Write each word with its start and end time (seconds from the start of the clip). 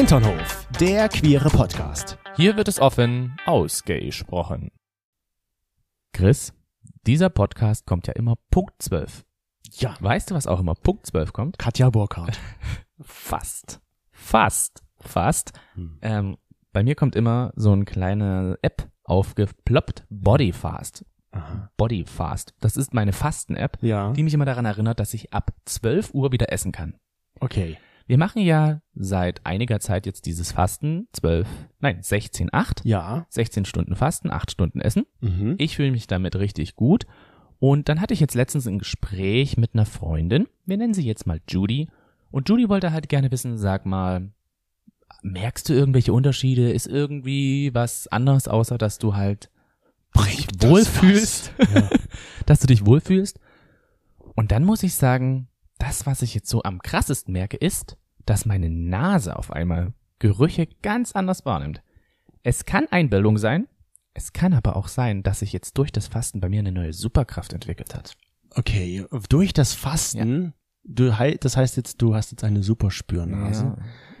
Hinternhof, 0.00 0.66
der 0.80 1.10
queere 1.10 1.50
Podcast. 1.50 2.16
Hier 2.34 2.56
wird 2.56 2.68
es 2.68 2.80
offen 2.80 3.36
ausgesprochen. 3.44 4.70
Chris, 6.14 6.54
dieser 7.06 7.28
Podcast 7.28 7.84
kommt 7.84 8.06
ja 8.06 8.14
immer 8.14 8.36
Punkt 8.50 8.72
12. 8.78 9.26
Ja, 9.72 9.94
Weißt 10.00 10.30
du, 10.30 10.34
was 10.34 10.46
auch 10.46 10.58
immer 10.60 10.74
Punkt 10.74 11.04
12 11.04 11.34
kommt? 11.34 11.58
Katja 11.58 11.90
Burkhardt. 11.90 12.40
Fast. 13.02 13.82
Fast. 14.10 14.82
Fast. 15.00 15.52
Hm. 15.74 15.98
Ähm, 16.00 16.38
bei 16.72 16.82
mir 16.82 16.94
kommt 16.94 17.14
immer 17.14 17.52
so 17.54 17.70
eine 17.72 17.84
kleine 17.84 18.58
App 18.62 18.88
aufgeploppt. 19.04 20.06
Bodyfast. 20.08 21.04
Aha. 21.32 21.70
Bodyfast. 21.76 22.54
Das 22.60 22.78
ist 22.78 22.94
meine 22.94 23.12
Fasten-App, 23.12 23.76
Ja, 23.82 24.14
die 24.14 24.22
mich 24.22 24.32
immer 24.32 24.46
daran 24.46 24.64
erinnert, 24.64 24.98
dass 24.98 25.12
ich 25.12 25.34
ab 25.34 25.50
12 25.66 26.14
Uhr 26.14 26.32
wieder 26.32 26.50
essen 26.50 26.72
kann. 26.72 26.94
okay. 27.38 27.76
Wir 28.10 28.18
machen 28.18 28.42
ja 28.42 28.82
seit 28.96 29.46
einiger 29.46 29.78
Zeit 29.78 30.04
jetzt 30.04 30.26
dieses 30.26 30.50
Fasten. 30.50 31.06
12, 31.12 31.46
nein, 31.78 32.02
16, 32.02 32.48
8. 32.52 32.84
Ja. 32.84 33.24
16 33.28 33.66
Stunden 33.66 33.94
Fasten, 33.94 34.32
8 34.32 34.50
Stunden 34.50 34.80
Essen. 34.80 35.06
Mhm. 35.20 35.54
Ich 35.58 35.76
fühle 35.76 35.92
mich 35.92 36.08
damit 36.08 36.34
richtig 36.34 36.74
gut. 36.74 37.06
Und 37.60 37.88
dann 37.88 38.00
hatte 38.00 38.12
ich 38.12 38.18
jetzt 38.18 38.34
letztens 38.34 38.66
ein 38.66 38.80
Gespräch 38.80 39.56
mit 39.56 39.74
einer 39.74 39.86
Freundin. 39.86 40.48
Wir 40.66 40.76
nennen 40.76 40.92
sie 40.92 41.06
jetzt 41.06 41.24
mal 41.24 41.40
Judy. 41.46 41.88
Und 42.32 42.48
Judy 42.48 42.68
wollte 42.68 42.90
halt 42.90 43.08
gerne 43.08 43.30
wissen, 43.30 43.56
sag 43.56 43.86
mal, 43.86 44.32
merkst 45.22 45.68
du 45.68 45.72
irgendwelche 45.72 46.12
Unterschiede? 46.12 46.72
Ist 46.72 46.88
irgendwie 46.88 47.72
was 47.74 48.08
anderes, 48.08 48.48
außer 48.48 48.76
dass 48.76 48.98
du 48.98 49.14
halt 49.14 49.50
dich 50.16 50.48
das 50.48 50.68
wohlfühlst? 50.68 51.52
Ja. 51.72 51.88
dass 52.46 52.58
du 52.58 52.66
dich 52.66 52.84
wohlfühlst? 52.84 53.38
Und 54.34 54.50
dann 54.50 54.64
muss 54.64 54.82
ich 54.82 54.94
sagen, 54.94 55.46
das, 55.78 56.06
was 56.06 56.22
ich 56.22 56.34
jetzt 56.34 56.48
so 56.48 56.64
am 56.64 56.80
krassesten 56.82 57.32
merke, 57.32 57.56
ist, 57.56 57.96
dass 58.30 58.46
meine 58.46 58.70
Nase 58.70 59.36
auf 59.36 59.50
einmal 59.50 59.92
Gerüche 60.20 60.68
ganz 60.82 61.12
anders 61.12 61.44
wahrnimmt. 61.44 61.82
Es 62.42 62.64
kann 62.64 62.86
Einbildung 62.90 63.36
sein, 63.38 63.66
es 64.14 64.32
kann 64.32 64.54
aber 64.54 64.76
auch 64.76 64.88
sein, 64.88 65.22
dass 65.22 65.40
sich 65.40 65.52
jetzt 65.52 65.76
durch 65.78 65.92
das 65.92 66.06
Fasten 66.08 66.40
bei 66.40 66.48
mir 66.48 66.60
eine 66.60 66.72
neue 66.72 66.92
Superkraft 66.92 67.52
entwickelt 67.52 67.94
hat. 67.94 68.16
Okay, 68.54 69.04
durch 69.28 69.52
das 69.52 69.74
Fasten, 69.74 70.54
du, 70.84 71.18
hei- 71.18 71.36
das 71.40 71.56
heißt 71.56 71.76
jetzt, 71.76 72.00
du 72.02 72.14
hast 72.14 72.30
jetzt 72.32 72.44
eine 72.44 72.62
super 72.62 72.90
Spürnase. 72.90 73.76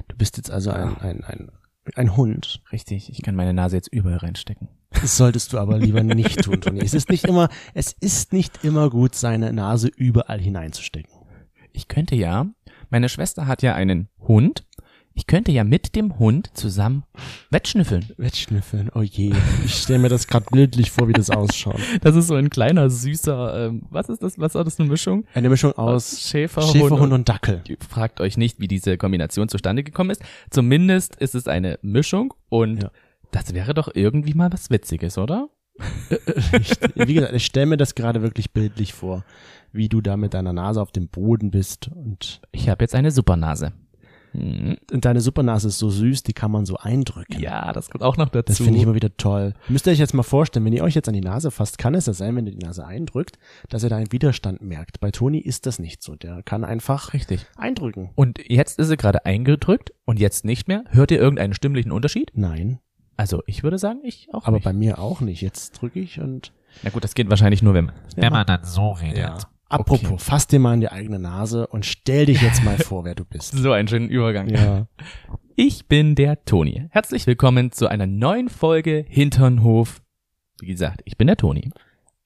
Du 0.08 0.16
bist 0.16 0.36
jetzt 0.36 0.50
also 0.50 0.70
ein, 0.70 0.96
ein, 0.98 1.24
ein, 1.24 1.50
ein 1.94 2.16
Hund. 2.16 2.62
Richtig, 2.72 3.10
ich 3.10 3.22
kann 3.22 3.34
meine 3.34 3.52
Nase 3.54 3.76
jetzt 3.76 3.92
überall 3.92 4.18
reinstecken. 4.18 4.68
Das 4.90 5.16
solltest 5.16 5.52
du 5.52 5.58
aber 5.58 5.78
lieber 5.78 6.02
nicht 6.02 6.42
tun, 6.42 6.60
Toni. 6.60 6.80
Es 6.80 6.94
ist 6.94 7.08
nicht 7.10 7.24
immer, 7.26 7.48
es 7.74 7.92
ist 8.00 8.32
nicht 8.32 8.64
immer 8.64 8.90
gut, 8.90 9.14
seine 9.14 9.52
Nase 9.52 9.88
überall 9.88 10.40
hineinzustecken. 10.40 11.12
Ich 11.72 11.86
könnte 11.88 12.16
ja, 12.16 12.46
meine 12.90 13.08
Schwester 13.08 13.46
hat 13.46 13.62
ja 13.62 13.74
einen 13.74 14.08
Hund, 14.20 14.64
ich 15.12 15.26
könnte 15.26 15.50
ja 15.50 15.64
mit 15.64 15.96
dem 15.96 16.18
Hund 16.18 16.50
zusammen 16.56 17.02
wettschnüffeln. 17.50 18.06
Wettschnüffeln, 18.16 18.90
oh 18.94 19.02
je. 19.02 19.34
Ich 19.64 19.74
stelle 19.74 19.98
mir 19.98 20.08
das 20.08 20.28
gerade 20.28 20.46
bildlich 20.50 20.90
vor, 20.92 21.08
wie 21.08 21.12
das 21.12 21.30
ausschaut. 21.30 21.80
Das 22.00 22.14
ist 22.14 22.28
so 22.28 22.36
ein 22.36 22.48
kleiner, 22.48 22.88
süßer, 22.88 23.66
ähm, 23.66 23.82
was 23.90 24.08
ist 24.08 24.22
das, 24.22 24.38
was 24.38 24.54
war 24.54 24.64
das, 24.64 24.78
eine 24.78 24.88
Mischung? 24.88 25.26
Eine 25.34 25.50
Mischung 25.50 25.72
aus 25.72 26.20
Schäferhund, 26.22 26.72
Schäferhund 26.72 27.12
und 27.12 27.28
Dackel. 27.28 27.62
Fragt 27.88 28.20
euch 28.20 28.36
nicht, 28.36 28.60
wie 28.60 28.68
diese 28.68 28.96
Kombination 28.96 29.48
zustande 29.48 29.82
gekommen 29.82 30.10
ist. 30.10 30.22
Zumindest 30.50 31.16
ist 31.16 31.34
es 31.34 31.48
eine 31.48 31.78
Mischung 31.82 32.32
und 32.48 32.84
Ja. 32.84 32.90
das 33.32 33.52
wäre 33.52 33.74
doch 33.74 33.90
irgendwie 33.92 34.34
mal 34.34 34.52
was 34.52 34.70
Witziges, 34.70 35.18
oder? 35.18 35.48
Ich, 36.52 36.72
wie 36.94 37.14
gesagt, 37.14 37.34
ich 37.34 37.46
stelle 37.46 37.66
mir 37.66 37.76
das 37.76 37.94
gerade 37.94 38.22
wirklich 38.22 38.52
bildlich 38.52 38.92
vor, 38.92 39.24
wie 39.72 39.88
du 39.88 40.00
da 40.00 40.16
mit 40.16 40.34
deiner 40.34 40.52
Nase 40.52 40.80
auf 40.82 40.92
dem 40.92 41.08
Boden 41.08 41.50
bist 41.50 41.88
und, 41.94 42.40
Ich 42.52 42.68
habe 42.68 42.82
jetzt 42.84 42.94
eine 42.94 43.10
Supernase. 43.10 43.72
Hm. 44.32 44.76
und 44.92 45.04
deine 45.04 45.20
Supernase 45.20 45.66
ist 45.66 45.78
so 45.80 45.90
süß, 45.90 46.22
die 46.22 46.32
kann 46.34 46.52
man 46.52 46.64
so 46.64 46.76
eindrücken. 46.76 47.40
Ja, 47.40 47.72
das 47.72 47.90
kommt 47.90 48.04
auch 48.04 48.16
noch 48.16 48.28
dazu. 48.28 48.44
Das 48.46 48.58
finde 48.58 48.76
ich 48.76 48.84
immer 48.84 48.94
wieder 48.94 49.16
toll. 49.16 49.54
Müsst 49.68 49.88
ihr 49.88 49.92
euch 49.92 49.98
jetzt 49.98 50.14
mal 50.14 50.22
vorstellen, 50.22 50.64
wenn 50.64 50.72
ihr 50.72 50.84
euch 50.84 50.94
jetzt 50.94 51.08
an 51.08 51.14
die 51.14 51.20
Nase 51.20 51.50
fasst, 51.50 51.78
kann 51.78 51.96
es 51.96 52.06
ja 52.06 52.12
sein, 52.12 52.36
wenn 52.36 52.46
ihr 52.46 52.52
die 52.52 52.64
Nase 52.64 52.86
eindrückt, 52.86 53.40
dass 53.70 53.82
ihr 53.82 53.88
da 53.88 53.96
einen 53.96 54.12
Widerstand 54.12 54.62
merkt. 54.62 55.00
Bei 55.00 55.10
Toni 55.10 55.38
ist 55.38 55.66
das 55.66 55.80
nicht 55.80 56.00
so. 56.04 56.14
Der 56.14 56.44
kann 56.44 56.62
einfach 56.62 57.12
Richtig. 57.12 57.44
eindrücken. 57.56 58.10
Und 58.14 58.38
jetzt 58.48 58.78
ist 58.78 58.86
sie 58.86 58.96
gerade 58.96 59.26
eingedrückt 59.26 59.92
und 60.04 60.20
jetzt 60.20 60.44
nicht 60.44 60.68
mehr. 60.68 60.84
Hört 60.90 61.10
ihr 61.10 61.18
irgendeinen 61.18 61.52
stimmlichen 61.54 61.90
Unterschied? 61.90 62.30
Nein, 62.34 62.78
Also 63.16 63.42
ich 63.46 63.64
würde 63.64 63.78
sagen, 63.78 63.98
ich 64.04 64.28
auch 64.32 64.46
aber 64.46 64.58
nicht. 64.58 64.64
bei 64.64 64.72
mir 64.72 65.00
auch 65.00 65.20
nicht. 65.20 65.40
Jetzt 65.40 65.72
drücke 65.72 65.98
ich 65.98 66.20
und 66.20 66.52
Na 66.84 66.90
gut, 66.90 67.02
das 67.02 67.14
geht 67.14 67.28
wahrscheinlich 67.30 67.62
nur, 67.64 67.74
wenn 67.74 67.86
man. 67.86 67.94
Wenn 68.14 68.32
man 68.32 68.46
dann 68.46 68.62
so 68.62 68.92
redet. 68.92 69.18
ja. 69.18 69.38
Apropos, 69.70 70.04
Okay. 70.04 70.18
fass 70.18 70.46
dir 70.48 70.58
mal 70.58 70.74
in 70.74 70.80
die 70.80 70.90
eigene 70.90 71.20
Nase 71.20 71.66
und 71.68 71.86
stell 71.86 72.26
dich 72.26 72.42
jetzt 72.42 72.64
mal 72.64 72.76
vor, 72.78 73.04
wer 73.04 73.14
du 73.14 73.24
bist. 73.24 73.52
So 73.52 73.70
einen 73.70 73.86
schönen 73.86 74.08
Übergang. 74.08 74.48
Ja. 74.48 74.88
Ich 75.54 75.86
bin 75.86 76.16
der 76.16 76.44
Toni. 76.44 76.88
Herzlich 76.90 77.26
willkommen 77.28 77.70
zu 77.70 77.86
einer 77.86 78.08
neuen 78.08 78.48
Folge 78.48 79.04
Hinternhof. 79.08 80.02
Wie 80.60 80.66
gesagt, 80.66 81.02
ich 81.04 81.16
bin 81.16 81.28
der 81.28 81.36
Toni. 81.36 81.70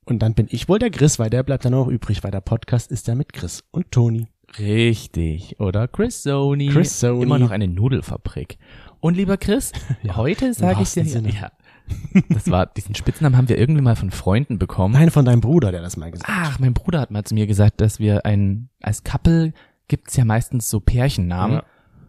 Und 0.07 0.21
dann 0.21 0.33
bin 0.35 0.47
ich 0.51 0.71
wohl 0.71 0.79
der 0.79 0.91
Chris, 0.91 1.19
weil 1.19 1.29
der 1.29 1.43
bleibt 1.43 1.67
dann 1.67 1.75
auch 1.75 1.89
übrig, 1.89 2.25
weil 2.25 2.31
der 2.31 2.41
Podcast 2.41 2.91
ist 2.91 3.09
ja 3.09 3.15
mit 3.15 3.35
Chris 3.35 3.63
und 3.71 3.91
Toni. 3.91 4.29
Richtig. 4.59 5.61
Oder 5.61 5.87
Chris 5.87 6.23
Sony. 6.23 6.69
Chris 6.69 6.99
Sony. 6.99 7.25
Immer 7.25 7.39
noch 7.39 7.51
eine 7.51 7.69
Nudelfabrik. 7.69 8.57
Und 9.01 9.19
lieber 9.19 9.37
Chris, 9.37 9.73
heute 10.17 10.55
sage 10.55 10.83
ich 10.83 10.93
dir, 10.93 11.05
ja, 11.05 11.53
das 12.31 12.51
war, 12.51 12.67
diesen 12.67 12.95
Spitznamen 12.95 13.37
haben 13.37 13.49
wir 13.49 13.59
irgendwie 13.59 13.83
mal 13.83 13.97
von 13.97 14.11
Freunden 14.11 14.59
bekommen. 14.59 14.95
Nein, 14.95 15.11
von 15.11 15.25
deinem 15.25 15.41
Bruder, 15.41 15.71
der 15.73 15.83
das 15.83 15.97
mal 15.97 16.11
gesagt 16.11 16.29
hat. 16.33 16.53
Ach, 16.55 16.59
mein 16.59 16.75
Bruder 16.75 17.01
hat 17.01 17.11
mal 17.11 17.25
zu 17.25 17.35
mir 17.35 17.47
gesagt, 17.47 17.81
dass 17.81 17.99
wir 17.99 18.25
ein, 18.25 18.69
als 18.81 19.05
Couple 19.05 19.53
gibt's 19.89 20.17
ja 20.17 20.25
meistens 20.25 20.71
so 20.71 20.81
Pärchennamen. 20.81 21.57
Ja. 21.59 21.65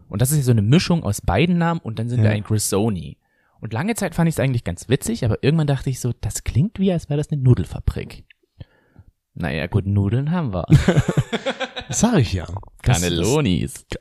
Und 0.08 0.22
das 0.22 0.30
ist 0.30 0.38
ja 0.38 0.42
so 0.44 0.50
eine 0.52 0.62
Mischung 0.62 1.02
aus 1.02 1.20
beiden 1.20 1.58
Namen 1.58 1.80
und 1.80 1.98
dann 1.98 2.08
sind 2.08 2.22
wir 2.22 2.30
Ja. 2.30 2.36
ein 2.36 2.42
Grisoni. 2.44 3.18
Und 3.60 3.72
lange 3.72 3.94
Zeit 3.94 4.14
fand 4.14 4.28
ich 4.28 4.34
es 4.36 4.40
eigentlich 4.40 4.64
ganz 4.64 4.88
witzig, 4.88 5.24
aber 5.24 5.42
irgendwann 5.42 5.66
dachte 5.66 5.90
ich 5.90 5.98
so, 6.00 6.12
das 6.20 6.44
klingt 6.44 6.78
wie, 6.78 6.92
als 6.92 7.08
wäre 7.08 7.18
das 7.18 7.30
eine 7.30 7.42
Nudelfabrik. 7.42 8.24
Naja, 9.34 9.66
gut, 9.66 9.86
Nudeln 9.86 10.30
haben 10.30 10.54
wir. 10.54 10.64
Das 11.88 12.00
sag 12.00 12.18
ich 12.18 12.32
ja. 12.32 12.46
Cannellonis. 12.82 13.74
ist 13.74 13.98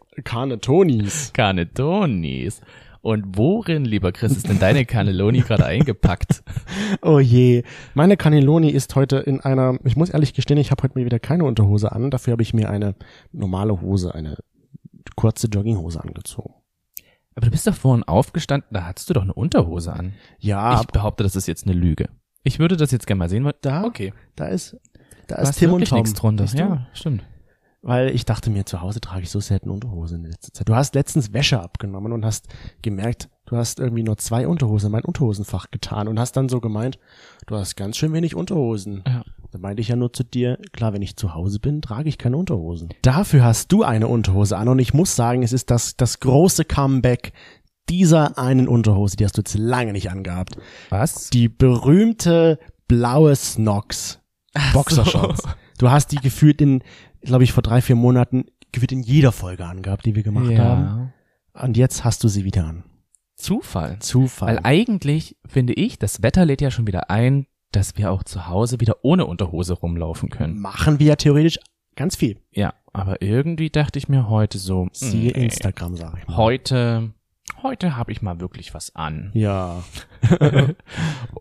Carnetonis. 1.34 2.62
Und 3.06 3.38
worin, 3.38 3.86
lieber 3.86 4.12
Chris, 4.12 4.36
ist 4.36 4.50
denn 4.50 4.58
deine 4.58 4.84
Cannelloni 4.84 5.42
gerade 5.48 5.64
eingepackt? 5.64 6.44
Oh 7.04 7.20
je. 7.20 7.62
Meine 7.94 8.18
Cannelloni 8.18 8.72
ist 8.72 8.96
heute 8.96 9.18
in 9.18 9.42
einer, 9.42 9.78
ich 9.84 9.96
muss 9.96 10.10
ehrlich 10.10 10.34
gestehen, 10.34 10.58
ich 10.58 10.72
habe 10.72 10.82
heute 10.82 10.98
mal 10.98 11.06
wieder 11.06 11.20
keine 11.20 11.44
Unterhose 11.44 11.92
an. 11.92 12.10
Dafür 12.10 12.32
habe 12.32 12.42
ich 12.42 12.56
mir 12.56 12.68
eine 12.68 12.96
normale 13.32 13.80
Hose, 13.80 14.16
eine 14.16 14.38
kurze 15.16 15.46
Jogginghose 15.46 16.02
angezogen. 16.04 16.56
Aber 17.36 17.46
du 17.46 17.52
bist 17.52 17.68
doch 17.68 17.76
vorhin 17.76 18.02
aufgestanden, 18.06 18.70
da 18.72 18.86
hattest 18.86 19.08
du 19.08 19.14
doch 19.14 19.22
eine 19.22 19.34
Unterhose 19.36 19.94
an. 19.94 20.14
Ja, 20.40 20.82
Ich 20.82 20.88
behaupte, 20.88 21.22
das 21.24 21.36
ist 21.36 21.46
jetzt 21.48 21.68
eine 21.68 21.76
Lüge. 21.76 22.10
Ich 22.42 22.58
würde 22.58 22.76
das 22.76 22.90
jetzt 22.90 23.06
gerne 23.06 23.20
mal 23.20 23.30
sehen. 23.30 23.46
weil- 23.46 23.54
da, 23.62 23.84
Okay. 23.84 24.14
da 24.36 24.48
ist, 24.48 24.78
da 25.28 25.36
ist 25.36 25.60
Tim 25.60 25.74
und 25.74 25.88
Tom. 25.88 26.00
nichts 26.00 26.14
drunter. 26.20 26.46
Ja, 26.56 26.88
stimmt. 26.94 27.24
Weil 27.86 28.16
ich 28.16 28.26
dachte 28.26 28.50
mir, 28.50 28.66
zu 28.66 28.82
Hause 28.82 29.00
trage 29.00 29.22
ich 29.22 29.30
so 29.30 29.40
selten 29.40 29.70
Unterhosen 29.70 30.26
in 30.26 30.32
letzter 30.32 30.52
Zeit. 30.52 30.68
Du 30.68 30.74
hast 30.74 30.96
letztens 30.96 31.34
Wäsche 31.34 31.62
abgenommen 31.62 32.14
und 32.14 32.26
hast 32.26 32.48
gemerkt, 32.82 33.30
du 33.46 33.58
hast 33.58 33.80
irgendwie 33.80 34.02
nur 34.02 34.18
zwei 34.18 34.48
Unterhosen 34.48 34.88
in 34.88 34.92
mein 34.92 35.06
Unterhosenfach 35.06 35.70
getan 35.70 36.08
und 36.08 36.20
hast 36.20 36.32
dann 36.32 36.50
so 36.50 36.60
gemeint, 36.60 36.98
du 37.46 37.56
hast 37.56 37.76
ganz 37.76 37.98
schön 37.98 38.12
wenig 38.12 38.34
Unterhosen. 38.34 39.04
Ja. 39.06 39.24
Da 39.52 39.60
meinte 39.60 39.82
ich 39.82 39.90
ja 39.90 39.96
nur 39.96 40.12
zu 40.12 40.24
dir, 40.24 40.58
klar, 40.74 40.94
wenn 40.94 41.04
ich 41.04 41.16
zu 41.16 41.36
Hause 41.36 41.60
bin, 41.60 41.84
trage 41.84 42.10
ich 42.10 42.18
keine 42.18 42.38
Unterhosen. 42.38 42.90
Dafür 43.04 43.44
hast 43.44 43.72
du 43.72 43.84
eine 43.84 44.08
Unterhose 44.08 44.58
an 44.58 44.68
und 44.68 44.80
ich 44.80 44.96
muss 44.96 45.16
sagen, 45.16 45.44
es 45.44 45.54
ist 45.54 45.70
das, 45.70 45.96
das 45.96 46.20
große 46.20 46.66
Comeback 46.66 47.34
dieser 47.88 48.40
einen 48.40 48.68
Unterhose, 48.68 49.16
die 49.16 49.26
hast 49.26 49.38
du 49.38 49.42
jetzt 49.42 49.56
lange 49.60 49.92
nicht 49.92 50.10
angehabt. 50.10 50.58
Was? 50.90 51.30
Die 51.30 51.50
berühmte 51.50 52.58
blaue 52.88 53.36
Snox 53.36 54.20
Boxershorts. 54.74 55.44
Du 55.78 55.92
hast 55.92 56.12
die 56.12 56.18
gefühlt 56.18 56.62
in, 56.62 56.82
glaube 57.26 57.44
ich, 57.44 57.52
vor 57.52 57.64
drei, 57.64 57.82
vier 57.82 57.96
Monaten 57.96 58.46
gefühlt 58.72 58.92
in 58.92 59.04
jeder 59.04 59.32
Folge 59.32 59.66
angehabt, 59.66 60.06
die 60.06 60.16
wir 60.16 60.24
gemacht 60.24 60.58
haben. 60.58 61.14
Und 61.54 61.78
jetzt 61.78 62.04
hast 62.04 62.24
du 62.24 62.28
sie 62.28 62.44
wieder 62.44 62.66
an. 62.66 62.84
Zufall. 63.36 64.00
Zufall. 64.00 64.50
Weil 64.56 64.60
eigentlich 64.64 65.38
finde 65.46 65.74
ich, 65.74 66.00
das 66.00 66.22
Wetter 66.22 66.46
lädt 66.46 66.62
ja 66.62 66.72
schon 66.72 66.88
wieder 66.88 67.10
ein, 67.10 67.48
dass 67.72 67.98
wir 67.98 68.12
auch 68.12 68.24
zu 68.24 68.48
Hause 68.48 68.80
wieder 68.80 68.98
ohne 69.04 69.26
Unterhose 69.26 69.74
rumlaufen 69.74 70.30
können. 70.30 70.60
Machen 70.60 71.00
wir 71.00 71.08
ja 71.08 71.16
theoretisch 71.16 71.60
ganz 71.96 72.16
viel. 72.16 72.40
Ja, 72.52 72.74
aber 72.94 73.22
irgendwie 73.22 73.70
dachte 73.70 74.00
ich 74.00 74.08
mir 74.08 74.30
heute 74.30 74.58
so, 74.58 74.88
Siehe 74.94 75.32
nee, 75.34 75.46
Instagram, 75.46 75.96
sag 75.96 76.18
ich 76.18 76.28
mal. 76.28 76.38
heute, 76.38 77.12
heute 77.62 77.98
habe 77.98 78.12
ich 78.12 78.22
mal 78.22 78.40
wirklich 78.40 78.74
was 78.74 78.96
an. 78.96 79.32
Ja. 79.34 79.84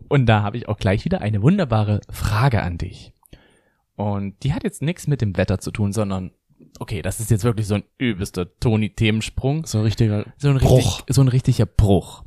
Und 0.09 0.25
da 0.25 0.43
habe 0.43 0.57
ich 0.57 0.67
auch 0.67 0.77
gleich 0.77 1.05
wieder 1.05 1.21
eine 1.21 1.41
wunderbare 1.41 2.01
Frage 2.09 2.61
an 2.61 2.77
dich. 2.77 3.13
Und 3.95 4.43
die 4.43 4.53
hat 4.53 4.63
jetzt 4.63 4.81
nichts 4.81 5.07
mit 5.07 5.21
dem 5.21 5.37
Wetter 5.37 5.59
zu 5.59 5.71
tun, 5.71 5.93
sondern, 5.93 6.31
okay, 6.79 7.01
das 7.01 7.19
ist 7.19 7.31
jetzt 7.31 7.43
wirklich 7.43 7.67
so 7.67 7.75
ein 7.75 7.83
übelster 7.97 8.47
Toni-Themensprung. 8.59 9.65
So 9.65 9.77
ein 9.79 9.83
richtiger 9.85 10.25
So 10.37 10.49
ein, 10.49 10.57
Bruch. 10.57 10.99
Richtig, 10.99 11.15
so 11.15 11.21
ein 11.21 11.27
richtiger 11.29 11.65
Bruch. 11.65 12.23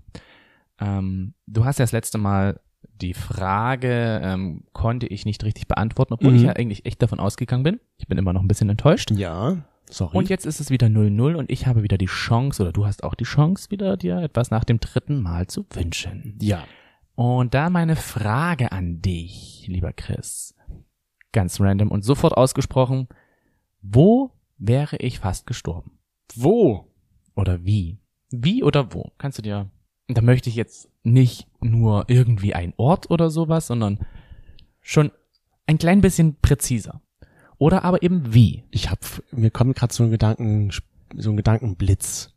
Ähm, 0.80 1.34
du 1.46 1.64
hast 1.64 1.78
ja 1.78 1.82
das 1.84 1.92
letzte 1.92 2.18
Mal 2.18 2.60
die 3.00 3.14
Frage, 3.14 4.20
ähm, 4.22 4.64
konnte 4.72 5.06
ich 5.06 5.24
nicht 5.24 5.44
richtig 5.44 5.68
beantworten, 5.68 6.14
obwohl 6.14 6.30
Mhm. 6.30 6.36
ich 6.36 6.42
ja 6.44 6.52
eigentlich 6.52 6.86
echt 6.86 7.02
davon 7.02 7.20
ausgegangen 7.20 7.62
bin. 7.64 7.80
Ich 7.96 8.06
bin 8.08 8.18
immer 8.18 8.32
noch 8.32 8.42
ein 8.42 8.48
bisschen 8.48 8.70
enttäuscht. 8.70 9.10
Ja. 9.12 9.58
Sorry. 9.90 10.16
Und 10.16 10.28
jetzt 10.28 10.44
ist 10.46 10.60
es 10.60 10.70
wieder 10.70 10.88
0-0 10.88 11.34
und 11.34 11.50
ich 11.50 11.66
habe 11.66 11.82
wieder 11.82 11.96
die 11.96 12.06
Chance, 12.06 12.62
oder 12.62 12.72
du 12.72 12.86
hast 12.86 13.04
auch 13.04 13.14
die 13.14 13.24
Chance, 13.24 13.70
wieder 13.70 13.96
dir 13.96 14.18
etwas 14.18 14.50
nach 14.50 14.64
dem 14.64 14.80
dritten 14.80 15.20
Mal 15.22 15.46
zu 15.46 15.64
wünschen. 15.72 16.36
ja. 16.40 16.64
Und 17.14 17.52
da 17.54 17.68
meine 17.68 17.96
Frage 17.96 18.70
an 18.70 19.00
dich, 19.02 19.64
lieber 19.66 19.92
Chris, 19.92 20.54
ganz 21.32 21.60
random 21.60 21.90
und 21.90 22.04
sofort 22.04 22.36
ausgesprochen, 22.36 23.08
wo 23.82 24.32
wäre 24.58 24.96
ich 24.96 25.18
fast 25.18 25.46
gestorben? 25.46 25.98
Wo? 26.34 26.92
Oder 27.34 27.64
wie? 27.64 27.98
Wie 28.30 28.62
oder 28.62 28.92
wo? 28.92 29.12
Kannst 29.18 29.38
du 29.38 29.42
dir, 29.42 29.70
da 30.08 30.22
möchte 30.22 30.48
ich 30.48 30.56
jetzt 30.56 30.90
nicht 31.02 31.46
nur 31.60 32.04
irgendwie 32.08 32.54
ein 32.54 32.74
Ort 32.76 33.10
oder 33.10 33.30
sowas, 33.30 33.66
sondern 33.66 34.00
schon 34.80 35.10
ein 35.66 35.78
klein 35.78 36.00
bisschen 36.00 36.36
präziser. 36.40 37.02
Oder 37.58 37.84
aber 37.84 38.02
eben 38.02 38.32
wie? 38.32 38.64
Ich 38.70 38.90
hab, 38.90 39.00
mir 39.32 39.50
kommt 39.50 39.76
gerade 39.76 39.92
so 39.92 40.04
ein 40.04 40.10
Gedanken, 40.10 40.70
so 41.16 41.30
ein 41.30 41.36
Gedankenblitz. 41.36 42.34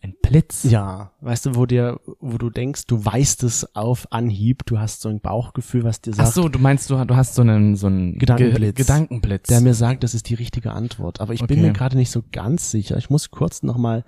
Ein 0.00 0.14
Blitz. 0.22 0.62
Ja, 0.64 1.10
weißt 1.22 1.46
du, 1.46 1.54
wo 1.56 1.66
dir, 1.66 1.98
wo 2.20 2.38
du 2.38 2.50
denkst, 2.50 2.86
du 2.86 3.04
weißt 3.04 3.42
es 3.42 3.74
auf 3.74 4.06
Anhieb, 4.12 4.64
du 4.66 4.78
hast 4.78 5.00
so 5.00 5.08
ein 5.08 5.20
Bauchgefühl, 5.20 5.82
was 5.82 6.00
dir 6.00 6.12
Ach 6.18 6.24
sagt, 6.26 6.34
so, 6.34 6.48
du 6.48 6.58
meinst, 6.60 6.88
du, 6.88 7.04
du 7.04 7.16
hast 7.16 7.34
so 7.34 7.42
einen, 7.42 7.74
so 7.74 7.88
einen 7.88 8.16
Gedankenblitz. 8.18 8.76
Ge 8.76 8.84
Gedankenblitz. 8.84 9.48
der 9.48 9.60
mir 9.60 9.74
sagt, 9.74 10.04
das 10.04 10.14
ist 10.14 10.28
die 10.28 10.34
richtige 10.34 10.72
Antwort. 10.72 11.20
Aber 11.20 11.32
ich 11.34 11.40
bin 11.46 11.58
Okay. 11.58 11.66
mir 11.68 11.72
gerade 11.72 11.96
nicht 11.96 12.10
so 12.12 12.22
ganz 12.30 12.70
sicher. 12.70 12.96
Ich 12.96 13.10
muss 13.10 13.30
kurz 13.32 13.62
nochmal 13.64 14.04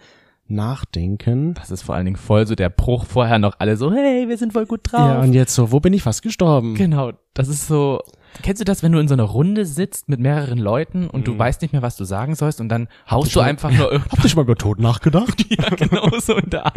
nachdenken. 0.46 1.54
das 1.54 1.70
ist 1.70 1.82
vor 1.82 1.94
allen 1.94 2.04
Dingen 2.04 2.16
voll 2.16 2.46
so 2.46 2.54
der 2.54 2.70
Bruch 2.70 3.06
vorher 3.06 3.38
noch 3.38 3.56
alle 3.58 3.76
so, 3.76 3.92
hey, 3.92 4.28
wir 4.28 4.36
sind 4.36 4.52
voll 4.52 4.66
gut 4.66 4.80
drauf. 4.84 5.00
Ja, 5.00 5.20
und 5.20 5.32
jetzt 5.32 5.54
so, 5.54 5.72
wo 5.72 5.80
bin 5.80 5.92
ich 5.92 6.02
fast 6.02 6.22
gestorben? 6.22 6.74
Genau, 6.74 7.12
das 7.34 7.48
ist 7.48 7.66
so. 7.66 8.02
Kennst 8.42 8.60
du 8.60 8.64
das, 8.64 8.82
wenn 8.82 8.92
du 8.92 8.98
in 8.98 9.08
so 9.08 9.14
einer 9.14 9.24
Runde 9.24 9.66
sitzt 9.66 10.08
mit 10.08 10.20
mehreren 10.20 10.58
Leuten 10.58 11.08
und 11.10 11.26
du 11.26 11.38
weißt 11.38 11.62
nicht 11.62 11.72
mehr, 11.72 11.82
was 11.82 11.96
du 11.96 12.04
sagen 12.04 12.34
sollst 12.34 12.60
und 12.60 12.68
dann 12.68 12.88
haust 13.10 13.28
ich 13.28 13.34
du 13.34 13.40
mal- 13.40 13.46
einfach 13.48 13.70
nur 13.70 13.90
irgendwie. 13.92 14.10
Habt 14.10 14.24
ihr 14.24 14.28
schon 14.30 14.36
mal 14.36 14.42
über 14.42 14.56
Tod 14.56 14.78
nachgedacht? 14.80 15.44
ja, 15.50 15.68
genau 15.70 16.08
so 16.20 16.36
in 16.36 16.50
der 16.50 16.66
Art. 16.66 16.76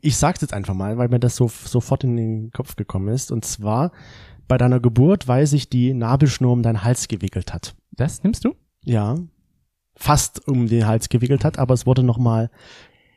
Ich 0.00 0.16
sag's 0.16 0.40
jetzt 0.40 0.54
einfach 0.54 0.74
mal, 0.74 0.96
weil 0.98 1.08
mir 1.08 1.18
das 1.18 1.36
so 1.36 1.48
sofort 1.48 2.04
in 2.04 2.16
den 2.16 2.50
Kopf 2.52 2.76
gekommen 2.76 3.08
ist. 3.08 3.32
Und 3.32 3.44
zwar, 3.44 3.92
bei 4.46 4.56
deiner 4.56 4.80
Geburt, 4.80 5.28
weil 5.28 5.46
sich 5.46 5.68
die 5.68 5.92
Nabelschnur 5.94 6.52
um 6.52 6.62
deinen 6.62 6.84
Hals 6.84 7.08
gewickelt 7.08 7.52
hat. 7.52 7.74
Das 7.92 8.22
nimmst 8.22 8.44
du? 8.44 8.54
Ja. 8.84 9.16
Fast 9.96 10.46
um 10.46 10.68
den 10.68 10.86
Hals 10.86 11.08
gewickelt 11.08 11.44
hat, 11.44 11.58
aber 11.58 11.74
es 11.74 11.84
wurde 11.84 12.02
nochmal 12.04 12.50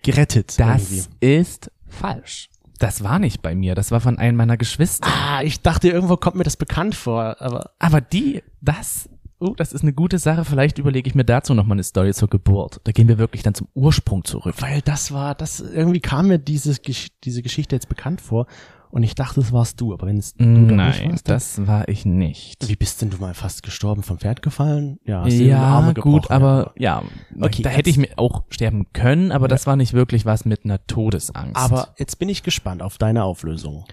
gerettet. 0.03 0.59
Das 0.59 0.91
irgendwie. 0.91 1.39
ist 1.39 1.71
falsch. 1.87 2.49
Das 2.81 3.03
war 3.03 3.19
nicht 3.19 3.43
bei 3.43 3.53
mir, 3.53 3.75
das 3.75 3.91
war 3.91 4.01
von 4.01 4.17
einem 4.17 4.35
meiner 4.37 4.57
Geschwister. 4.57 5.07
Ah, 5.07 5.43
ich 5.43 5.61
dachte, 5.61 5.87
irgendwo 5.89 6.17
kommt 6.17 6.35
mir 6.35 6.43
das 6.43 6.57
bekannt 6.57 6.95
vor, 6.95 7.39
aber 7.39 7.69
Aber 7.77 8.01
die, 8.01 8.41
das, 8.59 9.07
oh, 9.37 9.53
das 9.55 9.71
ist 9.71 9.83
eine 9.83 9.93
gute 9.93 10.17
Sache. 10.17 10.45
Vielleicht 10.45 10.79
überlege 10.79 11.07
ich 11.07 11.13
mir 11.13 11.23
dazu 11.23 11.53
nochmal 11.53 11.75
eine 11.75 11.83
Story 11.83 12.11
zur 12.11 12.27
Geburt. 12.27 12.81
Da 12.83 12.91
gehen 12.91 13.07
wir 13.07 13.19
wirklich 13.19 13.43
dann 13.43 13.53
zum 13.53 13.67
Ursprung 13.75 14.23
zurück. 14.23 14.55
weil 14.57 14.81
das 14.81 15.11
war, 15.11 15.35
das 15.35 15.59
irgendwie 15.59 15.99
kam 15.99 16.29
mir 16.29 16.39
dieses, 16.39 16.81
diese 17.23 17.43
Geschichte 17.43 17.75
jetzt 17.75 17.87
bekannt 17.87 18.19
vor 18.19 18.47
und 18.91 19.03
ich 19.03 19.15
dachte, 19.15 19.39
es 19.39 19.51
warst 19.51 19.79
du, 19.81 19.93
aber 19.93 20.07
wenn 20.07 20.17
es 20.17 20.33
du 20.35 20.43
Nein, 20.43 21.11
warst, 21.11 21.27
das 21.29 21.65
war 21.67 21.87
ich 21.87 22.05
nicht. 22.05 22.67
wie 22.67 22.75
bist 22.75 23.01
denn 23.01 23.09
du 23.09 23.17
mal 23.17 23.33
fast 23.33 23.63
gestorben, 23.63 24.03
vom 24.03 24.19
Pferd 24.19 24.41
gefallen? 24.41 24.99
Ja, 25.05 25.23
hast 25.23 25.33
Ja, 25.39 25.61
Arme 25.61 25.93
gut, 25.93 26.29
aber 26.29 26.73
ja, 26.77 27.01
Okay, 27.39 27.63
da 27.63 27.69
hätte 27.69 27.89
ich 27.89 27.97
mir 27.97 28.09
auch 28.17 28.43
sterben 28.49 28.87
können, 28.93 29.31
aber 29.31 29.47
das 29.47 29.65
war 29.67 29.75
nicht 29.75 29.93
wirklich 29.93 30.25
was 30.25 30.45
mit 30.45 30.65
einer 30.65 30.85
Todesangst. 30.87 31.55
Aber 31.55 31.89
jetzt 31.97 32.19
bin 32.19 32.29
ich 32.29 32.43
gespannt 32.43 32.81
auf 32.81 32.97
deine 32.97 33.23
Auflösung. 33.23 33.85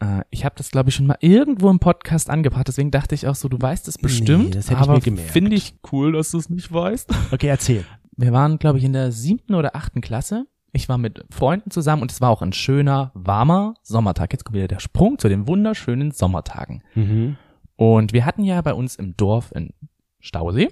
äh, 0.00 0.22
ich 0.30 0.44
habe 0.44 0.54
das, 0.56 0.70
glaube 0.70 0.88
ich, 0.90 0.94
schon 0.94 1.06
mal 1.06 1.16
irgendwo 1.20 1.70
im 1.70 1.78
Podcast 1.78 2.30
angebracht, 2.30 2.68
deswegen 2.68 2.90
dachte 2.90 3.14
ich 3.14 3.26
auch 3.26 3.34
so, 3.34 3.48
du 3.48 3.60
weißt 3.60 3.88
es 3.88 3.98
bestimmt. 3.98 4.54
das 4.54 4.70
hätte 4.70 4.82
ich 4.82 4.88
aber. 4.88 5.00
Finde 5.00 5.54
ich 5.56 5.76
cool, 5.92 6.12
dass 6.12 6.30
du 6.30 6.38
es 6.38 6.48
nicht 6.50 6.72
weißt. 6.72 7.10
Okay, 7.32 7.48
erzähl. 7.48 7.84
Wir 8.16 8.32
waren, 8.32 8.58
glaube 8.58 8.78
ich, 8.78 8.84
in 8.84 8.92
der 8.94 9.12
siebten 9.12 9.54
oder 9.54 9.76
achten 9.76 10.00
Klasse. 10.00 10.46
Ich 10.76 10.90
war 10.90 10.98
mit 10.98 11.24
Freunden 11.30 11.70
zusammen 11.70 12.02
und 12.02 12.12
es 12.12 12.20
war 12.20 12.28
auch 12.28 12.42
ein 12.42 12.52
schöner, 12.52 13.10
warmer 13.14 13.76
Sommertag. 13.82 14.32
Jetzt 14.34 14.44
kommt 14.44 14.56
wieder 14.56 14.68
der 14.68 14.78
Sprung 14.78 15.18
zu 15.18 15.26
den 15.26 15.48
wunderschönen 15.48 16.10
Sommertagen. 16.10 16.82
Mhm. 16.94 17.38
Und 17.76 18.12
wir 18.12 18.26
hatten 18.26 18.44
ja 18.44 18.60
bei 18.60 18.74
uns 18.74 18.96
im 18.96 19.16
Dorf 19.16 19.52
in 19.54 19.72
Stausee. 20.20 20.68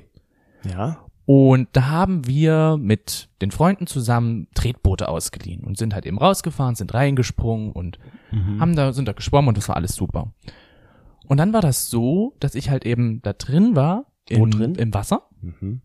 Ja. 0.69 0.99
Und 1.25 1.69
da 1.73 1.87
haben 1.89 2.27
wir 2.27 2.77
mit 2.79 3.31
den 3.41 3.51
Freunden 3.51 3.87
zusammen 3.87 4.47
Tretboote 4.55 5.09
ausgeliehen 5.09 5.65
und 5.65 5.79
sind 5.79 5.95
halt 5.95 6.05
eben 6.05 6.19
rausgefahren, 6.19 6.75
sind 6.75 6.93
reingesprungen 6.93 7.73
und 7.73 7.99
Mhm. 8.31 8.61
haben 8.61 8.77
da, 8.77 8.93
sind 8.93 9.09
da 9.09 9.13
geschwommen 9.13 9.49
und 9.49 9.57
das 9.57 9.69
war 9.71 9.77
alles 9.77 9.95
super. 9.95 10.35
Und 11.27 11.39
dann 11.39 11.55
war 11.55 11.63
das 11.63 11.89
so, 11.89 12.35
dass 12.41 12.55
ich 12.55 12.69
halt 12.69 12.85
eben 12.85 13.23
da 13.23 13.33
drin 13.33 13.75
war, 13.75 14.05
im, 14.29 14.51
drin? 14.51 14.75
im 14.75 14.93
Wasser. 14.93 15.23
Mhm. 15.41 15.81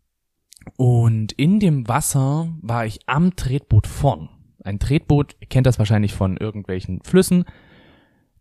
Und 0.77 1.31
in 1.33 1.60
dem 1.60 1.88
Wasser 1.88 2.50
war 2.62 2.86
ich 2.86 3.00
am 3.07 3.36
Tretboot 3.36 3.88
vorn. 3.88 4.30
Ein 4.63 4.80
Tretboot, 4.80 5.36
ihr 5.39 5.48
kennt 5.48 5.68
das 5.68 5.80
wahrscheinlich 5.80 6.13
von 6.13 6.38
irgendwelchen 6.38 7.01
Flüssen. 7.04 7.45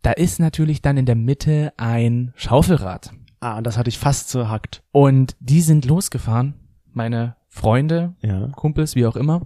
Da 0.03 0.13
ist 0.13 0.39
natürlich 0.41 0.83
dann 0.83 0.97
in 0.97 1.07
der 1.07 1.15
Mitte 1.17 1.73
ein 1.77 2.33
Schaufelrad. 2.37 3.13
Ah, 3.41 3.63
das 3.63 3.79
hatte 3.79 3.89
ich 3.89 3.99
fast 3.99 4.29
zerhackt. 4.29 4.83
Und 4.93 5.37
die 5.41 5.61
sind 5.61 5.85
losgefahren, 5.85 6.55
meine 6.93 7.37
Freunde, 7.49 8.15
Ja. 8.23 8.49
Kumpels, 8.49 8.95
wie 8.95 9.07
auch 9.07 9.17
immer. 9.17 9.43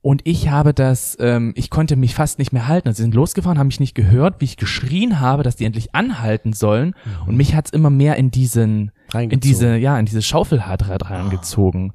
Und 0.00 0.22
ich 0.24 0.48
habe 0.50 0.72
das, 0.72 1.16
ähm, 1.18 1.52
ich 1.56 1.68
konnte 1.68 1.96
mich 1.96 2.14
fast 2.14 2.38
nicht 2.38 2.52
mehr 2.52 2.68
halten. 2.68 2.86
Also 2.86 2.98
sie 2.98 3.02
sind 3.02 3.14
losgefahren, 3.16 3.58
haben 3.58 3.66
mich 3.66 3.80
nicht 3.80 3.96
gehört, 3.96 4.40
wie 4.40 4.44
ich 4.44 4.56
geschrien 4.56 5.18
habe, 5.18 5.42
dass 5.42 5.56
die 5.56 5.64
endlich 5.64 5.96
anhalten 5.96 6.52
sollen. 6.52 6.94
Und 7.26 7.36
mich 7.36 7.56
hat's 7.56 7.70
immer 7.70 7.90
mehr 7.90 8.14
in 8.14 8.30
diesen, 8.30 8.92
in 9.12 9.40
diese, 9.40 9.76
ja, 9.76 9.98
in 9.98 10.06
diese 10.06 10.22
Schaufelrad 10.22 10.88
reingezogen. 11.10 11.92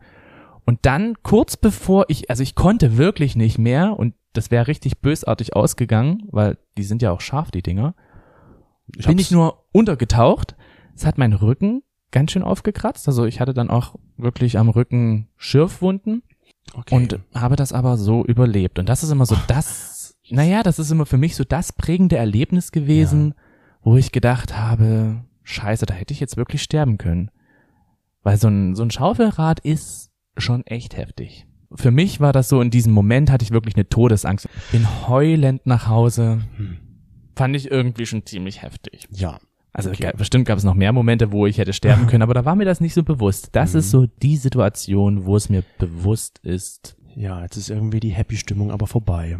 Und 0.72 0.80
dann 0.84 1.22
kurz 1.22 1.58
bevor 1.58 2.06
ich, 2.08 2.30
also 2.30 2.44
ich 2.44 2.56
konnte 2.56 2.96
wirklich 2.96 3.36
nicht 3.36 3.58
mehr 3.58 4.00
und 4.00 4.14
das 4.32 4.52
wäre 4.52 4.68
richtig 4.68 5.00
bösartig 5.00 5.54
ausgegangen, 5.54 6.30
weil 6.32 6.58
die 6.78 6.84
sind 6.84 7.02
ja 7.02 7.12
auch 7.12 7.20
scharf, 7.20 7.52
die 7.52 7.62
Dinger. 7.62 7.94
Ich 8.96 9.06
bin 9.06 9.18
ich 9.18 9.32
nur 9.32 9.66
untergetaucht. 9.74 10.56
Es 10.96 11.06
hat 11.06 11.18
meinen 11.18 11.34
Rücken 11.34 11.84
ganz 12.12 12.32
schön 12.32 12.42
aufgekratzt. 12.42 13.06
Also 13.10 13.26
ich 13.26 13.42
hatte 13.42 13.54
dann 13.54 13.70
auch 13.70 13.96
wirklich 14.16 14.58
am 14.58 14.70
Rücken 14.70 15.28
Schürfwunden 15.36 16.24
okay. 16.74 16.96
und 16.96 17.20
habe 17.36 17.58
das 17.58 17.74
aber 17.74 17.98
so 17.98 18.24
überlebt. 18.24 18.80
Und 18.80 18.88
das 18.88 19.04
ist 19.04 19.12
immer 19.12 19.26
so 19.26 19.36
das, 19.48 20.16
naja, 20.30 20.64
das 20.64 20.80
ist 20.80 20.90
immer 20.90 21.06
für 21.06 21.18
mich 21.18 21.36
so 21.36 21.44
das 21.44 21.74
prägende 21.74 22.16
Erlebnis 22.16 22.72
gewesen, 22.72 23.34
wo 23.82 23.98
ich 23.98 24.14
gedacht 24.14 24.58
habe, 24.58 25.26
scheiße, 25.44 25.86
da 25.86 25.94
hätte 25.94 26.14
ich 26.14 26.22
jetzt 26.22 26.38
wirklich 26.38 26.64
sterben 26.64 26.98
können. 26.98 27.30
Weil 28.24 28.38
so 28.38 28.48
ein, 28.48 28.74
so 28.74 28.84
ein 28.84 28.92
Schaufelrad 28.92 29.60
ist 29.60 30.11
schon 30.38 30.66
echt 30.66 30.98
heftig. 30.98 31.46
Für 31.74 31.92
mich 31.92 32.20
war 32.20 32.34
das 32.34 32.50
so, 32.50 32.62
in 32.62 32.70
diesem 32.70 32.92
Moment 32.94 33.32
hatte 33.32 33.44
ich 33.44 33.52
wirklich 33.52 33.76
eine 33.76 33.88
Todesangst. 33.88 34.50
Bin 34.72 34.86
heulend 35.08 35.66
nach 35.66 35.88
Hause. 35.88 36.42
Hm. 36.58 36.78
Fand 37.36 37.56
ich 37.56 37.72
irgendwie 37.72 38.06
schon 38.06 38.26
ziemlich 38.26 38.62
heftig. 38.62 39.08
ja. 39.12 39.40
Also 39.74 39.90
Okay. 39.92 40.12
bestimmt 40.18 40.46
gab 40.46 40.58
es 40.58 40.66
noch 40.66 40.74
mehr 40.76 40.92
Momente, 40.92 41.32
wo 41.32 41.46
ich 41.48 41.58
hätte 41.58 41.72
sterben 41.72 42.06
können, 42.08 42.24
aber 42.24 42.34
da 42.34 42.44
war 42.44 42.58
mir 42.58 42.66
das 42.66 42.82
nicht 42.82 42.94
so 42.94 43.04
bewusst. 43.04 43.50
Das 43.54 43.72
Mhm. 43.72 43.80
ist 43.80 43.90
so 43.92 44.06
die 44.22 44.36
Situation, 44.36 45.24
wo 45.26 45.38
es 45.38 45.48
mir 45.48 45.64
bewusst 45.78 46.40
ist. 46.40 46.98
Ja, 47.16 47.42
jetzt 47.42 47.56
ist 47.56 47.70
irgendwie 47.70 48.02
die 48.02 48.10
Happy-Stimmung 48.10 48.70
aber 48.70 48.86
vorbei. 48.86 49.38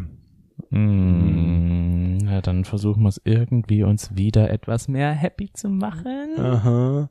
Mm, 0.70 2.18
ja, 2.26 2.40
dann 2.40 2.64
versuchen 2.64 3.02
wir 3.02 3.08
es 3.10 3.20
irgendwie 3.24 3.82
uns 3.82 4.14
wieder 4.16 4.50
etwas 4.50 4.88
mehr 4.88 5.12
happy 5.12 5.50
zu 5.52 5.68
machen. 5.68 6.38
Aha. 6.38 7.08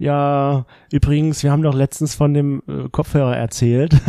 Ja, 0.00 0.64
übrigens, 0.90 1.42
wir 1.42 1.52
haben 1.52 1.62
doch 1.62 1.74
letztens 1.74 2.14
von 2.14 2.32
dem 2.32 2.62
äh, 2.66 2.88
Kopfhörer 2.90 3.36
erzählt. 3.36 3.92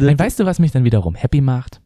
Nein, 0.00 0.18
weißt 0.18 0.40
du, 0.40 0.46
was 0.46 0.58
mich 0.58 0.72
dann 0.72 0.82
wiederum 0.82 1.14
happy 1.14 1.40
macht? 1.40 1.80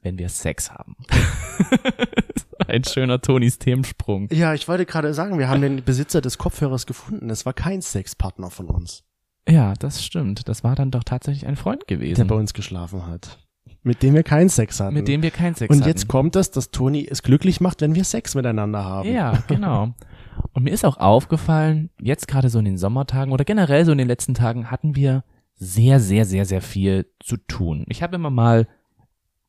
Wenn 0.00 0.16
wir 0.18 0.30
Sex 0.30 0.70
haben. 0.70 0.96
Ein 2.66 2.82
schöner 2.84 3.20
Tonis 3.20 3.58
Themensprung. 3.58 4.28
ja, 4.32 4.54
ich 4.54 4.68
wollte 4.68 4.86
gerade 4.86 5.12
sagen, 5.12 5.38
wir 5.38 5.48
haben 5.48 5.60
den 5.60 5.84
Besitzer 5.84 6.22
des 6.22 6.38
Kopfhörers 6.38 6.86
gefunden. 6.86 7.28
Es 7.28 7.44
war 7.44 7.52
kein 7.52 7.82
Sexpartner 7.82 8.50
von 8.50 8.70
uns, 8.70 9.04
Ja, 9.48 9.74
das 9.74 10.02
stimmt. 10.02 10.48
Das 10.48 10.64
war 10.64 10.74
dann 10.74 10.90
doch 10.90 11.04
tatsächlich 11.04 11.46
ein 11.46 11.56
Freund 11.56 11.84
der 11.90 11.98
gewesen, 11.98 12.26
bei 12.26 12.34
uns 12.34 12.54
geschlafen 12.54 13.06
hat. 13.06 13.38
Mit 13.82 14.02
dem 14.02 14.14
wir 14.14 14.22
keinen 14.22 14.48
Sex 14.48 14.80
hatten. 14.80 14.94
mit 14.94 15.08
dem 15.08 15.22
wir 15.22 15.30
keinen 15.30 15.54
Sex 15.56 15.70
Und 15.70 15.80
hatten. 15.82 15.88
jetzt 15.90 16.08
kommt 16.08 16.36
es, 16.36 16.50
dass 16.50 16.70
Toni 16.70 17.06
es 17.10 17.22
glücklich 17.22 17.60
macht, 17.60 17.82
wenn 17.82 17.94
wir 17.94 18.04
Sex 18.04 18.34
miteinander 18.34 18.82
haben. 18.82 19.12
Ja, 19.12 19.42
genau. 19.46 19.92
Und 20.52 20.64
mir 20.64 20.70
ist 20.70 20.84
auch 20.84 20.96
aufgefallen, 20.98 21.90
jetzt 22.00 22.28
gerade 22.28 22.48
so 22.48 22.58
in 22.58 22.64
den 22.64 22.78
Sommertagen 22.78 23.32
oder 23.32 23.44
generell 23.44 23.84
so 23.84 23.92
in 23.92 23.98
den 23.98 24.08
letzten 24.08 24.34
Tagen 24.34 24.70
hatten 24.70 24.94
wir 24.96 25.24
sehr, 25.54 26.00
sehr, 26.00 26.24
sehr, 26.24 26.44
sehr 26.46 26.60
viel 26.60 27.06
zu 27.20 27.36
tun. 27.36 27.84
Ich 27.88 28.02
habe 28.02 28.16
immer 28.16 28.30
mal 28.30 28.66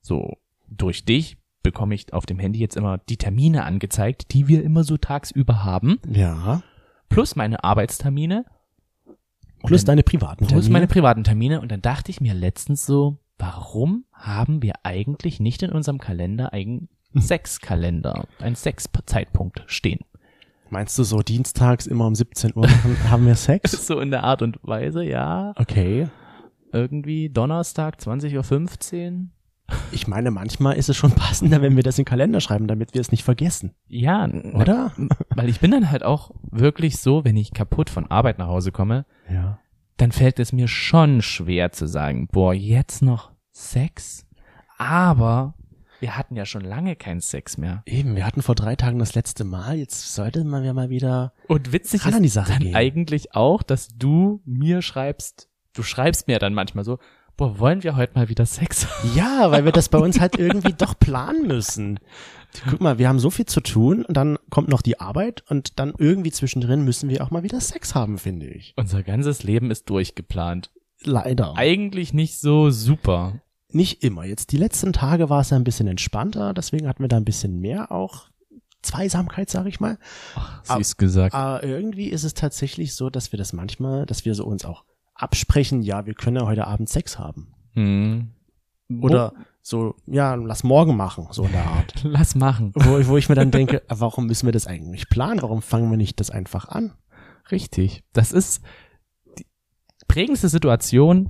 so 0.01 0.37
durch 0.67 1.05
dich 1.05 1.37
bekomme 1.63 1.95
ich 1.95 2.13
auf 2.13 2.25
dem 2.27 2.37
Handy 2.37 2.59
jetzt 2.59 2.77
immer 2.77 2.99
die 2.99 3.17
Termine 3.17 3.63
angezeigt, 3.63 4.33
die 4.33 4.47
wir 4.47 4.63
immer 4.63 4.83
so 4.83 4.97
tagsüber 4.97 5.63
haben, 5.63 5.99
Ja. 6.07 6.61
plus 7.09 7.35
meine 7.35 7.63
Arbeitstermine, 7.63 8.45
Plus 9.65 9.81
dann- 9.83 9.93
deine 9.93 10.03
privaten 10.03 10.45
plus 10.45 10.49
Termine. 10.65 10.73
meine 10.73 10.87
privaten 10.87 11.23
Termine. 11.23 11.59
Und 11.61 11.71
dann 11.71 11.81
dachte 11.81 12.11
ich 12.11 12.21
mir 12.21 12.35
letztens 12.35 12.85
so, 12.85 13.17
warum 13.39 14.05
haben 14.13 14.61
wir 14.61 14.73
eigentlich 14.83 15.39
nicht 15.39 15.63
in 15.63 15.71
unserem 15.71 15.97
Kalender 15.97 16.53
einen 16.53 16.87
Sexkalender, 17.17 18.27
einen 18.39 18.55
Sexzeitpunkt 18.55 19.63
stehen? 19.65 20.01
Meinst 20.69 20.97
du 20.97 21.03
so 21.03 21.21
dienstags 21.21 21.85
immer 21.87 22.07
um 22.07 22.15
17 22.15 22.53
Uhr 22.55 22.67
haben 23.09 23.25
wir 23.25 23.35
Sex? 23.35 23.71
So 23.87 23.99
in 23.99 24.11
der 24.11 24.23
Art 24.23 24.41
und 24.41 24.59
Weise, 24.63 25.03
ja. 25.03 25.53
Okay. 25.57 26.07
Irgendwie 26.71 27.29
Donnerstag, 27.29 27.97
20.15 27.99 29.11
Uhr. 29.13 29.25
Ich 29.91 30.07
meine, 30.07 30.29
manchmal 30.29 30.75
ist 30.75 30.89
es 30.89 30.95
schon 30.97 31.11
passender, 31.11 31.61
wenn 31.61 31.75
wir 31.75 31.81
das 31.83 31.97
in 31.97 32.03
den 32.03 32.09
Kalender 32.09 32.39
schreiben, 32.39 32.67
damit 32.67 32.93
wir 32.93 33.01
es 33.01 33.11
nicht 33.11 33.23
vergessen. 33.23 33.71
Ja, 33.87 34.27
Oder? 34.53 34.91
Weil 35.35 35.49
ich 35.49 35.59
bin 35.59 35.71
dann 35.71 35.89
halt 35.89 36.03
auch 36.03 36.31
wirklich 36.51 36.97
so, 36.97 37.23
wenn 37.25 37.35
ich 37.37 37.51
kaputt 37.53 37.89
von 37.89 38.05
Arbeit 38.11 38.37
nach 38.37 38.47
Hause 38.47 38.71
komme, 38.71 39.05
Ja. 39.31 39.57
dann 39.97 40.11
fällt 40.11 40.39
es 40.39 40.53
mir 40.53 40.67
schon 40.67 41.21
schwer 41.23 41.71
zu 41.71 41.87
sagen, 41.87 42.27
boah, 42.31 42.53
jetzt 42.53 43.01
noch 43.01 43.31
Sex? 43.51 44.27
Aber 44.77 45.55
wir 45.99 46.17
hatten 46.17 46.35
ja 46.35 46.45
schon 46.45 46.61
lange 46.61 46.95
keinen 46.95 47.21
Sex 47.21 47.57
mehr. 47.57 47.83
Eben, 47.85 48.15
wir 48.15 48.25
hatten 48.25 48.41
vor 48.41 48.55
drei 48.55 48.75
Tagen 48.75 48.99
das 48.99 49.15
letzte 49.15 49.43
Mal, 49.43 49.77
jetzt 49.77 50.13
sollte 50.13 50.43
man 50.43 50.63
ja 50.63 50.73
mal 50.73 50.89
wieder 50.89 51.33
Und 51.47 51.71
witzig 51.71 52.05
ist 52.05 52.13
an 52.13 52.23
die 52.23 52.29
Sache 52.29 52.53
dann 52.53 52.61
gehen. 52.61 52.75
eigentlich 52.75 53.35
auch, 53.35 53.63
dass 53.63 53.89
du 53.97 54.41
mir 54.45 54.81
schreibst, 54.81 55.49
du 55.73 55.83
schreibst 55.83 56.27
mir 56.27 56.39
dann 56.39 56.53
manchmal 56.53 56.83
so, 56.83 56.99
boah, 57.37 57.59
wollen 57.59 57.83
wir 57.83 57.95
heute 57.95 58.17
mal 58.17 58.29
wieder 58.29 58.45
Sex 58.45 58.87
haben? 58.87 59.15
Ja, 59.15 59.51
weil 59.51 59.65
wir 59.65 59.71
das 59.71 59.89
bei 59.89 59.97
uns 59.97 60.19
halt 60.19 60.37
irgendwie 60.37 60.73
doch 60.73 60.97
planen 60.97 61.47
müssen. 61.47 61.99
Guck 62.69 62.79
mal, 62.79 62.97
wir 62.97 63.09
haben 63.09 63.19
so 63.19 63.29
viel 63.29 63.45
zu 63.45 63.59
tun 63.59 64.05
und 64.05 64.15
dann 64.15 64.37
kommt 64.49 64.69
noch 64.69 64.81
die 64.81 64.99
Arbeit 64.99 65.43
und 65.49 65.77
dann 65.79 65.93
irgendwie 65.97 66.31
zwischendrin 66.31 66.85
müssen 66.85 67.09
wir 67.09 67.21
auch 67.23 67.31
mal 67.31 67.43
wieder 67.43 67.59
Sex 67.59 67.95
haben, 67.95 68.17
finde 68.17 68.47
ich. 68.47 68.73
Unser 68.77 69.03
ganzes 69.03 69.43
Leben 69.43 69.71
ist 69.71 69.89
durchgeplant. 69.89 70.71
Leider. 71.03 71.57
Eigentlich 71.57 72.13
nicht 72.13 72.39
so 72.39 72.69
super. 72.69 73.41
Nicht 73.75 74.03
immer. 74.03 74.23
Jetzt 74.23 74.53
die 74.53 74.57
letzten 74.57 74.93
Tage 74.93 75.29
war 75.29 75.41
es 75.41 75.49
ja 75.49 75.57
ein 75.57 75.65
bisschen 75.65 75.89
entspannter, 75.89 76.53
deswegen 76.53 76.87
hatten 76.87 77.03
wir 77.03 77.09
da 77.09 77.17
ein 77.17 77.25
bisschen 77.25 77.59
mehr 77.59 77.91
auch 77.91 78.29
Zweisamkeit, 78.81 79.49
sag 79.49 79.65
ich 79.65 79.81
mal. 79.81 79.97
Süß 80.63 80.95
gesagt. 80.95 81.35
Aber 81.35 81.61
irgendwie 81.61 82.07
ist 82.07 82.23
es 82.23 82.33
tatsächlich 82.33 82.95
so, 82.95 83.09
dass 83.09 83.33
wir 83.33 83.37
das 83.37 83.51
manchmal, 83.51 84.05
dass 84.05 84.23
wir 84.23 84.33
so 84.33 84.45
uns 84.45 84.63
auch 84.63 84.85
absprechen, 85.13 85.81
ja, 85.81 86.05
wir 86.05 86.13
können 86.13 86.37
ja 86.37 86.45
heute 86.45 86.67
Abend 86.67 86.87
Sex 86.87 87.19
haben. 87.19 87.53
Hm. 87.73 88.29
Oder 89.01 89.33
so, 89.61 89.95
ja, 90.07 90.35
lass 90.35 90.63
morgen 90.63 90.95
machen, 90.95 91.27
so 91.31 91.43
in 91.43 91.51
der 91.51 91.65
Art. 91.65 91.95
Lass 92.05 92.33
machen. 92.33 92.71
wo, 92.75 93.05
wo 93.07 93.17
ich 93.17 93.27
mir 93.27 93.35
dann 93.35 93.51
denke, 93.51 93.81
warum 93.89 94.27
müssen 94.27 94.45
wir 94.45 94.53
das 94.53 94.67
eigentlich 94.67 95.09
planen? 95.09 95.41
Warum 95.41 95.61
fangen 95.61 95.91
wir 95.91 95.97
nicht 95.97 96.21
das 96.21 96.31
einfach 96.31 96.69
an? 96.69 96.93
Richtig. 97.51 98.05
Das 98.13 98.31
ist 98.31 98.61
die 99.37 99.45
prägendste 100.07 100.47
Situation, 100.47 101.29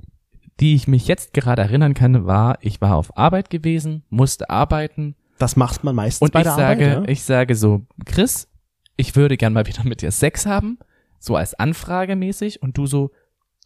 die 0.60 0.74
ich 0.74 0.88
mich 0.88 1.06
jetzt 1.06 1.32
gerade 1.34 1.62
erinnern 1.62 1.94
kann, 1.94 2.26
war, 2.26 2.58
ich 2.60 2.80
war 2.80 2.96
auf 2.96 3.16
Arbeit 3.16 3.50
gewesen, 3.50 4.04
musste 4.08 4.48
arbeiten 4.50 5.14
Das 5.38 5.56
macht 5.56 5.84
man 5.84 5.94
meistens 5.94 6.26
und 6.26 6.32
bei 6.32 6.40
ich 6.40 6.44
der 6.44 6.54
sage, 6.54 6.90
Arbeit. 6.92 7.06
Ja? 7.06 7.12
ich 7.12 7.22
sage 7.24 7.54
so, 7.54 7.82
Chris, 8.04 8.48
ich 8.96 9.16
würde 9.16 9.36
gern 9.36 9.52
mal 9.52 9.66
wieder 9.66 9.84
mit 9.84 10.02
dir 10.02 10.10
Sex 10.10 10.46
haben, 10.46 10.78
so 11.18 11.36
als 11.36 11.54
Anfrage 11.54 12.16
mäßig 12.16 12.62
und 12.62 12.78
du 12.78 12.86
so, 12.86 13.10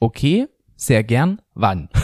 okay, 0.00 0.48
sehr 0.76 1.04
gern, 1.04 1.40
wann? 1.54 1.88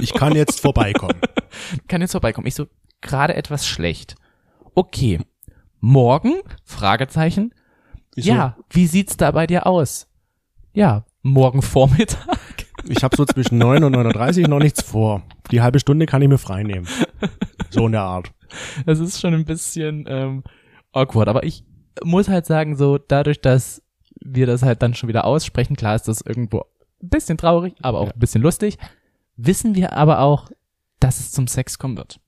Ich 0.00 0.12
kann 0.12 0.34
jetzt 0.34 0.60
vorbeikommen. 0.60 1.14
Kann 1.88 2.00
jetzt 2.00 2.10
vorbeikommen. 2.10 2.48
Ich 2.48 2.56
so, 2.56 2.66
gerade 3.00 3.36
etwas 3.36 3.68
schlecht. 3.68 4.16
Okay, 4.74 5.20
morgen? 5.78 6.40
Fragezeichen. 6.64 7.54
Ich 8.16 8.24
so, 8.24 8.32
Ja, 8.32 8.56
wie 8.70 8.88
sieht's 8.88 9.16
da 9.16 9.30
bei 9.30 9.46
dir 9.46 9.68
aus? 9.68 10.08
Ja, 10.72 11.04
morgen 11.22 11.62
Vormittag. 11.62 12.36
Ich 12.88 13.02
habe 13.02 13.16
so 13.16 13.24
zwischen 13.24 13.58
9 13.58 13.82
und 13.84 13.96
9.30 13.96 14.48
noch 14.48 14.58
nichts 14.58 14.82
vor. 14.82 15.22
Die 15.50 15.62
halbe 15.62 15.78
Stunde 15.80 16.06
kann 16.06 16.22
ich 16.22 16.28
mir 16.28 16.38
frei 16.38 16.62
nehmen. 16.62 16.86
So 17.70 17.86
in 17.86 17.92
der 17.92 18.02
Art. 18.02 18.32
Das 18.86 18.98
ist 19.00 19.20
schon 19.20 19.34
ein 19.34 19.44
bisschen 19.44 20.04
ähm, 20.08 20.44
awkward, 20.92 21.28
aber 21.28 21.44
ich 21.44 21.64
muss 22.04 22.28
halt 22.28 22.46
sagen, 22.46 22.76
so 22.76 22.98
dadurch, 22.98 23.40
dass 23.40 23.82
wir 24.20 24.46
das 24.46 24.62
halt 24.62 24.82
dann 24.82 24.94
schon 24.94 25.08
wieder 25.08 25.24
aussprechen, 25.24 25.76
klar 25.76 25.94
ist 25.96 26.08
das 26.08 26.20
irgendwo 26.20 26.60
ein 27.02 27.08
bisschen 27.08 27.36
traurig, 27.38 27.74
aber 27.82 28.00
auch 28.00 28.06
Ja. 28.08 28.12
ein 28.12 28.18
bisschen 28.20 28.42
lustig, 28.42 28.78
wissen 29.36 29.74
wir 29.74 29.92
aber 29.92 30.20
auch, 30.20 30.50
dass 31.00 31.20
es 31.20 31.32
zum 31.32 31.46
Sex 31.46 31.78
kommen 31.78 31.96
wird. 31.96 32.20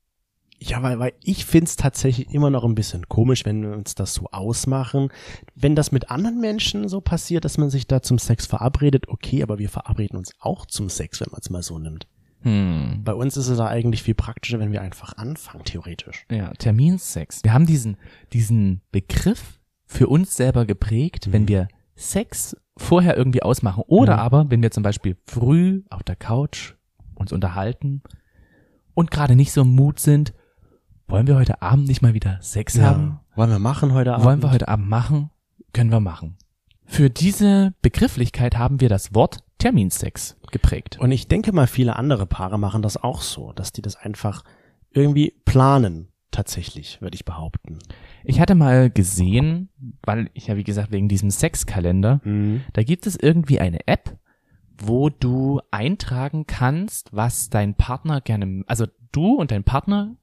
Ja, 0.58 0.82
weil, 0.82 0.98
weil 0.98 1.12
ich 1.22 1.44
find's 1.44 1.76
tatsächlich 1.76 2.32
immer 2.32 2.50
noch 2.50 2.64
ein 2.64 2.74
bisschen 2.74 3.08
komisch, 3.08 3.44
wenn 3.44 3.62
wir 3.62 3.72
uns 3.72 3.94
das 3.94 4.14
so 4.14 4.28
ausmachen. 4.32 5.10
Wenn 5.54 5.74
das 5.76 5.92
mit 5.92 6.10
anderen 6.10 6.40
Menschen 6.40 6.88
so 6.88 7.00
passiert, 7.00 7.44
dass 7.44 7.58
man 7.58 7.70
sich 7.70 7.86
da 7.86 8.00
zum 8.02 8.18
Sex 8.18 8.46
verabredet, 8.46 9.08
okay, 9.08 9.42
aber 9.42 9.58
wir 9.58 9.68
verabreden 9.68 10.16
uns 10.16 10.32
auch 10.40 10.66
zum 10.66 10.88
Sex, 10.88 11.20
wenn 11.20 11.28
man 11.30 11.40
es 11.42 11.50
mal 11.50 11.62
so 11.62 11.78
nimmt. 11.78 12.06
Hm. 12.40 13.02
Bei 13.04 13.12
uns 13.12 13.36
ist 13.36 13.48
es 13.48 13.58
da 13.58 13.66
eigentlich 13.66 14.02
viel 14.02 14.14
praktischer, 14.14 14.58
wenn 14.58 14.72
wir 14.72 14.80
einfach 14.80 15.16
anfangen, 15.16 15.64
theoretisch. 15.64 16.24
Ja, 16.30 16.52
Terminsex. 16.52 17.42
Wir 17.44 17.52
haben 17.52 17.66
diesen, 17.66 17.96
diesen 18.32 18.82
Begriff 18.92 19.58
für 19.84 20.08
uns 20.08 20.36
selber 20.36 20.64
geprägt, 20.64 21.32
wenn 21.32 21.48
wir 21.48 21.68
Sex 21.94 22.56
vorher 22.76 23.16
irgendwie 23.16 23.42
ausmachen. 23.42 23.82
Oder 23.86 24.14
Mhm. 24.14 24.20
aber, 24.20 24.50
wenn 24.50 24.62
wir 24.62 24.70
zum 24.70 24.82
Beispiel 24.82 25.16
früh 25.26 25.82
auf 25.90 26.02
der 26.02 26.16
Couch 26.16 26.74
uns 27.14 27.32
unterhalten 27.32 28.02
und 28.94 29.10
gerade 29.10 29.34
nicht 29.34 29.52
so 29.52 29.62
im 29.62 29.74
Mut 29.74 29.98
sind, 29.98 30.32
wollen 31.08 31.26
wir 31.26 31.36
heute 31.36 31.62
Abend 31.62 31.88
nicht 31.88 32.02
mal 32.02 32.14
wieder 32.14 32.38
Sex 32.40 32.78
haben? 32.78 33.20
Wollen 33.34 33.50
wir 33.50 33.58
machen 33.58 33.92
heute 33.92 34.14
Abend? 34.14 34.24
Wollen 34.24 34.42
wir 34.42 34.50
heute 34.50 34.68
Abend 34.68 34.88
machen? 34.88 35.30
Können 35.72 35.90
wir 35.90 36.00
machen. 36.00 36.36
Für 36.84 37.10
diese 37.10 37.74
Begrifflichkeit 37.82 38.56
haben 38.56 38.80
wir 38.80 38.88
das 38.88 39.14
Wort 39.14 39.38
Terminsex 39.58 40.36
geprägt. 40.52 40.98
Und 41.00 41.10
ich 41.10 41.28
denke 41.28 41.52
mal, 41.52 41.66
viele 41.66 41.96
andere 41.96 42.26
Paare 42.26 42.58
machen 42.58 42.82
das 42.82 42.96
auch 42.96 43.22
so, 43.22 43.52
dass 43.52 43.72
die 43.72 43.82
das 43.82 43.96
einfach 43.96 44.44
irgendwie 44.90 45.34
planen, 45.44 46.08
tatsächlich, 46.30 47.00
würde 47.00 47.14
ich 47.14 47.24
behaupten. 47.24 47.78
Ich 48.24 48.40
hatte 48.40 48.54
mal 48.54 48.90
gesehen, 48.90 49.70
weil 50.02 50.30
ich 50.34 50.48
ja 50.48 50.56
wie 50.56 50.64
gesagt 50.64 50.92
wegen 50.92 51.08
diesem 51.08 51.30
Sexkalender, 51.30 52.20
Da 52.72 52.82
gibt 52.82 53.06
es 53.06 53.16
irgendwie 53.16 53.58
eine 53.58 53.86
App, 53.86 54.18
wo 54.78 55.08
du 55.08 55.60
eintragen 55.70 56.46
kannst, 56.46 57.14
was 57.14 57.48
dein 57.48 57.74
Partner 57.74 58.20
gerne, 58.20 58.64
also 58.66 58.86
du 59.12 59.34
und 59.34 59.50
dein 59.50 59.64
Partner, 59.64 60.16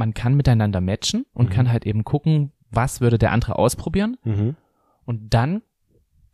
man 0.00 0.14
kann 0.14 0.34
miteinander 0.34 0.80
matchen 0.80 1.24
und 1.34 1.50
Mhm. 1.50 1.52
kann 1.52 1.70
halt 1.72 1.86
eben 1.86 2.02
gucken, 2.04 2.50
was 2.70 3.00
würde 3.00 3.18
der 3.18 3.30
andere 3.32 3.56
ausprobieren. 3.56 4.16
Mhm. 4.24 4.56
Und 5.04 5.32
dann 5.34 5.62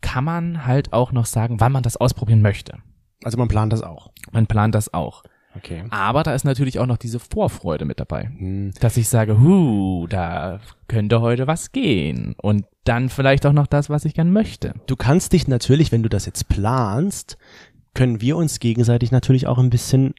kann 0.01 0.23
man 0.23 0.65
halt 0.65 0.93
auch 0.93 1.11
noch 1.11 1.25
sagen, 1.25 1.59
wann 1.59 1.71
man 1.71 1.83
das 1.83 1.97
ausprobieren 1.97 2.41
möchte. 2.41 2.79
Also 3.23 3.37
man 3.37 3.47
plant 3.47 3.73
das 3.73 3.81
auch. 3.83 4.11
Man 4.31 4.47
plant 4.47 4.73
das 4.73 4.93
auch. 4.93 5.23
Okay. 5.55 5.83
Aber 5.89 6.21
da 6.23 6.35
ist 6.35 6.45
natürlich 6.45 6.77
auch 6.77 6.85
noch 6.85 6.97
diese 6.97 7.19
Vorfreude 7.19 7.85
mit 7.85 7.99
dabei. 7.99 8.25
Hm. 8.37 8.73
Dass 8.79 8.95
ich 8.95 9.09
sage, 9.09 9.39
hu, 9.39 10.05
da 10.07 10.59
könnte 10.87 11.19
heute 11.21 11.47
was 11.47 11.71
gehen. 11.71 12.35
Und 12.41 12.65
dann 12.83 13.09
vielleicht 13.09 13.45
auch 13.45 13.53
noch 13.53 13.67
das, 13.67 13.89
was 13.89 14.05
ich 14.05 14.13
gern 14.13 14.31
möchte. 14.31 14.75
Du 14.85 14.95
kannst 14.95 15.33
dich 15.33 15.47
natürlich, 15.47 15.91
wenn 15.91 16.03
du 16.03 16.09
das 16.09 16.25
jetzt 16.27 16.47
planst, 16.47 17.37
können 17.95 18.21
wir 18.21 18.37
uns 18.37 18.59
gegenseitig 18.59 19.11
natürlich 19.11 19.47
auch 19.47 19.57
ein 19.57 19.71
bisschen 19.71 20.13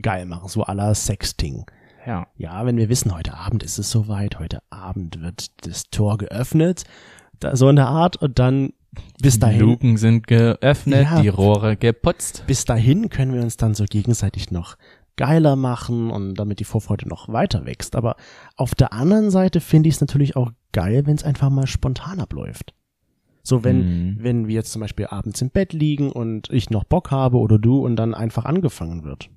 geil 0.00 0.26
machen, 0.26 0.48
so 0.48 0.64
la 0.66 0.94
Sexting. 0.94 1.64
Ja. 2.06 2.26
Ja, 2.36 2.66
wenn 2.66 2.76
wir 2.76 2.88
wissen, 2.88 3.14
heute 3.14 3.34
Abend 3.34 3.62
ist 3.62 3.78
es 3.78 3.90
soweit, 3.90 4.38
heute 4.38 4.58
Abend 4.70 5.20
wird 5.20 5.66
das 5.66 5.84
Tor 5.90 6.18
geöffnet, 6.18 6.84
da, 7.38 7.54
so 7.56 7.68
in 7.68 7.76
der 7.76 7.88
Art, 7.88 8.16
und 8.16 8.38
dann 8.38 8.72
bis 9.20 9.34
Die 9.34 9.40
dahin, 9.40 9.60
Luken 9.60 9.96
sind 9.96 10.26
geöffnet, 10.26 11.04
Ja. 11.10 11.22
die 11.22 11.28
Rohre 11.28 11.76
geputzt. 11.76 12.44
bis 12.46 12.64
dahin 12.64 13.08
können 13.08 13.32
wir 13.32 13.40
uns 13.42 13.56
dann 13.56 13.74
so 13.74 13.84
gegenseitig 13.84 14.50
noch 14.50 14.76
geiler 15.16 15.56
machen 15.56 16.10
und 16.10 16.34
damit 16.34 16.58
die 16.60 16.64
Vorfreude 16.64 17.08
noch 17.08 17.28
weiter 17.28 17.64
wächst. 17.66 17.94
Aber 17.96 18.16
auf 18.56 18.74
der 18.74 18.92
anderen 18.92 19.30
Seite 19.30 19.60
finde 19.60 19.88
ich 19.88 19.96
es 19.96 20.00
natürlich 20.00 20.36
auch 20.36 20.50
geil, 20.72 21.06
wenn 21.06 21.14
es 21.14 21.24
einfach 21.24 21.50
mal 21.50 21.66
spontan 21.66 22.18
abläuft. 22.20 22.74
So, 23.44 23.62
wenn, 23.64 23.78
Mhm. 24.12 24.16
wenn 24.20 24.46
wir 24.48 24.54
jetzt 24.54 24.72
zum 24.72 24.80
Beispiel 24.80 25.06
abends 25.06 25.40
im 25.42 25.50
Bett 25.50 25.72
liegen 25.72 26.10
und 26.12 26.48
ich 26.50 26.70
noch 26.70 26.84
Bock 26.84 27.10
habe 27.10 27.38
oder 27.38 27.58
du 27.58 27.78
und 27.84 27.96
dann 27.96 28.14
einfach 28.14 28.44
angefangen 28.44 29.04
wird. 29.04 29.30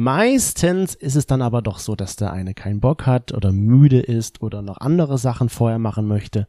Meistens 0.00 0.94
ist 0.94 1.16
es 1.16 1.26
dann 1.26 1.42
aber 1.42 1.60
doch 1.60 1.80
so, 1.80 1.96
dass 1.96 2.14
der 2.14 2.32
eine 2.32 2.54
keinen 2.54 2.78
Bock 2.78 3.04
hat 3.04 3.32
oder 3.32 3.50
müde 3.50 3.98
ist 3.98 4.40
oder 4.42 4.62
noch 4.62 4.78
andere 4.78 5.18
Sachen 5.18 5.48
vorher 5.48 5.80
machen 5.80 6.06
möchte, 6.06 6.46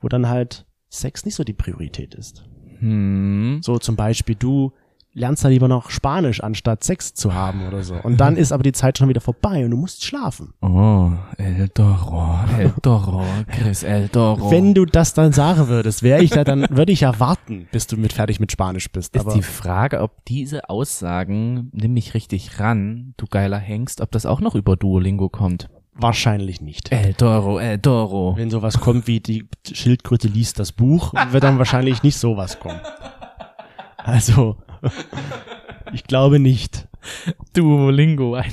wo 0.00 0.06
dann 0.06 0.28
halt 0.28 0.64
Sex 0.90 1.24
nicht 1.24 1.34
so 1.34 1.42
die 1.42 1.54
Priorität 1.54 2.14
ist. 2.14 2.44
Hm. 2.78 3.58
So 3.62 3.78
zum 3.78 3.96
Beispiel 3.96 4.36
du 4.36 4.74
lernst 5.14 5.44
da 5.44 5.48
lieber 5.48 5.68
noch 5.68 5.90
Spanisch, 5.90 6.42
anstatt 6.42 6.84
Sex 6.84 7.14
zu 7.14 7.32
haben 7.34 7.66
oder 7.66 7.82
so. 7.82 7.94
Und 7.94 8.20
dann 8.20 8.36
ist 8.36 8.52
aber 8.52 8.62
die 8.62 8.72
Zeit 8.72 8.98
schon 8.98 9.08
wieder 9.08 9.20
vorbei 9.20 9.64
und 9.64 9.70
du 9.70 9.76
musst 9.76 10.04
schlafen. 10.04 10.52
Oh, 10.60 11.12
El 11.38 11.68
Toro, 11.68 12.38
El 12.58 12.72
Toro, 12.82 13.24
Chris 13.46 13.82
El 13.84 14.08
Toro. 14.08 14.50
Wenn 14.50 14.74
du 14.74 14.84
das 14.84 15.14
dann 15.14 15.32
sagen 15.32 15.68
würdest, 15.68 16.02
wäre 16.02 16.22
ich 16.22 16.30
da 16.30 16.44
dann, 16.44 16.66
würde 16.70 16.92
ich 16.92 17.00
ja 17.00 17.18
warten, 17.20 17.68
bis 17.70 17.86
du 17.86 17.96
mit 17.96 18.12
fertig 18.12 18.40
mit 18.40 18.52
Spanisch 18.52 18.90
bist. 18.90 19.14
ist 19.14 19.20
Aber 19.22 19.34
die 19.34 19.42
Frage, 19.42 20.00
ob 20.00 20.24
diese 20.26 20.68
Aussagen, 20.68 21.70
nimm 21.72 21.94
mich 21.94 22.14
richtig 22.14 22.58
ran, 22.58 23.14
du 23.16 23.26
geiler 23.26 23.58
Hengst, 23.58 24.00
ob 24.00 24.10
das 24.10 24.26
auch 24.26 24.40
noch 24.40 24.54
über 24.54 24.76
Duolingo 24.76 25.28
kommt. 25.28 25.68
wahrscheinlich 25.96 26.60
nicht. 26.60 26.90
El 26.90 27.14
Toro, 27.14 27.60
El 27.60 27.78
Toro. 27.78 28.34
Wenn 28.36 28.50
sowas 28.50 28.80
kommt 28.80 29.06
wie 29.06 29.20
die 29.20 29.48
Schildkröte 29.72 30.26
liest 30.26 30.58
das 30.58 30.72
Buch, 30.72 31.14
wird 31.30 31.44
dann 31.44 31.58
wahrscheinlich 31.58 32.02
nicht 32.02 32.16
sowas 32.18 32.58
kommen. 32.58 32.80
Also, 33.98 34.56
ich 35.92 36.04
glaube 36.04 36.38
nicht. 36.38 36.88
Duolingo. 37.54 38.34
Ein, 38.34 38.50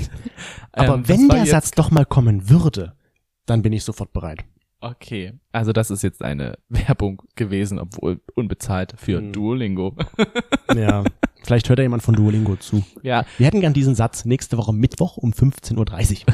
Aber 0.73 0.95
Ähm, 0.95 1.07
wenn 1.07 1.27
der 1.29 1.45
Satz 1.45 1.71
doch 1.71 1.91
mal 1.91 2.05
kommen 2.05 2.49
würde, 2.49 2.93
dann 3.45 3.61
bin 3.61 3.73
ich 3.73 3.83
sofort 3.83 4.13
bereit. 4.13 4.43
Okay, 4.83 5.33
also 5.51 5.73
das 5.73 5.91
ist 5.91 6.01
jetzt 6.01 6.23
eine 6.23 6.57
Werbung 6.69 7.21
gewesen, 7.35 7.77
obwohl 7.79 8.19
unbezahlt 8.35 8.93
für 8.97 9.17
Hm. 9.19 9.31
Duolingo. 9.33 9.95
Ja, 10.75 11.03
vielleicht 11.43 11.67
hört 11.67 11.79
ja 11.79 11.83
jemand 11.83 12.01
von 12.01 12.15
Duolingo 12.15 12.55
zu. 12.55 12.81
Ja, 13.03 13.25
Wir 13.37 13.45
hätten 13.47 13.59
gern 13.59 13.73
diesen 13.73 13.93
Satz 13.93 14.23
nächste 14.23 14.57
Woche 14.57 14.71
Mittwoch 14.71 15.17
um 15.17 15.31
15.30 15.31 16.21
Uhr. 16.27 16.33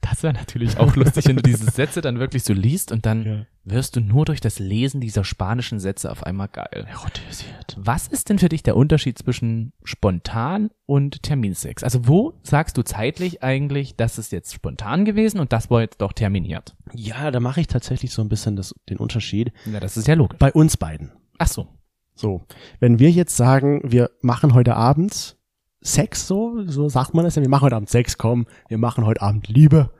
Das 0.00 0.22
wäre 0.22 0.32
natürlich 0.32 0.78
auch 0.78 0.94
lustig, 0.96 1.26
wenn 1.26 1.36
du 1.36 1.42
diese 1.42 1.64
Sätze 1.70 2.00
dann 2.00 2.18
wirklich 2.18 2.44
so 2.44 2.52
liest 2.52 2.92
und 2.92 3.04
dann 3.04 3.24
Ja. 3.24 3.46
wirst 3.64 3.96
du 3.96 4.00
nur 4.00 4.24
durch 4.24 4.40
das 4.40 4.58
Lesen 4.58 5.00
dieser 5.00 5.24
spanischen 5.24 5.80
Sätze 5.80 6.10
auf 6.10 6.22
einmal 6.24 6.48
geil. 6.48 6.86
Erotisiert. 6.88 7.76
Was 7.78 8.08
ist 8.08 8.28
denn 8.28 8.38
für 8.38 8.48
dich 8.48 8.62
der 8.62 8.76
Unterschied 8.76 9.18
zwischen 9.18 9.72
spontan 9.84 10.70
und 10.86 11.22
Terminsex? 11.22 11.82
Also 11.82 12.06
wo 12.08 12.34
sagst 12.42 12.76
du 12.78 12.82
zeitlich 12.82 13.42
eigentlich, 13.42 13.96
das 13.96 14.18
ist 14.18 14.32
jetzt 14.32 14.54
spontan 14.54 15.04
gewesen 15.04 15.40
und 15.40 15.52
das 15.52 15.70
war 15.70 15.80
jetzt 15.80 16.00
doch 16.00 16.12
terminiert? 16.12 16.76
Ja, 16.94 17.30
da 17.30 17.40
mache 17.40 17.60
ich 17.60 17.66
tatsächlich 17.66 18.12
so 18.12 18.22
ein 18.22 18.28
bisschen 18.28 18.56
das, 18.56 18.74
den 18.88 18.96
Unterschied. 18.98 19.52
Ja, 19.70 19.80
das 19.80 19.96
ist 19.96 20.06
ja 20.08 20.14
logisch. 20.14 20.38
Bei 20.38 20.52
uns 20.52 20.76
beiden. 20.76 21.12
Ach 21.38 21.48
so. 21.48 21.68
So, 22.14 22.44
wenn 22.80 22.98
wir 22.98 23.10
jetzt 23.12 23.36
sagen, 23.36 23.80
wir 23.84 24.10
machen 24.22 24.52
heute 24.52 24.74
Abend 24.74 25.36
Sex, 25.80 26.26
so, 26.26 26.62
so 26.66 26.88
sagt 26.88 27.14
man 27.14 27.24
das 27.24 27.36
ja, 27.36 27.42
wir 27.42 27.48
machen 27.48 27.62
heute 27.64 27.76
Abend 27.76 27.88
Sex, 27.88 28.18
komm, 28.18 28.46
wir 28.68 28.78
machen 28.78 29.04
heute 29.06 29.22
Abend 29.22 29.48
Liebe, 29.48 29.90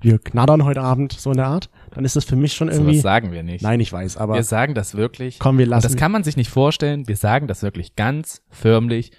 wir 0.00 0.18
knattern 0.18 0.64
heute 0.64 0.80
Abend, 0.82 1.12
so 1.12 1.30
in 1.30 1.36
der 1.36 1.46
Art, 1.46 1.70
dann 1.92 2.04
ist 2.04 2.16
das 2.16 2.24
für 2.24 2.36
mich 2.36 2.54
schon 2.54 2.68
So 2.68 2.74
irgendwie. 2.74 2.96
was 2.96 3.02
sagen 3.02 3.32
wir 3.32 3.42
nicht. 3.42 3.62
Nein, 3.62 3.80
ich 3.80 3.92
weiß, 3.92 4.16
aber 4.16 4.34
wir 4.34 4.42
sagen 4.42 4.74
das 4.74 4.94
wirklich. 4.96 5.38
komm, 5.38 5.58
wir 5.58 5.66
lassen. 5.66 5.82
das 5.86 5.96
kann 5.96 6.10
man 6.10 6.24
sich 6.24 6.36
nicht 6.36 6.50
vorstellen. 6.50 7.06
Wir 7.06 7.16
sagen 7.16 7.46
das 7.46 7.62
wirklich 7.62 7.96
ganz 7.96 8.42
förmlich. 8.48 9.12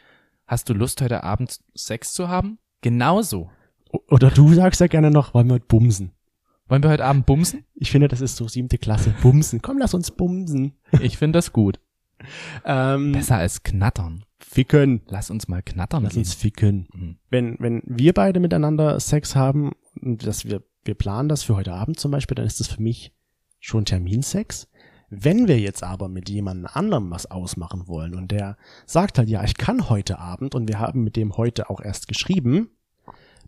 Hast 0.48 0.68
du 0.70 0.74
Lust, 0.74 1.02
heute 1.02 1.24
Abend 1.24 1.60
Sex 1.76 2.14
zu 2.14 2.28
haben? 2.28 2.58
Genauso. 2.82 3.50
oder 4.10 4.30
du 4.32 4.54
sagst 4.54 4.82
ja 4.82 4.88
gerne 4.88 5.12
noch, 5.12 5.34
wollen 5.34 5.48
wir 5.48 5.54
heute 5.56 5.66
bumsen. 5.68 6.12
Wollen 6.68 6.84
wir 6.84 6.90
heute 6.90 7.06
Abend 7.06 7.26
bumsen? 7.26 7.64
Ich 7.76 7.92
finde, 7.92 8.08
das 8.08 8.22
ist 8.22 8.36
so 8.38 8.48
siebte 8.48 8.78
Klasse. 8.78 9.14
Bumsen. 9.22 9.62
Komm, 9.62 9.78
lass 9.78 9.94
uns 9.94 10.12
bumsen. 10.12 10.74
Ich 11.02 11.18
finde 11.18 11.38
das 11.38 11.54
gut. 11.54 11.80
Ähm, 12.66 13.14
Besser 13.14 13.38
als 13.38 13.64
knattern. 13.64 14.24
Ficken. 14.52 15.02
Lass 15.08 15.30
uns 15.32 15.48
mal 15.48 15.62
knattern. 15.62 16.04
Lass 16.04 16.14
gehen. 16.14 16.22
uns 16.22 16.34
ficken. 16.34 16.88
Mhm. 16.94 17.18
Wenn, 17.30 17.56
wenn 17.60 17.82
wir 17.86 18.14
beide 18.14 18.40
miteinander 18.40 19.00
Sex 19.00 19.36
haben 19.36 19.72
und 20.02 20.28
dass 20.28 20.46
wir, 20.46 20.62
wir 20.84 20.96
planen 20.96 21.30
das 21.30 21.44
für 21.44 21.56
heute 21.56 21.74
Abend 21.74 22.00
zum 22.00 22.12
Beispiel, 22.12 22.36
dann 22.36 22.46
ist 22.46 22.60
das 22.60 22.68
für 22.68 22.82
mich 22.82 23.14
schon 23.60 23.86
Terminsex. 23.86 24.68
Wenn 25.10 25.48
wir 25.48 25.60
jetzt 25.60 25.84
aber 25.84 26.10
mit 26.10 26.30
jemandem 26.30 26.68
anderem 26.74 27.12
was 27.12 27.30
ausmachen 27.30 27.88
wollen 27.88 28.14
und 28.14 28.32
der 28.32 28.58
sagt 28.86 29.18
halt, 29.18 29.30
ja, 29.30 29.44
ich 29.44 29.58
kann 29.58 29.90
heute 29.90 30.20
Abend 30.20 30.56
und 30.56 30.68
wir 30.68 30.80
haben 30.80 31.04
mit 31.04 31.16
dem 31.16 31.38
heute 31.38 31.70
auch 31.70 31.82
erst 31.82 32.08
geschrieben, 32.08 32.70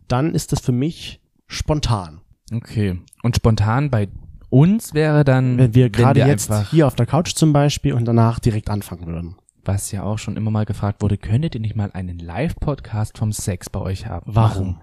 dann 0.07 0.35
ist 0.35 0.51
das 0.51 0.59
für 0.59 0.71
mich 0.71 1.21
spontan. 1.47 2.21
Okay. 2.53 2.99
Und 3.23 3.35
spontan 3.35 3.89
bei 3.89 4.09
uns 4.49 4.93
wäre 4.93 5.23
dann, 5.23 5.57
Wenn 5.57 5.73
wir 5.73 5.89
gerade 5.89 6.19
jetzt 6.19 6.53
hier 6.69 6.85
auf 6.85 6.95
der 6.95 7.05
Couch 7.05 7.33
zum 7.33 7.53
Beispiel 7.53 7.93
und 7.93 8.05
danach 8.05 8.39
direkt 8.39 8.69
anfangen 8.69 9.07
würden. 9.07 9.37
Was 9.65 9.91
ja 9.91 10.03
auch 10.03 10.17
schon 10.17 10.37
immer 10.37 10.51
mal 10.51 10.65
gefragt 10.65 11.01
wurde, 11.01 11.17
könntet 11.17 11.55
ihr 11.55 11.61
nicht 11.61 11.75
mal 11.75 11.91
einen 11.93 12.19
Live-Podcast 12.19 13.17
vom 13.17 13.31
Sex 13.31 13.69
bei 13.69 13.79
euch 13.79 14.07
haben? 14.07 14.33
Warum? 14.35 14.81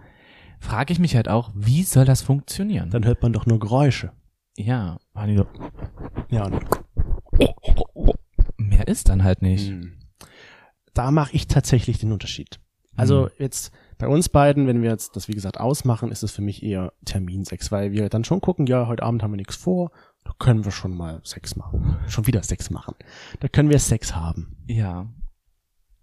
Frage 0.59 0.93
ich 0.93 0.99
mich 0.99 1.17
halt 1.17 1.29
auch, 1.29 1.51
wie 1.55 1.83
soll 1.85 2.05
das 2.05 2.23
funktionieren? 2.23 2.91
Dann 2.91 3.05
hört 3.05 3.23
man 3.23 3.33
doch 3.33 3.47
nur 3.47 3.59
Geräusche. 3.59 4.13
ja, 4.57 4.99
waren 5.15 5.29
die 5.31 5.37
so, 5.37 5.47
Ja, 6.31 6.45
und 6.45 6.65
mehr 8.59 8.87
ist 8.89 9.09
dann 9.09 9.25
halt 9.25 9.43
nicht. 9.43 9.69
Hm. 9.69 9.93
Da 10.95 11.11
mache 11.11 11.35
ich 11.35 11.47
tatsächlich 11.47 11.99
den 11.99 12.13
Unterschied. 12.13 12.61
Also 12.97 13.27
Hm. 13.27 13.31
jetzt 13.39 13.73
bei 13.99 14.09
uns 14.09 14.29
beiden, 14.29 14.67
wenn 14.67 14.83
wir 14.83 14.91
jetzt 14.91 15.17
das 15.17 15.29
wie 15.29 15.33
gesagt 15.35 15.59
ausmachen, 15.61 16.11
ist 16.11 16.23
es 16.23 16.33
für 16.33 16.43
mich 16.43 16.63
eher 16.63 16.93
Terminsex, 17.05 17.71
weil 17.71 17.93
wir 17.93 18.09
dann 18.09 18.25
schon 18.25 18.41
gucken, 18.41 18.67
ja, 18.67 18.87
heute 18.87 19.03
Abend 19.03 19.23
haben 19.23 19.33
wir 19.33 19.37
nichts 19.37 19.57
vor, 19.57 19.91
da 20.25 20.33
können 20.39 20.65
wir 20.65 20.73
schon 20.73 20.97
mal 20.97 21.21
Sex 21.25 21.57
machen. 21.57 21.97
Schon 22.09 22.27
wieder 22.27 22.43
Sex 22.43 22.71
machen. 22.71 22.95
Da 23.41 23.49
können 23.49 23.71
wir 23.71 23.79
Sex 23.79 24.15
haben. 24.15 24.57
Ja. 24.67 25.09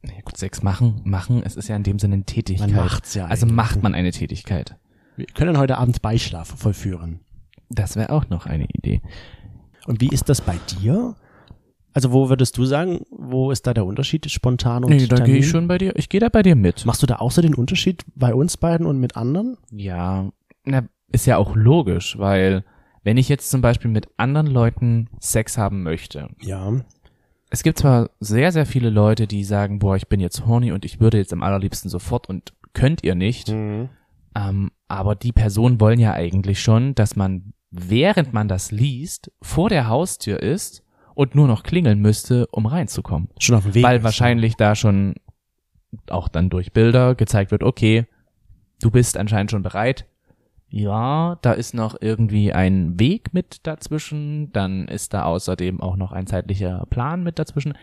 Ja, 0.03 0.21
gut, 0.23 0.37
Sex 0.37 0.63
machen, 0.63 1.01
machen, 1.03 1.41
es 1.43 1.55
ist 1.55 1.67
ja 1.67 1.75
in 1.75 1.83
dem 1.83 1.99
Sinne 1.99 2.15
eine 2.15 2.23
Tätigkeit. 2.23 2.69
Man 2.69 2.85
macht's 2.85 3.13
ja. 3.13 3.25
also 3.25 3.45
eigentlich. 3.45 3.55
macht 3.55 3.83
man 3.83 3.93
eine 3.95 4.11
Tätigkeit. 4.11 4.77
Wir 5.15 5.25
können 5.25 5.57
heute 5.57 5.77
Abend 5.77 6.01
Beischlaf 6.01 6.47
vollführen. 6.47 7.21
Das 7.69 7.95
wäre 7.95 8.11
auch 8.11 8.29
noch 8.29 8.45
eine 8.45 8.65
Idee. 8.65 9.01
Und 9.85 10.01
wie 10.01 10.09
ist 10.09 10.29
das 10.29 10.41
bei 10.41 10.57
dir? 10.79 11.15
Also 11.93 12.13
wo 12.13 12.29
würdest 12.29 12.57
du 12.57 12.65
sagen, 12.65 13.01
wo 13.09 13.49
ist 13.49 13.65
da 13.65 13.73
der 13.73 13.85
Unterschied 13.85 14.29
spontan 14.29 14.83
und 14.83 14.91
Nee, 14.91 15.07
da 15.07 15.17
gehe 15.17 15.37
ich 15.37 15.49
schon 15.49 15.67
bei 15.67 15.79
dir. 15.79 15.95
Ich 15.95 16.09
gehe 16.09 16.19
da 16.19 16.29
bei 16.29 16.43
dir 16.43 16.55
mit. 16.55 16.85
Machst 16.85 17.01
du 17.01 17.07
da 17.07 17.15
auch 17.15 17.31
so 17.31 17.41
den 17.41 17.55
Unterschied 17.55 18.05
bei 18.13 18.35
uns 18.35 18.57
beiden 18.57 18.85
und 18.85 18.99
mit 18.99 19.17
anderen? 19.17 19.57
Ja, 19.71 20.29
na, 20.63 20.87
ist 21.11 21.25
ja 21.25 21.37
auch 21.37 21.55
logisch, 21.55 22.19
weil 22.19 22.63
wenn 23.07 23.15
ich 23.15 23.29
jetzt 23.29 23.49
zum 23.49 23.61
Beispiel 23.61 23.89
mit 23.89 24.09
anderen 24.17 24.47
Leuten 24.47 25.07
Sex 25.21 25.57
haben 25.57 25.81
möchte, 25.81 26.27
Ja. 26.41 26.73
es 27.49 27.63
gibt 27.63 27.79
zwar 27.79 28.09
sehr, 28.19 28.51
sehr 28.51 28.65
viele 28.65 28.89
Leute, 28.89 29.27
die 29.27 29.45
sagen, 29.45 29.79
boah, 29.79 29.95
ich 29.95 30.09
bin 30.09 30.19
jetzt 30.19 30.45
horny 30.45 30.73
und 30.73 30.83
ich 30.83 30.99
würde 30.99 31.17
jetzt 31.17 31.31
am 31.31 31.41
allerliebsten 31.41 31.89
sofort 31.89 32.27
und 32.27 32.51
könnt 32.73 33.05
ihr 33.05 33.15
nicht, 33.15 33.47
Mhm. 33.47 33.87
ähm, 34.35 34.71
aber 34.89 35.15
die 35.15 35.31
Personen 35.31 35.79
wollen 35.79 36.01
ja 36.01 36.11
eigentlich 36.11 36.61
schon, 36.61 36.95
dass 36.95 37.15
man, 37.15 37.53
während 37.71 38.33
man 38.33 38.49
das 38.49 38.71
liest, 38.71 39.31
vor 39.41 39.69
der 39.69 39.87
Haustür 39.87 40.41
ist 40.41 40.83
und 41.15 41.33
nur 41.33 41.47
noch 41.47 41.63
klingeln 41.63 41.99
müsste, 41.99 42.45
um 42.47 42.65
reinzukommen. 42.65 43.29
Schon 43.39 43.55
auf 43.55 43.63
dem 43.63 43.73
Weg. 43.73 43.83
Weil 43.85 44.03
wahrscheinlich 44.03 44.55
da 44.57 44.75
schon 44.75 45.15
auch 46.09 46.27
dann 46.27 46.49
durch 46.49 46.73
Bilder 46.73 47.15
gezeigt 47.15 47.51
wird, 47.51 47.63
okay, 47.63 48.05
du 48.81 48.91
bist 48.91 49.15
anscheinend 49.17 49.49
schon 49.51 49.63
bereit. 49.63 50.05
Ja, 50.69 51.37
da 51.41 51.53
ist 51.53 51.73
noch 51.73 51.95
irgendwie 52.01 52.51
ein 52.51 52.99
Weg 52.99 53.33
mit 53.33 53.65
dazwischen, 53.65 54.51
dann 54.51 54.87
ist 54.87 55.13
da 55.13 55.23
außerdem 55.23 55.79
auch 55.79 55.95
noch 55.95 56.11
ein 56.11 56.27
zeitlicher 56.27 56.85
Plan 56.89 57.23
mit 57.23 57.39
dazwischen. 57.39 57.73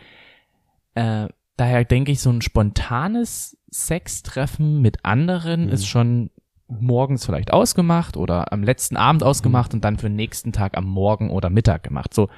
Äh, 0.95 1.29
daher 1.57 1.85
denke 1.85 2.13
ich, 2.13 2.21
so 2.21 2.31
ein 2.31 2.43
spontanes 2.43 3.57
Sextreffen 3.73 4.83
mit 4.83 5.05
anderen 5.05 5.67
Mhm. 5.67 5.73
ist 5.73 5.87
schon 5.87 6.31
morgens 6.69 7.25
vielleicht 7.27 7.53
ausgemacht 7.53 8.17
oder 8.17 8.53
am 8.53 8.63
letzten 8.63 8.97
Abend 8.97 9.23
ausgemacht 9.23 9.75
und 9.75 9.85
dann 9.85 9.99
für 9.99 10.09
den 10.09 10.17
nächsten 10.17 10.53
Tag 10.53 10.77
am 10.77 10.85
Morgen 10.87 11.31
oder 11.31 11.51
Mittag 11.51 11.83
gemacht. 11.83 12.13
So, 12.15 12.29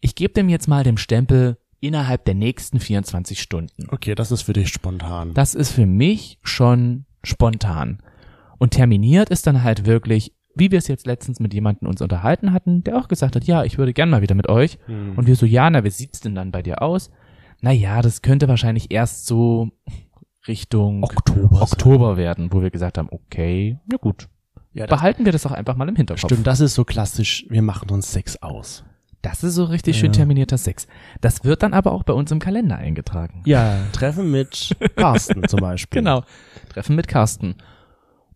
ich 0.00 0.14
gebe 0.14 0.32
dem 0.34 0.48
jetzt 0.48 0.68
mal 0.68 0.82
dem 0.84 0.96
Stempel 0.96 1.58
innerhalb 1.80 2.24
der 2.24 2.34
nächsten 2.34 2.80
24 2.80 3.40
Stunden. 3.40 3.86
Okay, 3.90 4.14
das 4.14 4.30
ist 4.32 4.42
für 4.42 4.52
dich 4.54 4.68
spontan. 4.68 5.34
Das 5.34 5.54
ist 5.54 5.72
für 5.72 5.86
mich 5.86 6.38
schon 6.42 7.04
spontan. 7.22 7.98
Und 8.58 8.70
terminiert 8.70 9.30
ist 9.30 9.46
dann 9.46 9.62
halt 9.62 9.86
wirklich, 9.86 10.32
wie 10.54 10.70
wir 10.70 10.78
es 10.78 10.88
jetzt 10.88 11.06
letztens 11.06 11.40
mit 11.40 11.52
jemandem 11.52 11.88
uns 11.88 12.00
unterhalten 12.00 12.52
hatten, 12.52 12.82
der 12.84 12.96
auch 12.98 13.08
gesagt 13.08 13.36
hat, 13.36 13.44
ja, 13.44 13.64
ich 13.64 13.76
würde 13.78 13.92
gern 13.92 14.08
mal 14.10 14.22
wieder 14.22 14.34
mit 14.34 14.48
euch. 14.48 14.78
Mhm. 14.86 15.12
Und 15.16 15.26
wir 15.26 15.36
so, 15.36 15.46
ja, 15.46 15.68
na, 15.68 15.84
wie 15.84 15.90
sieht's 15.90 16.20
denn 16.20 16.34
dann 16.34 16.50
bei 16.52 16.62
dir 16.62 16.82
aus? 16.82 17.10
Na 17.60 17.72
ja, 17.72 18.02
das 18.02 18.22
könnte 18.22 18.48
wahrscheinlich 18.48 18.90
erst 18.90 19.26
so 19.26 19.70
Richtung 20.48 21.02
Oktober. 21.02 21.62
Oktober 21.62 22.16
werden, 22.16 22.52
wo 22.52 22.62
wir 22.62 22.70
gesagt 22.70 22.98
haben, 22.98 23.08
okay, 23.10 23.78
na 23.86 23.96
gut, 23.96 24.28
ja, 24.72 24.86
behalten 24.86 25.24
wir 25.24 25.32
das 25.32 25.46
auch 25.46 25.52
einfach 25.52 25.74
mal 25.76 25.88
im 25.88 25.96
Hinterkopf. 25.96 26.28
stimmt, 26.30 26.46
das 26.46 26.60
ist 26.60 26.74
so 26.74 26.84
klassisch, 26.84 27.46
wir 27.48 27.62
machen 27.62 27.90
uns 27.90 28.12
Sex 28.12 28.40
aus. 28.42 28.84
Das 29.22 29.42
ist 29.42 29.54
so 29.54 29.64
richtig 29.64 29.96
schön 29.98 30.12
Ja. 30.12 30.18
terminierter 30.18 30.58
Sex. 30.58 30.86
Das 31.20 31.42
wird 31.42 31.62
dann 31.64 31.72
aber 31.74 31.90
auch 31.92 32.04
bei 32.04 32.12
uns 32.12 32.30
im 32.30 32.38
Kalender 32.38 32.76
eingetragen. 32.76 33.42
Ja, 33.44 33.76
Treffen 33.92 34.30
mit 34.30 34.70
Carsten 34.96 35.48
zum 35.48 35.58
Beispiel. 35.60 36.00
Genau. 36.00 36.22
Treffen 36.68 36.94
mit 36.94 37.08
Carsten. 37.08 37.56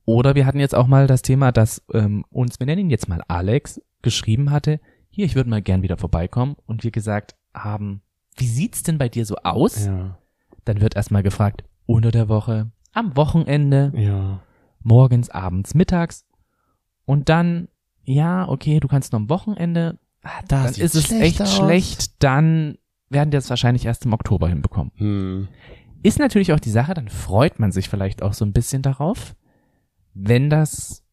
Oder 0.04 0.34
wir 0.34 0.46
hatten 0.46 0.60
jetzt 0.60 0.74
auch 0.74 0.86
mal 0.86 1.06
das 1.06 1.22
Thema, 1.22 1.52
dass 1.52 1.82
ähm, 1.92 2.24
uns, 2.30 2.58
wir 2.58 2.66
nennen 2.66 2.82
ihn 2.82 2.90
jetzt 2.90 3.08
mal 3.08 3.22
Alex, 3.28 3.80
geschrieben 4.02 4.50
hatte, 4.50 4.80
hier, 5.10 5.24
ich 5.26 5.34
würde 5.34 5.50
mal 5.50 5.62
gern 5.62 5.82
wieder 5.82 5.96
vorbeikommen 5.96 6.56
und 6.66 6.84
wir 6.84 6.90
gesagt 6.90 7.34
haben, 7.54 8.02
wie 8.36 8.46
sieht's 8.46 8.82
denn 8.82 8.98
bei 8.98 9.08
dir 9.08 9.26
so 9.26 9.36
aus? 9.36 9.86
Ja, 9.86 10.18
Dann 10.64 10.80
wird 10.80 10.96
erstmal 10.96 11.22
gefragt, 11.22 11.64
unter 11.86 12.10
der 12.10 12.28
Woche, 12.28 12.70
am 12.92 13.16
Wochenende, 13.16 13.92
ja. 13.96 14.40
morgens, 14.82 15.28
abends, 15.30 15.74
mittags 15.74 16.24
und 17.04 17.28
dann, 17.28 17.68
ja, 18.04 18.48
okay, 18.48 18.80
du 18.80 18.88
kannst 18.88 19.12
noch 19.12 19.20
am 19.20 19.28
Wochenende, 19.28 19.98
ah, 20.22 20.28
Da 20.48 20.64
dann 20.64 20.74
ist 20.74 20.94
es 20.94 21.10
echt 21.10 21.42
aus. 21.42 21.56
schlecht, 21.56 22.22
dann 22.22 22.78
werden 23.08 23.32
wir 23.32 23.38
es 23.40 23.50
wahrscheinlich 23.50 23.84
erst 23.86 24.04
im 24.06 24.12
Oktober 24.12 24.48
hinbekommen. 24.48 24.92
Hm. 24.96 25.48
Ist 26.02 26.18
natürlich 26.18 26.52
auch 26.52 26.60
die 26.60 26.70
Sache, 26.70 26.94
dann 26.94 27.08
freut 27.08 27.58
man 27.58 27.72
sich 27.72 27.88
vielleicht 27.88 28.22
auch 28.22 28.32
so 28.32 28.44
ein 28.44 28.52
bisschen 28.52 28.82
darauf, 28.82 29.34
wenn 30.14 30.50
das 30.50 31.04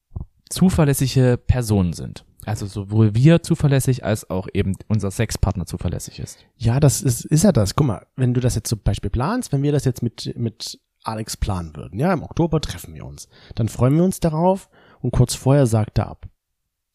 zuverlässige 0.50 1.38
Personen 1.38 1.94
sind. 1.94 2.26
Also 2.46 2.66
sowohl 2.66 3.14
wir 3.14 3.44
zuverlässig 3.44 4.06
als 4.06 4.30
auch 4.30 4.48
eben 4.54 4.74
unser 4.88 5.12
Sexpartner 5.12 5.66
zuverlässig 5.66 6.20
ist. 6.20 6.46
Ja, 6.56 6.80
das 6.80 7.02
ist, 7.02 7.26
ist 7.26 7.44
ja 7.44 7.52
das. 7.52 7.76
Guck 7.76 7.88
mal, 7.88 8.08
wenn 8.16 8.34
du 8.34 8.40
das 8.40 8.56
jetzt 8.56 8.70
zum 8.70 8.80
Beispiel 8.80 9.10
planst, 9.10 9.52
wenn 9.52 9.64
wir 9.64 9.74
das 9.74 9.84
jetzt 9.84 10.02
mit, 10.02 10.34
mit 10.38 10.80
Alex 11.04 11.36
planen 11.36 11.76
würden, 11.76 12.00
ja, 12.00 12.14
im 12.14 12.24
Oktober 12.24 12.62
treffen 12.62 12.94
wir 12.94 13.06
uns, 13.06 13.28
dann 13.56 13.68
freuen 13.68 13.96
wir 13.98 14.04
uns 14.06 14.22
darauf 14.22 14.70
und 15.02 15.12
kurz 15.12 15.36
vorher 15.36 15.68
sagt 15.68 15.98
er 15.98 16.08
ab. 16.08 16.28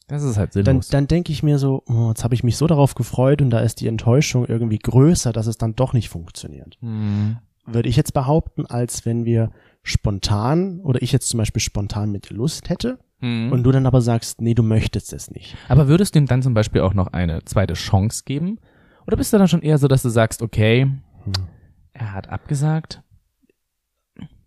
Das 0.08 0.22
ist 0.22 0.36
halt 0.38 0.56
Dann, 0.56 0.64
sinnlos. 0.64 0.88
dann 0.88 1.06
denke 1.06 1.32
ich 1.32 1.42
mir 1.42 1.58
so, 1.58 1.82
oh, 1.86 2.08
jetzt 2.08 2.24
habe 2.24 2.34
ich 2.34 2.42
mich 2.42 2.56
so 2.56 2.66
darauf 2.66 2.94
gefreut 2.94 3.42
und 3.42 3.50
da 3.50 3.60
ist 3.60 3.80
die 3.80 3.88
Enttäuschung 3.88 4.46
irgendwie 4.46 4.78
größer, 4.78 5.32
dass 5.32 5.46
es 5.46 5.58
dann 5.58 5.74
doch 5.74 5.92
nicht 5.92 6.08
funktioniert. 6.08 6.78
Hm. 6.80 7.38
Würde 7.66 7.88
ich 7.88 7.96
jetzt 7.96 8.12
behaupten, 8.12 8.66
als 8.66 9.06
wenn 9.06 9.24
wir 9.24 9.52
spontan 9.82 10.80
oder 10.80 11.02
ich 11.02 11.12
jetzt 11.12 11.28
zum 11.28 11.38
Beispiel 11.38 11.60
spontan 11.60 12.10
mit 12.12 12.30
Lust 12.30 12.68
hätte 12.70 12.98
Mhm. 13.20 13.52
und 13.52 13.62
du 13.62 13.70
dann 13.72 13.86
aber 13.86 14.00
sagst, 14.00 14.40
nee, 14.40 14.54
du 14.54 14.62
möchtest 14.62 15.12
es 15.12 15.30
nicht. 15.30 15.56
Aber 15.68 15.86
würdest 15.88 16.14
du 16.14 16.18
ihm 16.18 16.26
dann 16.26 16.42
zum 16.42 16.54
Beispiel 16.54 16.80
auch 16.80 16.94
noch 16.94 17.08
eine 17.08 17.44
zweite 17.44 17.74
Chance 17.74 18.22
geben? 18.24 18.58
Oder 19.06 19.16
bist 19.16 19.32
du 19.32 19.38
dann 19.38 19.48
schon 19.48 19.62
eher 19.62 19.78
so, 19.78 19.86
dass 19.88 20.02
du 20.02 20.08
sagst, 20.08 20.42
okay, 20.42 20.82
Hm. 21.24 21.32
er 21.92 22.12
hat 22.12 22.28
abgesagt? 22.28 23.02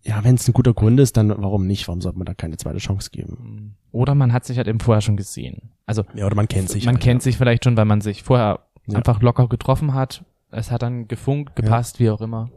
Ja, 0.03 0.23
wenn 0.23 0.35
es 0.35 0.47
ein 0.47 0.53
guter 0.53 0.73
Grund 0.73 0.99
ist, 0.99 1.17
dann 1.17 1.29
warum 1.29 1.65
nicht? 1.65 1.87
Warum 1.87 1.99
sollte 2.01 2.17
man 2.19 2.25
da 2.25 2.33
keine 2.35 2.57
zweite 2.57 2.77
Chance 2.77 3.09
geben? 3.11 3.75
Oder 3.91 4.13
man 4.13 4.33
hat 4.33 4.45
sich 4.45 4.57
halt 4.57 4.67
eben 4.67 4.79
vorher 4.79 5.01
schon 5.01 5.17
gesehen. 5.17 5.71
Also 5.87 6.03
Ja, 6.13 6.25
oder 6.27 6.35
man 6.35 6.47
kennt 6.47 6.69
sich. 6.69 6.85
man 6.85 6.95
halt, 6.95 7.03
kennt 7.03 7.23
sich 7.23 7.37
vielleicht 7.37 7.63
schon, 7.63 7.75
weil 7.77 7.85
man 7.85 8.01
sich 8.01 8.21
vorher 8.23 8.59
Ja. 8.87 8.97
einfach 8.97 9.21
locker 9.21 9.47
getroffen 9.47 9.93
hat. 9.95 10.23
Es 10.51 10.69
hat 10.69 10.83
dann 10.83 11.07
gefunkt, 11.07 11.55
gepasst, 11.55 11.99
wie 11.99 12.09
auch 12.11 12.21
immer. 12.21 12.51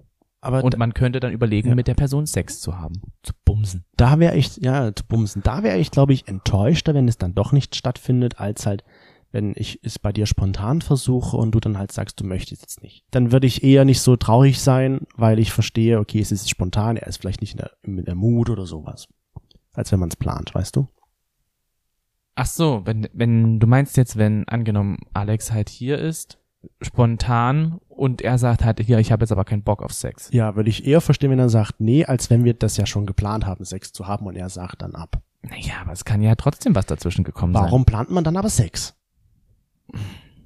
Aber 0.49 0.65
Und 0.65 0.79
man 0.79 0.95
könnte 0.95 1.21
dann 1.21 1.33
überlegen, 1.33 1.69
Ja. 1.69 1.75
mit 1.75 1.89
der 1.89 1.95
Person 1.95 2.25
Sex 2.27 2.59
zu 2.61 2.79
haben. 2.79 3.03
Zu 3.23 3.35
bumsen. 3.45 3.85
da 3.97 4.19
wäre 4.19 4.35
ich, 4.35 4.57
ja, 4.57 4.95
zu 4.95 5.05
bumsen, 5.05 5.43
da 5.43 5.63
wäre 5.63 5.77
ich, 5.79 5.91
glaube 5.91 6.15
ich, 6.15 6.27
enttäuschter, 6.27 6.95
wenn 6.95 7.07
es 7.07 7.19
dann 7.19 7.35
doch 7.35 7.53
nicht 7.53 7.77
stattfindet, 7.77 8.41
als 8.41 8.65
halt, 8.65 8.83
wenn 9.31 9.53
ich 9.57 9.79
es 9.83 9.99
bei 9.99 10.11
dir 10.11 10.25
spontan 10.25 10.81
versuche 10.81 11.37
und 11.37 11.51
du 11.55 11.61
dann 11.61 11.77
halt 11.77 11.93
sagst, 11.93 12.19
du 12.19 12.25
möchtest 12.25 12.63
jetzt 12.63 12.83
nicht. 12.83 13.05
Dann 13.11 13.31
würde 13.31 13.47
ich 13.47 13.63
eher 13.63 13.85
nicht 13.85 14.01
so 14.01 14.17
traurig 14.17 14.59
sein, 14.63 15.03
weil 15.17 15.39
ich 15.39 15.53
verstehe, 15.53 15.99
okay, 15.99 16.21
es 16.21 16.33
ist 16.33 16.49
spontan, 16.49 16.97
er 16.97 17.09
ist 17.09 17.19
vielleicht 17.19 17.43
nicht 17.43 17.53
in 17.53 17.59
der, 17.59 17.73
in 17.83 18.03
der 18.07 18.15
Mut 18.15 18.49
oder 18.49 18.65
sowas. 18.65 19.07
Als 19.75 19.93
wenn 19.93 20.01
man 20.01 20.09
es 20.09 20.17
plant, 20.17 20.55
weißt 20.55 20.77
du? 20.77 20.89
Ach 22.37 22.47
so, 22.47 22.81
wenn, 22.87 23.07
wenn, 23.13 23.59
du 23.61 23.67
meinst 23.67 23.99
jetzt, 23.99 24.17
wenn 24.17 24.49
angenommen 24.49 24.97
Alex 25.13 25.53
halt 25.53 25.69
hier 25.69 25.99
ist, 25.99 26.39
spontan, 26.81 27.81
und 27.99 28.23
er 28.23 28.39
sagt 28.39 28.65
halt, 28.65 28.81
hier, 28.81 28.99
ich 28.99 29.13
habe 29.13 29.25
jetzt 29.25 29.33
aber 29.33 29.45
keinen 29.45 29.63
Bock 29.63 29.83
auf 29.83 29.93
Sex. 29.93 30.31
Ja, 30.33 30.57
würde 30.57 30.71
ich 30.71 30.87
eher 30.87 31.01
verstehen, 31.01 31.31
wenn 31.31 31.39
er 31.39 31.49
sagt, 31.49 31.81
nee, 31.81 32.05
als 32.05 32.31
wenn 32.31 32.45
wir 32.45 32.55
das 32.55 32.77
ja 32.77 32.87
schon 32.87 33.07
geplant 33.07 33.47
haben, 33.47 33.65
Sex 33.65 33.93
zu 33.93 34.07
haben 34.07 34.27
und 34.27 34.37
er 34.37 34.49
sagt 34.49 34.83
dann 34.83 34.95
ab. 34.95 35.21
Naja, 35.43 35.75
aber 35.83 35.93
es 35.93 36.05
kann 36.05 36.23
ja 36.23 36.35
trotzdem 36.35 36.75
was 36.75 36.87
dazwischen 36.87 37.25
gekommen 37.25 37.53
sein. 37.53 37.65
Warum 37.65 37.85
plant 37.85 38.11
man 38.11 38.25
dann 38.25 38.37
aber 38.37 38.49
Sex? 38.49 38.95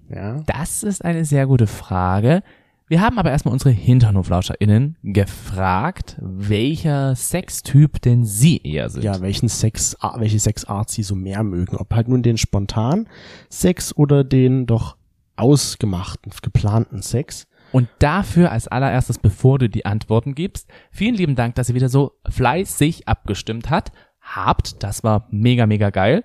Ja. 0.08 0.42
Das 0.46 0.82
ist 0.82 1.04
eine 1.04 1.24
sehr 1.24 1.46
gute 1.46 1.66
Frage. 1.66 2.42
Wir 2.88 3.00
haben 3.00 3.18
aber 3.18 3.30
erstmal 3.30 3.52
unsere 3.52 3.70
HinternhoflauscherInnen 3.70 4.98
gefragt, 5.02 6.18
welcher 6.20 7.14
Sextyp 7.14 8.02
denn 8.02 8.24
sie 8.24 8.58
eher 8.58 8.90
sind. 8.90 9.02
Ja, 9.02 9.20
welchen 9.22 9.48
Sex, 9.48 9.96
welche 10.16 10.38
Sexart 10.38 10.90
sie 10.90 11.02
so 11.02 11.14
mehr 11.14 11.42
mögen. 11.42 11.76
Ob 11.76 11.94
halt 11.94 12.08
nun 12.08 12.22
den 12.22 12.36
spontan 12.36 13.08
Sex 13.48 13.96
oder 13.96 14.24
den 14.24 14.66
doch 14.66 14.96
ausgemachten, 15.36 16.32
geplanten 16.42 17.02
Sex. 17.02 17.46
Und 17.72 17.88
dafür 18.00 18.52
als 18.52 18.68
allererstes, 18.68 19.18
bevor 19.18 19.58
du 19.58 19.68
die 19.68 19.86
Antworten 19.86 20.34
gibst, 20.34 20.68
vielen 20.90 21.14
lieben 21.14 21.36
Dank, 21.36 21.54
dass 21.54 21.68
ihr 21.68 21.74
wieder 21.74 21.88
so 21.88 22.12
fleißig 22.28 23.08
abgestimmt 23.08 23.70
hat, 23.70 23.92
habt. 24.20 24.82
Das 24.82 25.02
war 25.02 25.26
mega, 25.30 25.66
mega 25.66 25.90
geil. 25.90 26.24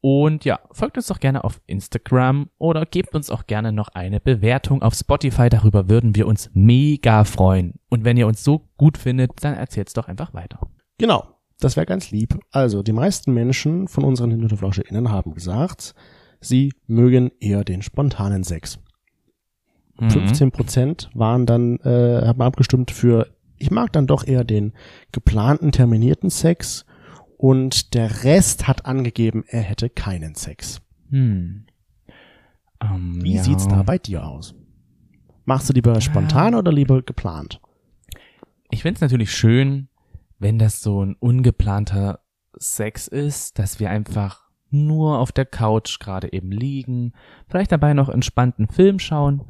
Und 0.00 0.44
ja, 0.44 0.60
folgt 0.70 0.98
uns 0.98 1.06
doch 1.06 1.18
gerne 1.18 1.44
auf 1.44 1.62
Instagram 1.66 2.50
oder 2.58 2.84
gebt 2.84 3.14
uns 3.14 3.30
auch 3.30 3.46
gerne 3.46 3.72
noch 3.72 3.88
eine 3.88 4.20
Bewertung 4.20 4.82
auf 4.82 4.94
Spotify. 4.94 5.48
Darüber 5.48 5.88
würden 5.88 6.14
wir 6.14 6.26
uns 6.26 6.50
mega 6.52 7.24
freuen. 7.24 7.80
Und 7.88 8.04
wenn 8.04 8.18
ihr 8.18 8.26
uns 8.26 8.44
so 8.44 8.68
gut 8.76 8.98
findet, 8.98 9.42
dann 9.42 9.54
erzählt's 9.54 9.94
doch 9.94 10.06
einfach 10.06 10.34
weiter. 10.34 10.60
Genau. 10.98 11.24
Das 11.58 11.76
wäre 11.76 11.86
ganz 11.86 12.10
lieb. 12.10 12.38
Also, 12.50 12.82
die 12.82 12.92
meisten 12.92 13.32
Menschen 13.32 13.88
von 13.88 14.04
unseren 14.04 14.30
HinterflauscherInnen 14.30 15.10
haben 15.10 15.32
gesagt, 15.32 15.94
sie 16.40 16.72
mögen 16.86 17.30
eher 17.40 17.64
den 17.64 17.82
spontanen 17.82 18.44
Sex. 18.44 18.78
Mhm. 19.98 20.10
15 20.10 20.50
Prozent 20.50 21.10
waren 21.14 21.46
dann, 21.46 21.78
äh, 21.80 22.26
haben 22.26 22.42
abgestimmt 22.42 22.90
für, 22.90 23.28
ich 23.58 23.70
mag 23.70 23.92
dann 23.92 24.06
doch 24.06 24.26
eher 24.26 24.44
den 24.44 24.72
geplanten, 25.12 25.72
terminierten 25.72 26.30
Sex. 26.30 26.84
Und 27.36 27.94
der 27.94 28.24
Rest 28.24 28.66
hat 28.66 28.86
angegeben, 28.86 29.44
er 29.46 29.62
hätte 29.62 29.90
keinen 29.90 30.34
Sex. 30.34 30.80
Hm. 31.10 31.66
Ähm, 32.80 33.22
Wie 33.22 33.34
ja. 33.34 33.42
sieht's 33.42 33.68
da 33.68 33.82
bei 33.82 33.98
dir 33.98 34.26
aus? 34.26 34.54
Machst 35.44 35.68
du 35.68 35.74
lieber 35.74 36.00
spontan 36.00 36.54
oder 36.54 36.72
lieber 36.72 37.02
geplant? 37.02 37.60
Ich 38.70 38.82
find's 38.82 39.00
natürlich 39.00 39.32
schön, 39.32 39.88
wenn 40.38 40.58
das 40.58 40.80
so 40.80 41.04
ein 41.04 41.16
ungeplanter 41.18 42.20
Sex 42.56 43.08
ist, 43.08 43.58
dass 43.58 43.78
wir 43.78 43.90
einfach 43.90 44.43
nur 44.74 45.18
auf 45.18 45.32
der 45.32 45.46
Couch 45.46 45.98
gerade 46.00 46.32
eben 46.32 46.50
liegen, 46.50 47.12
vielleicht 47.48 47.72
dabei 47.72 47.94
noch 47.94 48.08
entspannten 48.08 48.68
Film 48.68 48.98
schauen, 48.98 49.42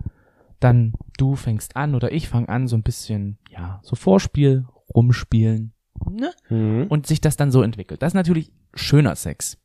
dann 0.61 0.95
du 1.19 1.35
fängst 1.37 1.77
an 1.77 1.95
oder 1.95 2.13
ich 2.13 2.29
fang 2.29 2.47
an, 2.49 2.69
so 2.69 2.77
ein 2.77 2.83
bisschen, 2.83 3.39
ja, 3.51 3.81
so 3.83 3.97
Vorspiel, 3.97 4.67
rumspielen, 4.95 5.73
ne? 6.09 6.33
Mhm. 6.49 6.87
und 6.89 7.07
sich 7.07 7.21
das 7.21 7.37
dann 7.37 7.51
so 7.51 7.63
entwickelt. 7.63 8.03
Das 8.03 8.11
ist 8.11 8.15
natürlich 8.15 8.53
schöner 8.75 9.17
Sex. 9.17 9.59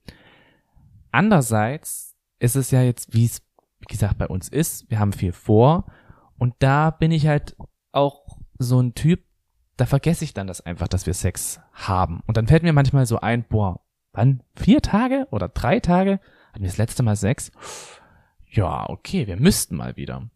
Andererseits 1.12 2.16
ist 2.40 2.56
es 2.56 2.72
ja 2.72 2.82
jetzt, 2.82 3.14
wie 3.14 3.26
es, 3.26 3.42
wie 3.80 3.92
gesagt, 3.92 4.18
bei 4.18 4.28
uns 4.28 4.50
ist, 4.50 4.90
wir 4.90 5.00
haben 5.00 5.14
viel 5.14 5.32
vor 5.32 5.86
und 6.38 6.54
da 6.60 6.90
bin 6.90 7.12
ich 7.12 7.28
halt 7.28 7.56
auch 7.92 8.40
so 8.58 8.80
ein 8.80 8.94
Typ, 8.94 9.24
da 9.78 9.86
vergesse 9.86 10.24
ich 10.24 10.34
dann 10.34 10.48
das 10.48 10.62
einfach, 10.62 10.88
dass 10.88 11.06
wir 11.06 11.14
Sex 11.14 11.60
haben. 11.74 12.22
Und 12.28 12.38
dann 12.38 12.48
fällt 12.48 12.64
mir 12.64 12.74
manchmal 12.74 13.06
so 13.06 13.20
ein, 13.20 13.46
boah, 13.48 13.82
wann? 14.14 14.42
Vier 14.56 14.82
Tage 14.82 15.28
oder 15.32 15.50
drei 15.50 15.80
Tage? 15.80 16.20
Hatten 16.52 16.62
wir 16.62 16.70
das 16.70 16.78
letzte 16.78 17.04
Mal 17.04 17.16
Sex? 17.16 17.52
Ja, 18.48 18.90
okay, 18.90 19.28
wir 19.28 19.38
müssten 19.38 19.76
mal 19.76 19.96
wieder. 19.96 20.30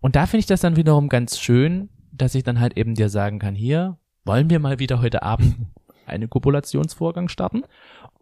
Und 0.00 0.16
da 0.16 0.26
finde 0.26 0.40
ich 0.40 0.46
das 0.46 0.60
dann 0.60 0.76
wiederum 0.76 1.08
ganz 1.08 1.38
schön, 1.38 1.88
dass 2.12 2.34
ich 2.34 2.42
dann 2.42 2.60
halt 2.60 2.76
eben 2.76 2.94
dir 2.94 3.08
sagen 3.08 3.38
kann, 3.38 3.54
hier, 3.54 3.98
wollen 4.24 4.50
wir 4.50 4.58
mal 4.58 4.78
wieder 4.78 5.00
heute 5.00 5.22
Abend 5.22 5.56
einen 6.06 6.28
Kopulationsvorgang 6.28 7.28
starten? 7.28 7.62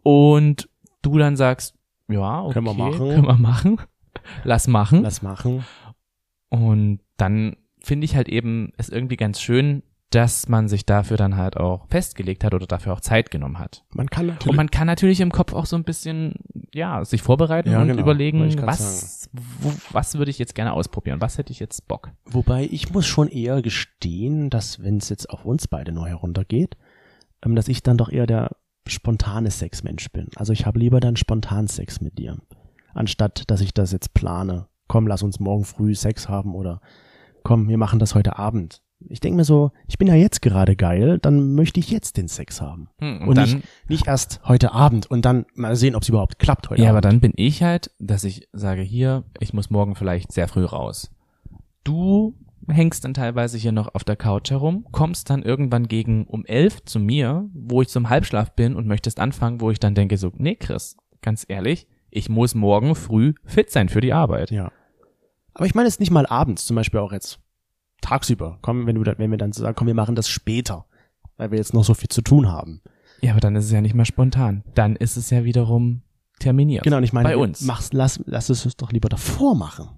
Und 0.01 0.69
du 1.01 1.17
dann 1.17 1.35
sagst, 1.35 1.75
ja, 2.07 2.41
okay, 2.41 2.53
Können 2.53 2.67
wir 2.67 2.73
machen. 2.73 2.97
Können 2.97 3.27
wir 3.27 3.37
machen. 3.37 3.81
Lass 4.43 4.67
machen. 4.67 5.01
Lass 5.01 5.21
machen. 5.21 5.65
Und 6.49 6.99
dann 7.17 7.57
finde 7.79 8.05
ich 8.05 8.15
halt 8.15 8.29
eben 8.29 8.71
es 8.77 8.89
irgendwie 8.89 9.17
ganz 9.17 9.41
schön, 9.41 9.83
dass 10.13 10.47
man 10.47 10.67
sich 10.67 10.85
dafür 10.85 11.17
dann 11.17 11.37
halt 11.37 11.57
auch 11.57 11.87
festgelegt 11.87 12.43
hat 12.43 12.53
oder 12.53 12.67
dafür 12.67 12.93
auch 12.93 13.01
Zeit 13.01 13.31
genommen 13.31 13.57
hat. 13.57 13.83
Man 13.89 14.09
kann 14.09 14.27
natürlich. 14.27 14.49
Und 14.49 14.55
man 14.55 14.69
kann 14.69 14.85
natürlich 14.85 15.21
im 15.21 15.31
Kopf 15.31 15.53
auch 15.53 15.65
so 15.65 15.75
ein 15.75 15.83
bisschen, 15.83 16.35
ja, 16.71 17.03
sich 17.03 17.23
vorbereiten 17.23 17.71
Ja, 17.71 17.81
und 17.81 17.87
genau, 17.87 18.01
überlegen, 18.01 18.55
was, 18.61 19.29
wo, 19.33 19.73
was 19.91 20.15
würde 20.15 20.29
ich 20.29 20.37
jetzt 20.37 20.53
gerne 20.53 20.73
ausprobieren? 20.73 21.19
Was 21.19 21.39
hätte 21.39 21.51
ich 21.51 21.59
jetzt 21.59 21.87
Bock? 21.87 22.11
Wobei 22.25 22.67
ich 22.71 22.93
muss 22.93 23.07
schon 23.07 23.27
eher 23.27 23.63
gestehen, 23.63 24.51
dass 24.51 24.83
wenn 24.83 24.97
es 24.97 25.09
jetzt 25.09 25.29
auf 25.31 25.45
uns 25.45 25.67
beide 25.67 25.91
neu 25.91 26.09
heruntergeht, 26.09 26.77
ähm, 27.43 27.55
dass 27.55 27.67
ich 27.67 27.81
dann 27.81 27.97
doch 27.97 28.09
eher 28.09 28.27
der 28.27 28.51
spontane 28.87 29.49
Sexmensch 29.49 30.11
bin. 30.11 30.27
Also 30.35 30.53
ich 30.53 30.67
habe 30.67 30.77
lieber 30.77 30.99
dann 30.99 31.15
spontan 31.15 31.67
Sex 31.67 32.01
mit 32.01 32.19
dir, 32.19 32.37
anstatt 32.93 33.49
dass 33.49 33.61
ich 33.61 33.73
das 33.73 33.91
jetzt 33.91 34.13
plane. 34.13 34.67
Komm, 34.87 35.07
lass 35.07 35.23
uns 35.23 35.39
morgen 35.39 35.65
früh 35.65 35.95
Sex 35.95 36.29
haben 36.29 36.53
oder 36.53 36.81
komm, 37.41 37.67
wir 37.67 37.77
machen 37.77 37.97
das 37.97 38.13
heute 38.13 38.37
Abend. 38.37 38.83
Ich 39.09 39.19
denke 39.19 39.37
mir 39.37 39.45
so, 39.45 39.71
ich 39.87 39.97
bin 39.97 40.07
ja 40.07 40.15
jetzt 40.15 40.41
gerade 40.41 40.75
geil, 40.75 41.19
dann 41.19 41.53
möchte 41.53 41.79
ich 41.79 41.89
jetzt 41.91 42.17
den 42.17 42.27
Sex 42.27 42.61
haben. 42.61 42.89
Hm, 42.99 43.21
und, 43.21 43.27
Und, 43.29 43.37
dann, 43.37 43.49
nicht, 43.49 43.67
nicht 43.89 44.07
erst 44.07 44.41
heute 44.45 44.73
Abend 44.73 45.09
und 45.09 45.25
dann 45.25 45.45
mal 45.55 45.75
sehen, 45.75 45.95
ob 45.95 46.03
es 46.03 46.09
überhaupt 46.09 46.39
klappt 46.39 46.69
heute 46.69 46.81
ja, 46.81 46.89
aber 46.89 46.99
Abend. 46.99 47.13
dann 47.13 47.19
bin 47.21 47.33
ich 47.35 47.63
halt, 47.63 47.91
dass 47.99 48.23
ich 48.23 48.47
sage, 48.53 48.81
hier, 48.81 49.23
ich 49.39 49.53
muss 49.53 49.69
morgen 49.69 49.95
vielleicht 49.95 50.31
sehr 50.31 50.47
früh 50.47 50.65
raus. 50.65 51.11
Du 51.83 52.35
hängst 52.67 53.03
dann 53.03 53.13
teilweise 53.13 53.57
hier 53.57 53.71
noch 53.71 53.93
auf 53.93 54.03
der 54.03 54.15
Couch 54.15 54.51
herum, 54.51 54.85
kommst 54.91 55.29
dann 55.29 55.43
irgendwann 55.43 55.87
gegen 55.87 56.25
um 56.25 56.45
elf 56.45 56.83
zu 56.85 56.99
mir, 56.99 57.49
wo 57.53 57.81
ich 57.81 57.89
zum 57.89 58.09
Halbschlaf 58.09 58.55
bin 58.55 58.75
und 58.75 58.87
möchtest 58.87 59.19
anfangen, 59.19 59.61
wo 59.61 59.71
ich 59.71 59.79
dann 59.79 59.95
denke 59.95 60.17
so, 60.17 60.31
nee, 60.37 60.55
Chris, 60.55 60.95
ganz 61.21 61.45
ehrlich, 61.47 61.87
ich 62.09 62.29
muss 62.29 62.55
morgen 62.55 62.95
früh 62.95 63.33
fit 63.43 63.71
sein 63.71 63.89
für 63.89 64.01
die 64.01 64.13
Arbeit. 64.13 64.51
Ja. 64.51 64.71
Aber 65.53 65.65
ich 65.65 65.75
meine 65.75 65.87
jetzt 65.87 65.99
nicht 65.99 66.11
mal 66.11 66.25
abends, 66.25 66.65
zum 66.65 66.75
Beispiel 66.75 66.99
auch 66.99 67.11
jetzt 67.11 67.39
tagsüber. 68.03 68.59
Komm, 68.61 68.85
wenn, 68.85 68.95
du, 68.95 69.03
wenn 69.17 69.31
wir 69.31 69.37
dann 69.37 69.51
sagen, 69.51 69.75
komm, 69.75 69.87
wir 69.87 69.95
machen 69.95 70.15
das 70.15 70.29
später, 70.29 70.85
weil 71.37 71.51
wir 71.51 71.57
jetzt 71.57 71.73
noch 71.73 71.83
so 71.83 71.93
viel 71.93 72.09
zu 72.09 72.21
tun 72.21 72.51
haben. 72.51 72.81
Ja, 73.21 73.31
aber 73.31 73.39
dann 73.39 73.55
ist 73.55 73.65
es 73.65 73.71
ja 73.71 73.81
nicht 73.81 73.95
mehr 73.95 74.05
spontan. 74.05 74.63
Dann 74.75 74.95
ist 74.95 75.17
es 75.17 75.29
ja 75.29 75.43
wiederum 75.43 76.01
terminiert. 76.39 76.83
Genau, 76.83 76.97
und 76.97 77.03
ich 77.03 77.13
meine, 77.13 77.29
Bei 77.29 77.37
uns. 77.37 77.61
Machst, 77.61 77.93
lass, 77.93 78.21
lass 78.25 78.49
es 78.49 78.65
uns 78.65 78.75
doch 78.75 78.91
lieber 78.91 79.09
davor 79.09 79.55
machen. 79.55 79.89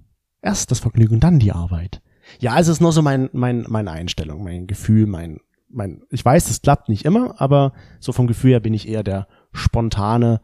Erst 0.42 0.70
das 0.70 0.78
Vergnügen, 0.78 1.20
dann 1.20 1.38
die 1.38 1.52
Arbeit. 1.52 2.00
Ja, 2.38 2.58
es 2.58 2.68
ist 2.68 2.80
nur 2.80 2.92
so 2.92 3.02
mein, 3.02 3.28
mein, 3.32 3.64
meine 3.68 3.90
Einstellung, 3.90 4.44
mein 4.44 4.66
Gefühl, 4.66 5.06
mein, 5.06 5.40
mein, 5.68 6.02
ich 6.10 6.24
weiß, 6.24 6.50
es 6.50 6.62
klappt 6.62 6.88
nicht 6.88 7.04
immer, 7.04 7.40
aber 7.40 7.72
so 8.00 8.12
vom 8.12 8.26
Gefühl 8.26 8.52
her 8.52 8.60
bin 8.60 8.74
ich 8.74 8.88
eher 8.88 9.02
der 9.02 9.26
spontane 9.52 10.40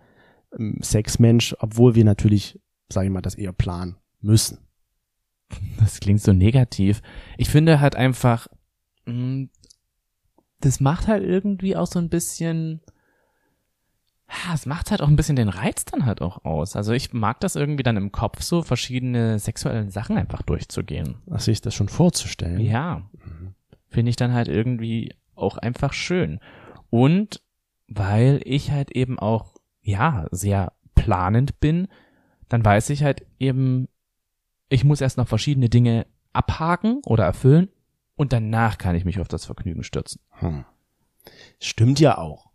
ähm, 0.59 0.79
Sexmensch, 0.83 1.55
obwohl 1.61 1.95
wir 1.95 2.05
natürlich, 2.05 2.61
sage 2.89 3.07
ich 3.07 3.13
mal, 3.13 3.23
das 3.23 3.35
eher 3.35 3.53
planen 3.53 3.97
müssen. 4.21 4.59
Das 5.79 6.01
klingt 6.01 6.21
so 6.21 6.33
negativ. 6.33 7.03
Ich 7.39 7.51
finde 7.51 7.81
halt 7.81 7.97
einfach, 7.97 8.49
mh, 9.07 9.49
das 10.61 10.81
macht 10.81 11.09
halt 11.09 11.25
irgendwie 11.25 11.77
auch 11.77 11.87
so 11.87 11.99
ein 11.99 12.09
bisschen, 12.09 12.81
ja, 14.29 14.55
es 14.55 14.67
macht 14.67 14.91
halt 14.91 15.03
auch 15.03 15.09
ein 15.09 15.17
bisschen 15.17 15.37
den 15.37 15.49
Reiz 15.49 15.85
dann 15.85 16.07
halt 16.07 16.23
auch 16.23 16.45
aus. 16.45 16.77
Also 16.77 16.93
ich 16.93 17.13
mag 17.13 17.41
das 17.41 17.57
irgendwie 17.57 17.83
dann 17.83 17.97
im 17.97 18.13
Kopf 18.13 18.43
so, 18.43 18.63
verschiedene 18.63 19.39
sexuellen 19.39 19.91
Sachen 19.91 20.17
einfach 20.17 20.43
durchzugehen. 20.43 21.17
Ach, 21.31 21.41
sich 21.41 21.61
das 21.61 21.75
schon 21.75 21.89
vorzustellen. 21.89 22.61
Ja, 22.61 23.11
finde 23.89 24.11
ich 24.11 24.17
dann 24.17 24.33
halt 24.33 24.49
irgendwie 24.49 25.15
auch 25.35 25.59
einfach 25.59 25.93
schön. 25.93 26.39
Und 26.91 27.43
weil 27.89 28.41
ich 28.45 28.71
halt 28.71 28.93
eben 28.93 29.19
auch 29.19 29.57
ja, 29.83 30.27
sehr 30.31 30.73
planend 30.95 31.61
bin, 31.61 31.89
dann 32.49 32.65
weiß 32.65 32.91
ich 32.91 33.03
halt 33.03 33.27
eben, 33.39 33.89
ich 34.73 34.85
muss 34.85 35.01
erst 35.01 35.19
noch 35.19 35.29
verschiedene 35.29 35.69
Dinge 35.69 36.07
abhaken 36.33 37.03
oder 37.05 37.25
erfüllen 37.25 37.69
und 38.17 38.33
danach 38.33 38.79
kann 38.79 38.95
ich 38.95 39.05
mich 39.05 39.21
auf 39.21 39.29
das 39.29 39.45
Vergnügen 39.45 39.83
stürzen. 39.83 40.21
Hm. 40.39 40.65
Stimmt 41.61 42.01
ja 42.01 42.19
auch. 42.19 42.51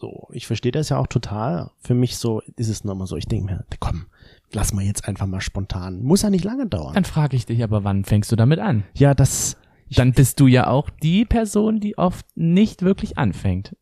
So, 0.00 0.28
ich 0.32 0.46
verstehe 0.46 0.72
das 0.72 0.88
ja 0.88 0.96
auch 0.96 1.06
total. 1.06 1.70
Für 1.80 1.94
mich 1.94 2.16
so 2.16 2.40
ist 2.56 2.68
es 2.68 2.84
nur 2.84 2.94
immer 2.94 3.06
so, 3.06 3.16
ich 3.16 3.26
denke 3.26 3.52
mir, 3.52 3.64
komm, 3.80 4.06
lass 4.52 4.72
mal 4.72 4.84
jetzt 4.84 5.06
einfach 5.06 5.26
mal 5.26 5.40
spontan. 5.40 6.02
Muss 6.02 6.22
ja 6.22 6.30
nicht 6.30 6.44
lange 6.44 6.66
dauern. 6.66 6.94
Dann 6.94 7.04
frage 7.04 7.36
ich 7.36 7.46
dich 7.46 7.62
aber, 7.62 7.84
wann 7.84 8.04
fängst 8.04 8.32
du 8.32 8.36
damit 8.36 8.58
an? 8.58 8.84
Ja, 8.94 9.14
das. 9.14 9.56
Dann 9.90 10.12
bist 10.12 10.40
du 10.40 10.46
ja 10.46 10.66
auch 10.66 10.90
die 10.90 11.24
Person, 11.24 11.80
die 11.80 11.96
oft 11.96 12.26
nicht 12.36 12.82
wirklich 12.82 13.16
anfängt. 13.16 13.74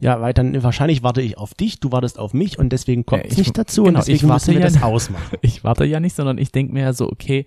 Ja, 0.00 0.20
weil 0.20 0.32
dann 0.32 0.62
wahrscheinlich 0.62 1.02
warte 1.02 1.20
ich 1.22 1.36
auf 1.38 1.54
dich, 1.54 1.78
du 1.80 1.92
wartest 1.92 2.18
auf 2.18 2.32
mich 2.34 2.58
und 2.58 2.70
deswegen 2.70 3.04
kommt 3.06 3.22
Ja, 3.22 3.26
es 3.28 3.32
ich- 3.32 3.38
nicht 3.38 3.58
dazu 3.58 3.82
genau, 3.84 3.98
und 3.98 4.08
deswegen 4.08 4.16
ich 4.16 4.28
warte 4.28 4.52
ja- 4.52 4.60
das 4.60 4.82
ausmachen. 4.82 5.36
Ich 5.42 5.62
warte 5.64 5.84
ja 5.84 6.00
nicht, 6.00 6.16
sondern 6.16 6.38
ich 6.38 6.52
denke 6.52 6.72
mir 6.72 6.82
ja 6.82 6.92
so, 6.92 7.10
okay, 7.10 7.46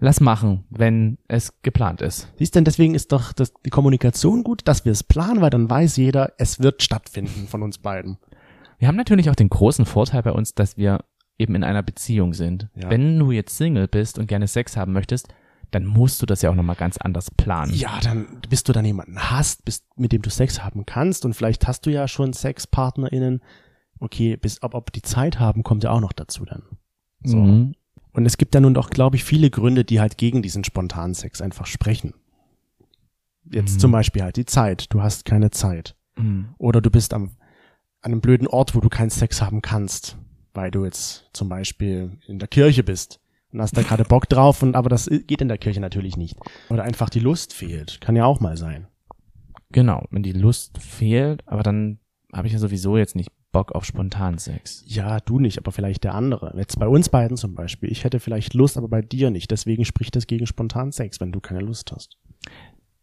lass 0.00 0.20
machen, 0.20 0.64
wenn 0.70 1.18
es 1.28 1.54
geplant 1.62 2.02
ist. 2.02 2.28
Siehst 2.38 2.56
du, 2.56 2.62
deswegen 2.62 2.94
ist 2.94 3.12
doch 3.12 3.32
das, 3.32 3.52
die 3.64 3.70
Kommunikation 3.70 4.42
gut, 4.42 4.62
dass 4.66 4.84
wir 4.84 4.92
es 4.92 5.02
planen, 5.04 5.40
weil 5.40 5.50
dann 5.50 5.68
weiß 5.70 5.96
jeder, 5.96 6.32
es 6.38 6.60
wird 6.60 6.82
stattfinden 6.82 7.46
von 7.48 7.62
uns 7.62 7.78
beiden. 7.78 8.18
Wir 8.78 8.88
haben 8.88 8.96
natürlich 8.96 9.30
auch 9.30 9.36
den 9.36 9.48
großen 9.48 9.84
Vorteil 9.86 10.22
bei 10.22 10.32
uns, 10.32 10.54
dass 10.54 10.76
wir 10.76 11.04
eben 11.38 11.54
in 11.54 11.62
einer 11.64 11.82
Beziehung 11.82 12.34
sind. 12.34 12.68
Ja. 12.74 12.90
Wenn 12.90 13.18
du 13.18 13.30
jetzt 13.30 13.56
Single 13.56 13.86
bist 13.88 14.18
und 14.18 14.26
gerne 14.26 14.48
Sex 14.48 14.76
haben 14.76 14.92
möchtest, 14.92 15.28
dann 15.72 15.84
musst 15.86 16.22
du 16.22 16.26
das 16.26 16.42
ja 16.42 16.50
auch 16.50 16.54
nochmal 16.54 16.76
ganz 16.76 16.96
anders 16.98 17.30
planen. 17.30 17.74
Ja, 17.74 17.98
dann 18.00 18.40
bis 18.48 18.62
du 18.62 18.72
dann 18.72 18.84
jemanden 18.84 19.18
hast, 19.30 19.64
bist, 19.64 19.84
mit 19.96 20.12
dem 20.12 20.22
du 20.22 20.30
Sex 20.30 20.62
haben 20.62 20.86
kannst 20.86 21.24
und 21.24 21.34
vielleicht 21.34 21.66
hast 21.66 21.84
du 21.86 21.90
ja 21.90 22.06
schon 22.06 22.32
SexpartnerInnen. 22.32 23.42
Okay, 23.98 24.36
bis 24.36 24.62
ob, 24.62 24.74
ob 24.74 24.92
die 24.92 25.02
Zeit 25.02 25.38
haben, 25.40 25.62
kommt 25.62 25.82
ja 25.84 25.90
auch 25.90 26.00
noch 26.00 26.12
dazu 26.12 26.44
dann. 26.44 26.62
So. 27.24 27.36
Mhm. 27.38 27.74
Und 28.12 28.26
es 28.26 28.36
gibt 28.36 28.54
ja 28.54 28.60
nun 28.60 28.74
doch, 28.74 28.90
glaube 28.90 29.16
ich, 29.16 29.24
viele 29.24 29.48
Gründe, 29.50 29.84
die 29.84 30.00
halt 30.00 30.18
gegen 30.18 30.42
diesen 30.42 30.64
spontanen 30.64 31.14
Sex 31.14 31.40
einfach 31.40 31.66
sprechen. 31.66 32.12
Jetzt 33.50 33.74
Mhm. 33.74 33.78
zum 33.78 33.92
Beispiel 33.92 34.22
halt 34.22 34.36
die 34.36 34.44
Zeit. 34.44 34.92
Du 34.92 35.02
hast 35.02 35.24
keine 35.24 35.50
Zeit. 35.50 35.96
Mhm. 36.16 36.54
Oder 36.58 36.80
du 36.80 36.90
bist 36.90 37.14
am, 37.14 37.30
an 38.02 38.12
einem 38.12 38.20
blöden 38.20 38.46
Ort, 38.46 38.74
wo 38.74 38.80
du 38.80 38.88
keinen 38.88 39.10
Sex 39.10 39.40
haben 39.40 39.62
kannst, 39.62 40.18
weil 40.52 40.70
du 40.70 40.84
jetzt 40.84 41.30
zum 41.32 41.48
Beispiel 41.48 42.18
in 42.26 42.38
der 42.38 42.48
Kirche 42.48 42.82
bist 42.84 43.20
und 43.52 43.60
hast 43.60 43.76
da 43.76 43.82
gerade 43.82 44.04
Bock 44.04 44.28
drauf 44.28 44.62
und 44.62 44.76
aber 44.76 44.88
das 44.88 45.08
geht 45.26 45.40
in 45.40 45.48
der 45.48 45.58
Kirche 45.58 45.80
natürlich 45.80 46.16
nicht. 46.16 46.36
Oder 46.70 46.84
einfach 46.84 47.10
die 47.10 47.20
Lust 47.20 47.52
fehlt. 47.52 48.00
Kann 48.00 48.16
ja 48.16 48.24
auch 48.24 48.40
mal 48.40 48.56
sein. 48.56 48.86
Genau, 49.70 50.06
wenn 50.10 50.22
die 50.22 50.32
Lust 50.32 50.78
fehlt, 50.78 51.46
aber 51.46 51.62
dann 51.62 51.98
habe 52.32 52.46
ich 52.46 52.52
ja 52.52 52.58
sowieso 52.58 52.96
jetzt 52.96 53.16
nicht 53.16 53.30
Bock 53.52 53.72
auf 53.72 53.84
Spontansex. 53.84 54.84
Ja, 54.86 55.20
du 55.20 55.38
nicht, 55.38 55.58
aber 55.58 55.72
vielleicht 55.72 56.04
der 56.04 56.14
andere. 56.14 56.54
Jetzt 56.56 56.78
bei 56.78 56.88
uns 56.88 57.10
beiden 57.10 57.36
zum 57.36 57.54
Beispiel. 57.54 57.92
Ich 57.92 58.04
hätte 58.04 58.18
vielleicht 58.18 58.54
Lust, 58.54 58.78
aber 58.78 58.88
bei 58.88 59.02
dir 59.02 59.30
nicht. 59.30 59.50
Deswegen 59.50 59.84
spricht 59.84 60.16
das 60.16 60.26
gegen 60.26 60.46
spontanen 60.46 60.92
Sex, 60.92 61.20
wenn 61.20 61.32
du 61.32 61.40
keine 61.40 61.60
Lust 61.60 61.92
hast. 61.92 62.16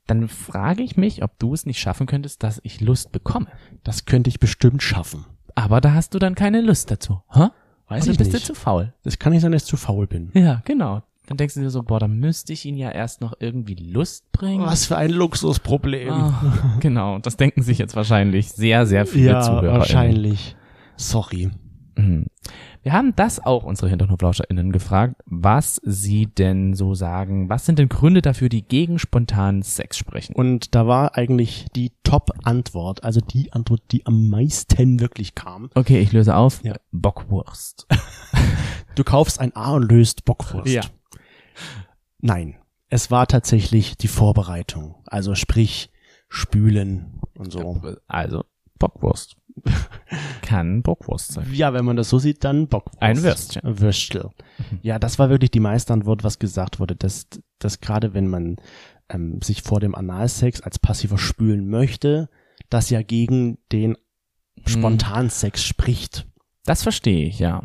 Dann 0.08 0.28
frage 0.28 0.82
ich 0.82 0.98
mich, 0.98 1.24
ob 1.24 1.38
du 1.38 1.54
es 1.54 1.68
nicht 1.68 1.80
schaffen 1.80 2.08
könntest, 2.08 2.42
dass 2.42 2.60
ich 2.64 2.82
Lust 2.82 3.12
bekomme. 3.12 3.48
Das 3.84 4.06
könnte 4.06 4.30
ich 4.30 4.40
bestimmt 4.40 4.82
schaffen. 4.82 5.26
Aber 5.54 5.82
da 5.82 5.94
hast 5.94 6.16
du 6.16 6.20
dann 6.20 6.34
keine 6.34 6.62
Lust 6.62 6.90
dazu. 6.90 7.22
Hä? 7.32 7.50
Weiß 7.90 8.04
Oder 8.04 8.12
ich 8.14 8.18
bist 8.18 8.34
nicht. 8.34 8.48
du 8.48 8.54
zu 8.54 8.60
faul? 8.60 8.94
Das 9.04 9.20
kann 9.20 9.34
nicht 9.34 9.42
sein, 9.42 9.52
dass 9.52 9.64
ich 9.64 9.68
zu 9.68 9.78
faul 9.78 10.08
bin. 10.08 10.30
Ja, 10.34 10.62
genau. 10.66 11.02
Dann 11.28 11.38
denkst 11.38 11.56
du 11.56 11.60
dir 11.62 11.70
so, 11.70 11.84
boah, 11.84 12.00
da 12.00 12.08
müsste 12.08 12.54
ich 12.54 12.66
ihn 12.66 12.76
ja 12.76 12.90
erst 12.90 13.22
noch 13.22 13.34
irgendwie 13.40 13.76
Lust 13.76 14.32
bringen. 14.32 14.66
Was 14.66 14.86
für 14.86 14.98
ein 14.98 15.12
Luxusproblem. 15.12 16.10
Ah, 16.10 16.78
genau, 16.80 17.20
das 17.20 17.38
denken 17.38 17.62
sich 17.62 17.78
jetzt 17.78 17.96
wahrscheinlich 17.96 18.50
sehr, 18.52 18.86
sehr 18.88 19.06
viele 19.06 19.32
ja, 19.32 19.42
Zuhörer. 19.42 19.80
wahrscheinlich. 19.80 20.56
Sorry. 20.98 21.50
Mhm. 21.96 22.26
Wir 22.82 22.94
haben 22.94 23.14
das 23.16 23.44
auch 23.46 23.66
unsere 23.66 23.90
HinterhoflauscherInnen 23.90 24.72
gefragt, 24.72 25.16
was 25.26 25.82
sie 25.84 26.28
denn 26.28 26.74
so 26.76 26.96
sagen. 26.96 27.50
Was 27.50 27.66
sind 27.66 27.78
denn 27.78 27.90
Gründe 27.90 28.22
dafür, 28.22 28.48
die 28.48 28.62
gegen 28.62 29.00
spontanen 29.00 29.64
Sex 29.64 29.98
sprechen? 29.98 30.34
Und 30.34 30.76
da 30.76 30.88
war 30.88 31.18
eigentlich 31.18 31.68
die 31.76 31.92
Top-Antwort, 32.04 33.04
also 33.04 33.20
die 33.20 33.52
Antwort, 33.52 33.82
die 33.92 34.06
am 34.06 34.30
meisten 34.30 35.02
wirklich 35.02 35.36
kam. 35.36 35.70
Okay, 35.76 36.00
ich 36.00 36.14
löse 36.14 36.36
auf. 36.36 36.64
Ja. 36.64 36.76
Bockwurst. 36.92 37.88
Du 38.96 39.06
kaufst 39.06 39.40
ein 39.40 39.56
A 39.56 39.76
und 39.76 39.90
löst 39.90 40.26
Bockwurst. 40.26 40.74
Ja. 40.74 40.82
Nein, 42.20 42.58
es 42.90 43.10
war 43.12 43.28
tatsächlich 43.28 43.96
die 43.96 44.10
Vorbereitung. 44.10 44.96
Also 45.06 45.36
sprich, 45.36 45.90
spülen 46.28 47.22
und 47.38 47.52
so. 47.52 47.82
Also, 48.08 48.44
Bockwurst. 48.80 49.36
Kann 50.42 50.82
Bockwurst 50.82 51.34
sein. 51.34 51.48
Ja, 51.54 51.74
wenn 51.74 51.86
man 51.86 51.98
das 51.98 52.10
so 52.10 52.18
sieht, 52.18 52.44
dann 52.44 52.68
Bockwurst. 52.68 53.02
Ein 53.02 53.22
Würstchen. 53.22 53.62
Würstel. 53.64 54.30
Ja, 54.82 54.98
das 54.98 55.20
war 55.20 55.30
wirklich 55.30 55.52
die 55.52 55.60
meiste 55.60 55.94
Antwort, 55.94 56.24
was 56.24 56.40
gesagt 56.40 56.80
wurde, 56.80 56.96
dass, 56.96 57.28
dass 57.60 57.82
gerade 57.82 58.14
wenn 58.14 58.28
man 58.28 58.58
ähm, 59.10 59.42
sich 59.42 59.62
vor 59.62 59.80
dem 59.80 59.96
Analsex 59.96 60.62
als 60.62 60.80
passiver 60.80 61.18
spülen 61.18 61.68
möchte, 61.68 62.30
das 62.70 62.90
ja 62.90 63.02
gegen 63.02 63.58
den 63.72 63.98
Spontansex 64.66 65.64
spricht. 65.64 66.28
Das 66.66 66.84
verstehe 66.84 67.28
ich, 67.28 67.40
ja. 67.40 67.64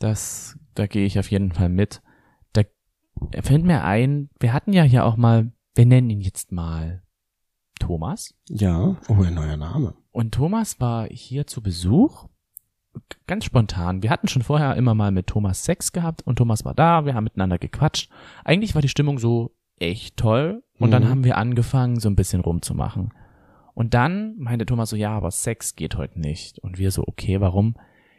Das, 0.00 0.58
da 0.74 0.86
gehe 0.86 1.06
ich 1.06 1.18
auf 1.18 1.30
jeden 1.30 1.52
Fall 1.52 1.68
mit. 1.68 2.02
Da 3.30 3.42
fällt 3.42 3.64
mir 3.64 3.84
ein, 3.84 4.28
wir 4.40 4.52
hatten 4.52 4.72
ja 4.72 4.82
hier 4.82 5.04
auch 5.04 5.16
mal, 5.16 5.52
wir 5.74 5.86
nennen 5.86 6.10
ihn 6.10 6.20
jetzt 6.20 6.52
mal 6.52 7.02
Thomas. 7.78 8.34
Ja, 8.48 8.96
oh, 9.08 9.22
ein 9.22 9.34
neuer 9.34 9.56
Name. 9.56 9.94
Und 10.14 10.32
Thomas 10.32 10.78
war 10.80 11.08
hier 11.10 11.44
zu 11.48 11.60
Besuch. 11.60 12.28
Ganz 13.26 13.44
spontan. 13.44 14.04
Wir 14.04 14.10
hatten 14.10 14.28
schon 14.28 14.42
vorher 14.42 14.76
immer 14.76 14.94
mal 14.94 15.10
mit 15.10 15.26
Thomas 15.26 15.64
Sex 15.64 15.90
gehabt 15.90 16.22
und 16.22 16.36
Thomas 16.36 16.64
war 16.64 16.72
da, 16.72 17.04
wir 17.04 17.14
haben 17.14 17.24
miteinander 17.24 17.58
gequatscht. 17.58 18.12
Eigentlich 18.44 18.76
war 18.76 18.82
die 18.82 18.88
Stimmung 18.88 19.18
so 19.18 19.50
echt 19.80 20.16
toll 20.16 20.62
und 20.78 20.92
dann 20.92 21.02
Mhm. 21.02 21.08
haben 21.08 21.24
wir 21.24 21.36
angefangen, 21.36 21.98
so 21.98 22.08
ein 22.08 22.14
bisschen 22.14 22.40
rumzumachen. 22.42 23.12
Und 23.74 23.94
dann 23.94 24.36
meinte 24.38 24.66
Thomas 24.66 24.90
so, 24.90 24.94
ja, 24.96 25.10
aber 25.10 25.32
Sex 25.32 25.74
geht 25.74 25.96
heute 25.96 26.20
nicht. 26.20 26.60
Und 26.60 26.78
wir 26.78 26.92
so, 26.92 27.02
okay, 27.08 27.40
warum? 27.40 27.74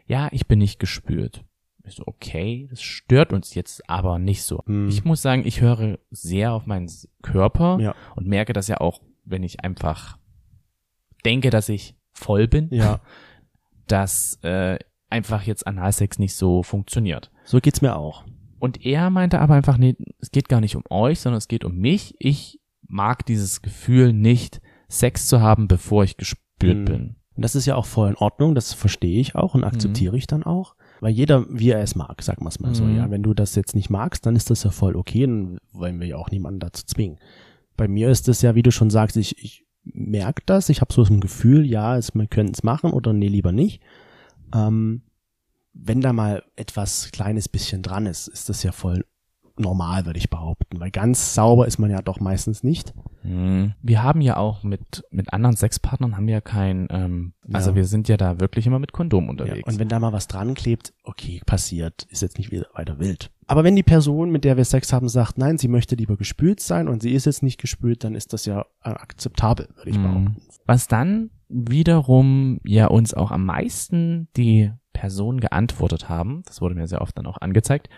Ja, 0.06 0.28
ich 0.32 0.46
bin 0.46 0.58
nicht 0.58 0.78
gespürt. 0.78 1.44
Ich 1.84 1.94
so, 1.94 2.02
okay, 2.04 2.66
das 2.68 2.82
stört 2.82 3.32
uns 3.32 3.54
jetzt 3.54 3.88
aber 3.88 4.18
nicht 4.18 4.42
so. 4.42 4.62
Mhm. 4.66 4.88
Ich 4.90 5.06
muss 5.06 5.22
sagen, 5.22 5.46
ich 5.46 5.62
höre 5.62 5.98
sehr 6.10 6.52
auf 6.52 6.66
meinen 6.66 6.90
Körper 7.22 7.78
Ja. 7.80 7.94
und 8.16 8.26
merke 8.26 8.52
das 8.52 8.68
ja 8.68 8.82
auch, 8.82 9.00
wenn 9.24 9.42
ich 9.42 9.64
einfach 9.64 10.18
denke, 11.24 11.50
dass 11.50 11.68
ich 11.68 11.94
voll 12.12 12.48
bin, 12.48 12.68
Ja, 12.70 13.00
dass 13.86 14.38
äh, 14.42 14.78
einfach 15.10 15.42
jetzt 15.42 15.66
Analsex 15.66 16.18
nicht 16.18 16.34
so 16.34 16.62
funktioniert. 16.62 17.30
so 17.44 17.60
geht's 17.60 17.82
mir 17.82 17.96
auch. 17.96 18.24
Und 18.58 18.84
er 18.84 19.10
meinte 19.10 19.40
aber 19.40 19.54
einfach, 19.54 19.76
nee, 19.78 19.96
es 20.18 20.30
geht 20.30 20.48
gar 20.48 20.60
nicht 20.60 20.76
um 20.76 20.82
euch, 20.90 21.20
sondern 21.20 21.38
es 21.38 21.46
geht 21.48 21.64
um 21.64 21.76
mich. 21.76 22.14
Ich 22.18 22.58
mag 22.88 23.24
dieses 23.26 23.60
Gefühl 23.62 24.12
nicht, 24.12 24.60
Sex 24.88 25.26
zu 25.28 25.40
haben, 25.40 25.68
bevor 25.68 26.04
ich 26.04 26.16
gespürt 26.16 26.78
Mhm. 26.78 26.84
bin. 26.84 27.16
Und 27.36 27.42
das 27.44 27.54
ist 27.54 27.66
ja 27.66 27.74
auch 27.74 27.84
voll 27.84 28.08
in 28.08 28.16
Ordnung, 28.16 28.54
das 28.54 28.72
verstehe 28.72 29.20
ich 29.20 29.34
auch 29.34 29.54
und 29.54 29.62
akzeptiere 29.62 30.16
ich 30.16 30.26
dann 30.26 30.42
auch. 30.42 30.74
Weil 31.00 31.12
jeder, 31.12 31.44
wie 31.50 31.68
er 31.70 31.80
es 31.82 31.94
mag, 31.94 32.22
sagen 32.22 32.42
wir 32.44 32.48
es 32.48 32.60
mal 32.60 32.74
so. 32.74 32.84
Mhm. 32.84 32.96
Ja, 32.96 33.10
wenn 33.10 33.22
du 33.22 33.34
das 33.34 33.54
jetzt 33.56 33.74
nicht 33.74 33.90
magst, 33.90 34.24
dann 34.24 34.34
ist 34.36 34.48
das 34.48 34.62
ja 34.62 34.70
voll 34.70 34.96
okay, 34.96 35.26
dann 35.26 35.58
wollen 35.72 36.00
wir 36.00 36.06
ja 36.06 36.16
auch 36.16 36.30
niemanden 36.30 36.60
dazu 36.60 36.86
zwingen. 36.86 37.18
Bei 37.76 37.88
mir 37.88 38.08
ist 38.08 38.26
es 38.28 38.40
ja, 38.40 38.54
wie 38.54 38.62
du 38.62 38.72
schon 38.72 38.88
sagst, 38.88 39.18
ich, 39.18 39.36
ich 39.44 39.65
merke 39.92 40.42
das, 40.46 40.68
ich 40.68 40.80
habe 40.80 40.92
so 40.92 41.02
ein 41.02 41.20
Gefühl, 41.20 41.64
ja, 41.64 41.96
es, 41.96 42.14
wir 42.14 42.26
können 42.26 42.50
es 42.52 42.62
machen 42.62 42.92
oder 42.92 43.12
nee, 43.12 43.28
lieber 43.28 43.52
nicht. 43.52 43.82
Ähm, 44.54 45.02
wenn 45.72 46.00
da 46.00 46.12
mal 46.12 46.42
etwas 46.56 47.10
kleines 47.12 47.48
bisschen 47.48 47.82
dran 47.82 48.06
ist, 48.06 48.28
ist 48.28 48.48
das 48.48 48.62
ja 48.62 48.72
voll 48.72 49.04
normal, 49.58 50.06
würde 50.06 50.18
ich 50.18 50.30
behaupten. 50.30 50.78
Weil 50.80 50.90
ganz 50.90 51.34
sauber 51.34 51.66
ist 51.66 51.78
man 51.78 51.90
ja 51.90 52.02
doch 52.02 52.20
meistens 52.20 52.62
nicht. 52.62 52.94
Mhm. 53.22 53.74
Wir 53.82 54.02
haben 54.02 54.20
ja 54.20 54.36
auch 54.36 54.62
mit, 54.62 55.04
mit 55.10 55.32
anderen 55.32 55.56
Sexpartnern 55.56 56.16
haben 56.16 56.26
wir 56.26 56.34
ja 56.34 56.40
kein, 56.40 56.86
ähm, 56.90 57.32
also 57.52 57.70
Ja. 57.70 57.76
wir 57.76 57.84
sind 57.84 58.08
ja 58.08 58.16
da 58.16 58.38
wirklich 58.40 58.66
immer 58.66 58.78
mit 58.78 58.92
Kondom 58.92 59.24
Ja, 59.24 59.30
unterwegs. 59.30 59.72
und 59.72 59.78
wenn 59.78 59.88
da 59.88 59.98
mal 59.98 60.12
was 60.12 60.28
dran 60.28 60.54
klebt, 60.54 60.92
okay, 61.04 61.40
passiert, 61.46 62.04
ist 62.10 62.22
jetzt 62.22 62.38
nicht 62.38 62.50
wieder 62.50 62.66
weiter 62.74 62.98
wild. 62.98 63.30
Aber 63.48 63.62
wenn 63.64 63.76
die 63.76 63.82
Person, 63.82 64.30
mit 64.30 64.44
der 64.44 64.56
wir 64.56 64.64
Sex 64.64 64.92
haben, 64.92 65.08
sagt, 65.08 65.38
nein, 65.38 65.56
sie 65.58 65.68
möchte 65.68 65.94
lieber 65.94 66.16
gespült 66.16 66.60
sein 66.60 66.88
und 66.88 67.02
sie 67.02 67.12
ist 67.12 67.26
jetzt 67.26 67.42
nicht 67.42 67.58
gespült, 67.60 68.04
dann 68.04 68.14
ist 68.14 68.32
das 68.32 68.44
ja 68.46 68.62
äh, 68.82 68.90
akzeptabel, 68.90 69.68
würde 69.76 69.90
ich 69.90 69.98
Mhm. 69.98 70.02
behaupten. 70.02 70.36
Was 70.66 70.88
dann 70.88 71.30
wiederum 71.48 72.60
ja 72.64 72.86
uns 72.88 73.14
auch 73.14 73.30
am 73.30 73.44
meisten 73.44 74.28
die 74.36 74.72
Personen 74.92 75.40
geantwortet 75.40 76.08
haben, 76.08 76.42
das 76.46 76.60
wurde 76.60 76.74
mir 76.74 76.88
sehr 76.88 77.02
oft 77.02 77.16
dann 77.18 77.26
auch 77.26 77.38
angezeigt, 77.40 77.88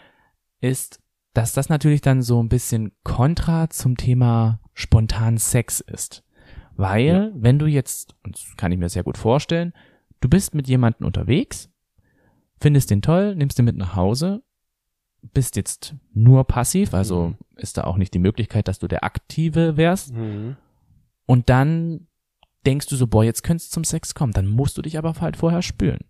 ist, 0.60 1.00
dass 1.34 1.52
das 1.52 1.68
natürlich 1.68 2.00
dann 2.00 2.22
so 2.22 2.42
ein 2.42 2.48
bisschen 2.48 2.92
kontra 3.04 3.70
zum 3.70 3.96
Thema 3.96 4.60
spontan 4.74 5.38
Sex 5.38 5.80
ist. 5.80 6.24
Weil, 6.76 7.04
Ja. 7.06 7.30
wenn 7.34 7.58
du 7.58 7.66
jetzt, 7.66 8.14
und 8.24 8.36
das 8.36 8.56
kann 8.56 8.72
ich 8.72 8.78
mir 8.78 8.88
sehr 8.88 9.02
gut 9.02 9.18
vorstellen, 9.18 9.72
du 10.20 10.28
bist 10.28 10.54
mit 10.54 10.68
jemandem 10.68 11.06
unterwegs, 11.06 11.70
findest 12.60 12.90
den 12.90 13.02
toll, 13.02 13.34
nimmst 13.34 13.58
den 13.58 13.64
mit 13.64 13.76
nach 13.76 13.94
Hause, 13.96 14.42
bist 15.32 15.56
jetzt 15.56 15.94
nur 16.14 16.44
passiv, 16.44 16.94
also 16.94 17.28
Mhm. 17.30 17.36
ist 17.56 17.76
da 17.76 17.84
auch 17.84 17.96
nicht 17.96 18.14
die 18.14 18.18
Möglichkeit, 18.20 18.68
dass 18.68 18.78
du 18.78 18.86
der 18.88 19.02
Aktive 19.04 19.76
wärst, 19.76 20.12
und 21.26 21.48
dann 21.50 22.06
denkst 22.66 22.86
du 22.86 22.96
so, 22.96 23.06
boah, 23.06 23.24
jetzt 23.24 23.42
könnte 23.42 23.62
es 23.62 23.70
zum 23.70 23.84
Sex 23.84 24.14
kommen, 24.14 24.32
dann 24.32 24.46
musst 24.46 24.78
du 24.78 24.82
dich 24.82 24.96
aber 24.98 25.14
halt 25.20 25.36
vorher 25.36 25.62
spülen. 25.62 26.00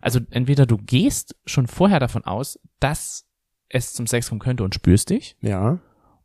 Also 0.00 0.20
entweder 0.30 0.64
du 0.66 0.78
gehst 0.78 1.36
schon 1.44 1.66
vorher 1.66 2.00
davon 2.00 2.24
aus, 2.24 2.58
dass 2.80 3.26
es 3.70 3.94
zum 3.94 4.06
Sex 4.06 4.28
kommen 4.28 4.40
könnte 4.40 4.62
und 4.64 4.74
spürst 4.74 5.08
dich, 5.10 5.36
Ja. 5.40 5.78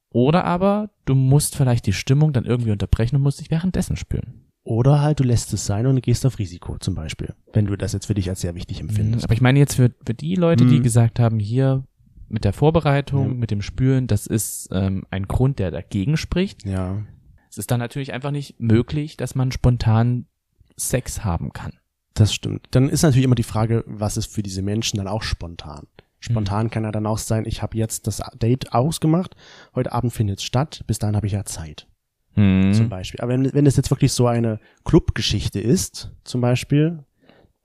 oder 0.09 0.43
aber 0.45 0.89
du 1.05 1.15
musst 1.15 1.55
vielleicht 1.55 1.85
die 1.85 1.93
Stimmung 1.93 2.33
dann 2.33 2.45
irgendwie 2.45 2.71
unterbrechen 2.71 3.15
und 3.15 3.21
musst 3.21 3.39
dich 3.39 3.49
währenddessen 3.51 3.95
spülen. 3.95 4.41
Oder 4.63 4.99
halt 5.01 5.19
du 5.19 5.23
lässt 5.23 5.53
es 5.53 5.65
sein 5.65 5.85
und 5.85 6.01
gehst 6.01 6.25
auf 6.25 6.39
Risiko 6.39 6.77
zum 6.79 6.95
Beispiel, 6.95 7.35
wenn 7.53 7.65
du 7.67 7.75
das 7.75 7.93
jetzt 7.93 8.07
für 8.07 8.15
dich 8.15 8.29
als 8.29 8.41
sehr 8.41 8.55
wichtig 8.55 8.79
empfindest. 8.81 9.23
Aber 9.23 9.33
ich 9.33 9.41
meine 9.41 9.59
jetzt 9.59 9.75
für, 9.75 9.91
für 10.05 10.15
die 10.15 10.35
Leute, 10.35 10.65
die 10.65 10.79
Mhm. 10.79 10.83
gesagt 10.83 11.19
haben, 11.19 11.39
hier 11.39 11.83
mit 12.29 12.43
der 12.45 12.53
Vorbereitung, 12.53 13.27
Ja. 13.27 13.33
mit 13.35 13.51
dem 13.51 13.61
Spüren, 13.61 14.07
das 14.07 14.25
ist 14.25 14.69
ähm, 14.71 15.05
ein 15.11 15.27
Grund, 15.27 15.59
der 15.59 15.69
dagegen 15.69 16.17
spricht. 16.17 16.65
Ja. 16.65 17.03
Es 17.51 17.59
ist 17.59 17.69
dann 17.69 17.79
natürlich 17.79 18.11
einfach 18.11 18.31
nicht 18.31 18.59
möglich, 18.59 19.17
dass 19.17 19.35
man 19.35 19.51
spontan 19.51 20.25
Sex 20.77 21.23
haben 21.23 21.53
kann. 21.53 21.73
Das 22.15 22.33
stimmt. 22.33 22.67
Dann 22.71 22.89
ist 22.89 23.03
natürlich 23.03 23.25
immer 23.25 23.35
die 23.35 23.43
Frage, 23.43 23.83
was 23.85 24.17
ist 24.17 24.33
für 24.33 24.41
diese 24.41 24.63
Menschen 24.63 24.97
dann 24.97 25.07
auch 25.07 25.21
spontan? 25.21 25.85
Spontan 26.25 26.69
kann 26.69 26.83
ja 26.83 26.91
dann 26.91 27.05
auch 27.05 27.17
sein, 27.19 27.45
ich 27.45 27.61
habe 27.61 27.77
jetzt 27.77 28.07
das 28.07 28.21
Date 28.41 28.73
ausgemacht, 28.73 29.35
heute 29.75 29.91
Abend 29.91 30.11
findet 30.11 30.39
es 30.39 30.43
statt, 30.43 30.83
bis 30.87 30.99
dahin 30.99 31.15
habe 31.15 31.27
ich 31.27 31.33
ja 31.33 31.45
Zeit, 31.45 31.87
Hm. 32.33 32.73
zum 32.73 32.89
Beispiel. 32.89 33.21
Aber 33.21 33.31
wenn, 33.31 33.53
wenn 33.53 33.65
es 33.65 33.75
jetzt 33.77 33.91
wirklich 33.91 34.11
so 34.11 34.27
eine 34.27 34.59
Clubgeschichte 34.83 35.59
ist, 35.59 36.11
zum 36.23 36.41
Beispiel, 36.41 37.03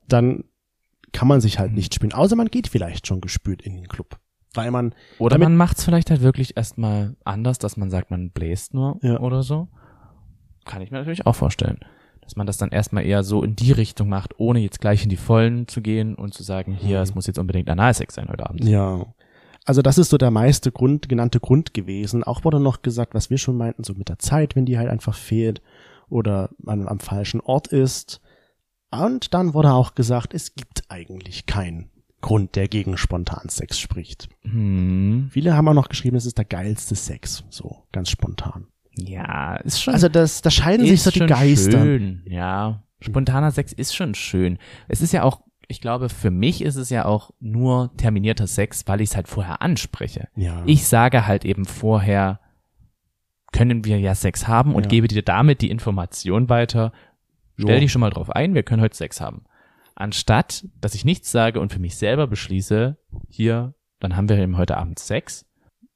dann 0.07 0.43
kann 1.11 1.27
man 1.27 1.41
sich 1.41 1.59
halt 1.59 1.73
nicht 1.73 1.93
spielen. 1.93 2.13
Außer 2.13 2.35
man 2.35 2.47
geht 2.47 2.67
vielleicht 2.67 3.07
schon 3.07 3.19
gespült 3.19 3.61
in 3.63 3.75
den 3.75 3.87
Club. 3.87 4.17
Weil 4.53 4.69
man, 4.71 4.93
Oder 5.17 5.37
man 5.37 5.55
macht 5.55 5.77
es 5.77 5.83
vielleicht 5.85 6.09
halt 6.09 6.21
wirklich 6.21 6.55
erstmal 6.57 7.15
anders, 7.25 7.57
dass 7.57 7.77
man 7.77 7.89
sagt, 7.89 8.11
man 8.11 8.31
bläst 8.31 8.73
nur 8.73 8.99
Ja. 9.01 9.19
oder 9.19 9.43
so. 9.43 9.69
Kann 10.65 10.81
ich 10.81 10.91
mir 10.91 10.97
natürlich 10.99 11.25
auch 11.25 11.35
vorstellen. 11.35 11.79
Dass 12.31 12.37
man 12.37 12.47
das 12.47 12.55
dann 12.57 12.69
erstmal 12.69 13.05
eher 13.05 13.23
so 13.25 13.43
in 13.43 13.57
die 13.57 13.73
Richtung 13.73 14.07
macht, 14.07 14.39
ohne 14.39 14.59
jetzt 14.59 14.79
gleich 14.79 15.03
in 15.03 15.09
die 15.09 15.17
Vollen 15.17 15.67
zu 15.67 15.81
gehen 15.81 16.15
und 16.15 16.33
zu 16.33 16.43
sagen, 16.43 16.73
hier, 16.73 16.99
Mhm. 16.99 17.03
es 17.03 17.13
muss 17.13 17.27
jetzt 17.27 17.39
unbedingt 17.39 17.69
Analsex 17.69 18.15
sein 18.15 18.29
heute 18.29 18.49
Abend. 18.49 18.63
ja. 18.63 19.05
Also 19.65 19.81
das 19.81 19.97
ist 19.97 20.09
so 20.09 20.17
der 20.17 20.31
meiste 20.31 20.71
Grund, 20.71 21.09
genannte 21.09 21.39
Grund 21.41 21.73
gewesen. 21.75 22.23
Auch 22.23 22.45
wurde 22.45 22.59
noch 22.61 22.81
gesagt, 22.83 23.13
was 23.13 23.29
wir 23.29 23.37
schon 23.37 23.57
meinten, 23.57 23.83
so 23.83 23.93
mit 23.93 24.07
der 24.09 24.17
Zeit, 24.17 24.55
wenn 24.55 24.65
die 24.65 24.77
halt 24.77 24.89
einfach 24.89 25.13
fehlt 25.13 25.61
oder 26.09 26.49
man 26.57 26.87
am 26.87 26.99
falschen 27.01 27.41
Ort 27.41 27.67
ist. 27.67 28.21
Und 28.91 29.33
dann 29.33 29.53
wurde 29.53 29.73
auch 29.73 29.93
gesagt, 29.93 30.33
es 30.33 30.55
gibt 30.55 30.83
eigentlich 30.87 31.45
keinen 31.47 31.91
Grund, 32.21 32.55
der 32.55 32.69
gegen 32.69 32.95
Spontansex 32.97 33.77
spricht. 33.77 34.29
Hm. 34.43 35.27
Viele 35.31 35.55
haben 35.55 35.67
auch 35.67 35.73
noch 35.73 35.89
geschrieben, 35.89 36.15
es 36.15 36.25
ist 36.25 36.37
der 36.37 36.45
geilste 36.45 36.95
Sex, 36.95 37.43
so 37.49 37.83
ganz 37.91 38.09
spontan. 38.09 38.67
Ja, 38.95 39.55
ist 39.57 39.81
schon. 39.81 39.93
Also 39.93 40.09
das, 40.09 40.41
da 40.41 40.49
scheiden 40.51 40.85
sich 40.85 41.01
so 41.01 41.11
die 41.11 41.25
Geister. 41.25 41.81
Schön, 41.81 42.23
ja. 42.25 42.83
Spontaner 42.99 43.51
Sex 43.51 43.73
ist 43.73 43.95
schon 43.95 44.13
schön. 44.15 44.57
Es 44.87 45.01
ist 45.01 45.11
ja 45.13 45.23
auch, 45.23 45.41
ich 45.67 45.81
glaube, 45.81 46.09
für 46.09 46.29
mich 46.31 46.61
ist 46.61 46.75
es 46.75 46.89
ja 46.89 47.05
auch 47.05 47.31
nur 47.39 47.95
terminierter 47.97 48.47
Sex, 48.47 48.83
weil 48.87 49.01
ich 49.01 49.09
es 49.11 49.15
halt 49.15 49.27
vorher 49.27 49.61
anspreche. 49.61 50.27
Ja. 50.35 50.63
Ich 50.65 50.85
sage 50.85 51.25
halt 51.25 51.45
eben 51.45 51.65
vorher, 51.65 52.39
können 53.53 53.83
wir 53.85 53.99
ja 53.99 54.13
Sex 54.15 54.47
haben 54.47 54.75
und 54.75 54.83
Ja. 54.83 54.89
gebe 54.89 55.07
dir 55.07 55.23
damit 55.23 55.61
die 55.61 55.69
Information 55.71 56.49
weiter. 56.49 56.91
Stell 57.57 57.75
Jo. 57.75 57.79
dich 57.79 57.91
schon 57.91 57.99
mal 58.01 58.09
drauf 58.09 58.29
ein, 58.29 58.53
wir 58.53 58.63
können 58.63 58.81
heute 58.81 58.95
Sex 58.95 59.19
haben. 59.21 59.43
Anstatt, 59.95 60.65
dass 60.79 60.95
ich 60.95 61.05
nichts 61.05 61.31
sage 61.31 61.59
und 61.59 61.71
für 61.71 61.79
mich 61.79 61.95
selber 61.95 62.27
beschließe, 62.27 62.97
hier, 63.29 63.73
dann 63.99 64.15
haben 64.15 64.29
wir 64.29 64.37
eben 64.37 64.57
heute 64.57 64.77
Abend 64.77 64.99
Sex, 64.99 65.45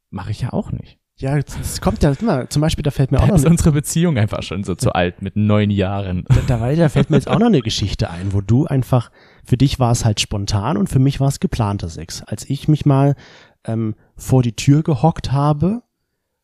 mache 0.10 0.32
ich 0.32 0.42
ja 0.42 0.54
auch 0.54 0.72
nicht. 0.72 1.00
Ja, 1.18 1.38
es 1.38 1.80
kommt 1.80 2.04
ja 2.04 2.12
immer, 2.20 2.50
zum 2.50 2.62
Beispiel, 2.62 2.84
da 2.84 2.92
fällt 2.92 3.12
mir 3.12 3.20
auch 3.20 3.28
Da 3.28 3.30
noch 3.30 3.36
ist 3.36 3.46
unsere 3.46 3.72
Beziehung 3.72 4.18
einfach 4.18 4.44
schon 4.44 4.66
so 4.66 4.76
zu 4.76 4.94
alt 4.94 5.22
mit 5.22 5.38
neun 5.38 5.70
Jahren. 5.70 6.26
da, 6.28 6.58
da, 6.58 6.76
da 6.76 6.90
fällt 6.90 7.10
mir 7.10 7.16
jetzt 7.16 7.30
auch 7.30 7.40
noch 7.40 7.48
eine 7.48 7.62
Geschichte 7.62 8.10
ein, 8.10 8.34
wo 8.34 8.42
du 8.42 8.66
einfach, 8.66 9.12
für 9.46 9.56
dich 9.56 9.80
war 9.80 9.94
es 9.94 10.04
halt 10.04 10.20
spontan 10.20 10.76
und 10.76 10.90
für 10.90 11.00
mich 11.00 11.22
war 11.22 11.30
es 11.30 11.40
geplanter 11.40 11.88
Sex. 11.88 12.22
Als 12.24 12.50
ich 12.50 12.68
mich 12.68 12.86
mal 12.86 13.16
ähm, 13.64 13.96
vor 14.18 14.44
die 14.44 14.58
Tür 14.58 14.84
gehockt 14.84 15.32
habe 15.32 15.84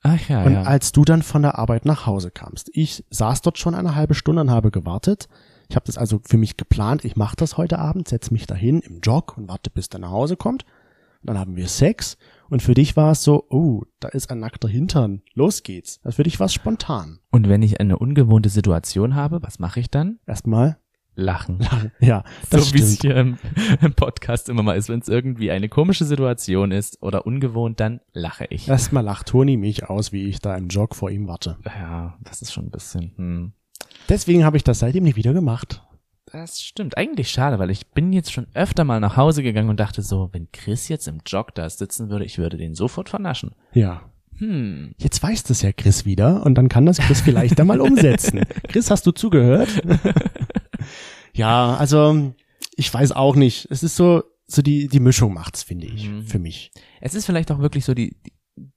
Ach 0.04 0.30
ja, 0.30 0.44
und 0.44 0.54
ja. 0.54 0.64
als 0.64 0.92
du 0.92 1.04
dann 1.06 1.22
von 1.22 1.44
der 1.44 1.60
Arbeit 1.60 1.86
nach 1.86 2.06
Hause 2.06 2.32
kamst. 2.32 2.72
Ich 2.74 3.04
saß 3.10 3.42
dort 3.42 3.58
schon 3.58 3.76
eine 3.76 3.96
halbe 3.96 4.16
Stunde 4.16 4.42
und 4.42 4.52
habe 4.52 4.72
gewartet. 4.72 5.28
Ich 5.70 5.76
habe 5.76 5.86
das 5.86 5.98
also 5.98 6.20
für 6.26 6.38
mich 6.38 6.58
geplant, 6.58 7.06
ich 7.06 7.16
mache 7.16 7.36
das 7.36 7.58
heute 7.58 7.78
Abend, 7.78 8.08
setz 8.08 8.32
mich 8.32 8.48
dahin 8.48 8.80
im 8.82 9.00
Jog 9.02 9.38
und 9.38 9.48
warte, 9.48 9.70
bis 9.70 9.90
der 9.90 10.00
nach 10.00 10.12
Hause 10.12 10.36
kommt. 10.36 10.66
Dann 11.24 11.38
haben 11.38 11.56
wir 11.56 11.68
Sex 11.68 12.18
und 12.50 12.62
für 12.62 12.74
dich 12.74 12.98
war 12.98 13.12
es 13.12 13.24
so, 13.24 13.46
oh, 13.50 13.84
da 14.00 14.10
ist 14.10 14.30
ein 14.30 14.40
nackter 14.40 14.68
Hintern, 14.68 15.22
los 15.34 15.64
geht's. 15.64 16.00
Also 16.04 16.18
für 16.18 16.24
dich 16.24 16.40
war 16.40 16.48
es 16.48 16.54
spontan. 16.54 17.20
Und 17.30 17.48
wenn 17.48 17.62
ich 17.62 17.80
eine 17.80 17.98
ungewohnte 17.98 18.50
Situation 18.50 19.16
habe, 19.16 19.42
was 19.42 19.60
mache 19.60 19.80
ich 19.80 19.90
dann? 19.90 20.20
Erstmal 20.26 20.78
Lachen. 21.16 21.60
Ja, 22.00 22.24
das 22.50 22.70
so 22.70 22.74
wie 22.74 22.82
es 22.82 23.02
hier 23.02 23.16
im, 23.16 23.38
im 23.82 23.94
Podcast 23.94 24.50
immer 24.50 24.64
mal 24.64 24.78
ist. 24.78 24.90
Wenn 24.90 25.00
es 25.00 25.08
irgendwie 25.08 25.52
eine 25.52 25.70
komische 25.70 26.06
Situation 26.06 26.72
ist 26.72 27.02
oder 27.02 27.26
ungewohnt, 27.26 27.80
dann 27.80 28.00
lache 28.14 28.46
ich. 28.50 28.68
Erstmal 28.68 29.04
lacht 29.04 29.28
Toni 29.28 29.58
mich 29.58 29.90
aus, 29.90 30.12
wie 30.12 30.28
ich 30.28 30.40
da 30.40 30.56
im 30.56 30.70
Jog 30.70 30.96
vor 30.96 31.10
ihm 31.10 31.28
warte. 31.28 31.58
Ja, 31.66 32.18
das 32.22 32.42
ist 32.42 32.54
schon 32.54 32.66
ein 32.66 32.72
bisschen. 32.72 33.14
Hm. 33.18 33.54
Deswegen 34.10 34.44
habe 34.44 34.58
ich 34.58 34.64
das 34.64 34.80
seitdem 34.80 35.04
nicht 35.04 35.16
wieder 35.16 35.34
gemacht. 35.34 35.84
Das 36.32 36.62
stimmt. 36.62 36.98
Eigentlich 36.98 37.30
schade, 37.30 37.60
weil 37.60 37.70
ich 37.72 37.88
bin 37.88 38.14
jetzt 38.14 38.32
schon 38.32 38.48
öfter 38.54 38.84
mal 38.84 39.00
nach 39.00 39.18
Hause 39.18 39.44
gegangen 39.44 39.70
und 39.70 39.80
dachte 39.80 40.02
so, 40.02 40.30
wenn 40.32 40.52
Chris 40.52 40.88
jetzt 40.88 41.08
im 41.08 41.20
Jog 41.26 41.54
da 41.56 41.70
sitzen 41.70 42.10
würde, 42.10 42.26
ich 42.26 42.38
würde 42.38 42.58
den 42.58 42.74
sofort 42.76 43.10
vernaschen. 43.10 43.52
Ja. 43.74 44.02
Hm. 44.38 44.96
Jetzt 44.98 45.22
weiß 45.22 45.44
das 45.44 45.62
ja 45.62 45.72
Chris 45.72 46.06
wieder 46.06 46.44
und 46.46 46.56
dann 46.56 46.70
kann 46.70 46.86
das 46.86 46.98
Chris 47.00 47.22
vielleicht 47.22 47.60
einmal 47.60 47.80
umsetzen. 47.82 48.42
Chris, 48.70 48.90
hast 48.90 49.06
du 49.06 49.12
zugehört? 49.12 49.82
ja, 51.34 51.76
also 51.76 52.34
ich 52.76 52.94
weiß 52.94 53.12
auch 53.12 53.36
nicht. 53.36 53.68
Es 53.70 53.84
ist 53.84 53.96
so, 53.96 54.24
so 54.48 54.62
die, 54.62 54.88
die 54.88 55.00
Mischung 55.00 55.34
macht's, 55.34 55.64
finde 55.64 55.88
ich, 55.88 56.10
Mhm. 56.10 56.24
für 56.24 56.40
mich. 56.40 56.72
Es 57.02 57.14
ist 57.14 57.26
vielleicht 57.26 57.52
auch 57.52 57.60
wirklich 57.60 57.86
so 57.86 57.94
die, 57.94 58.16
die, 58.26 58.34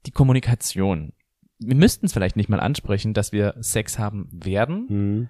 die 0.07 0.11
Kommunikation. 0.11 1.13
Wir 1.59 1.77
müssten 1.77 2.07
es 2.07 2.13
vielleicht 2.13 2.37
nicht 2.37 2.49
mal 2.49 2.61
ansprechen, 2.61 3.15
dass 3.15 3.33
wir 3.33 3.55
Sex 3.61 3.99
haben 3.99 4.29
werden, 4.33 4.87
Mhm. 4.89 5.29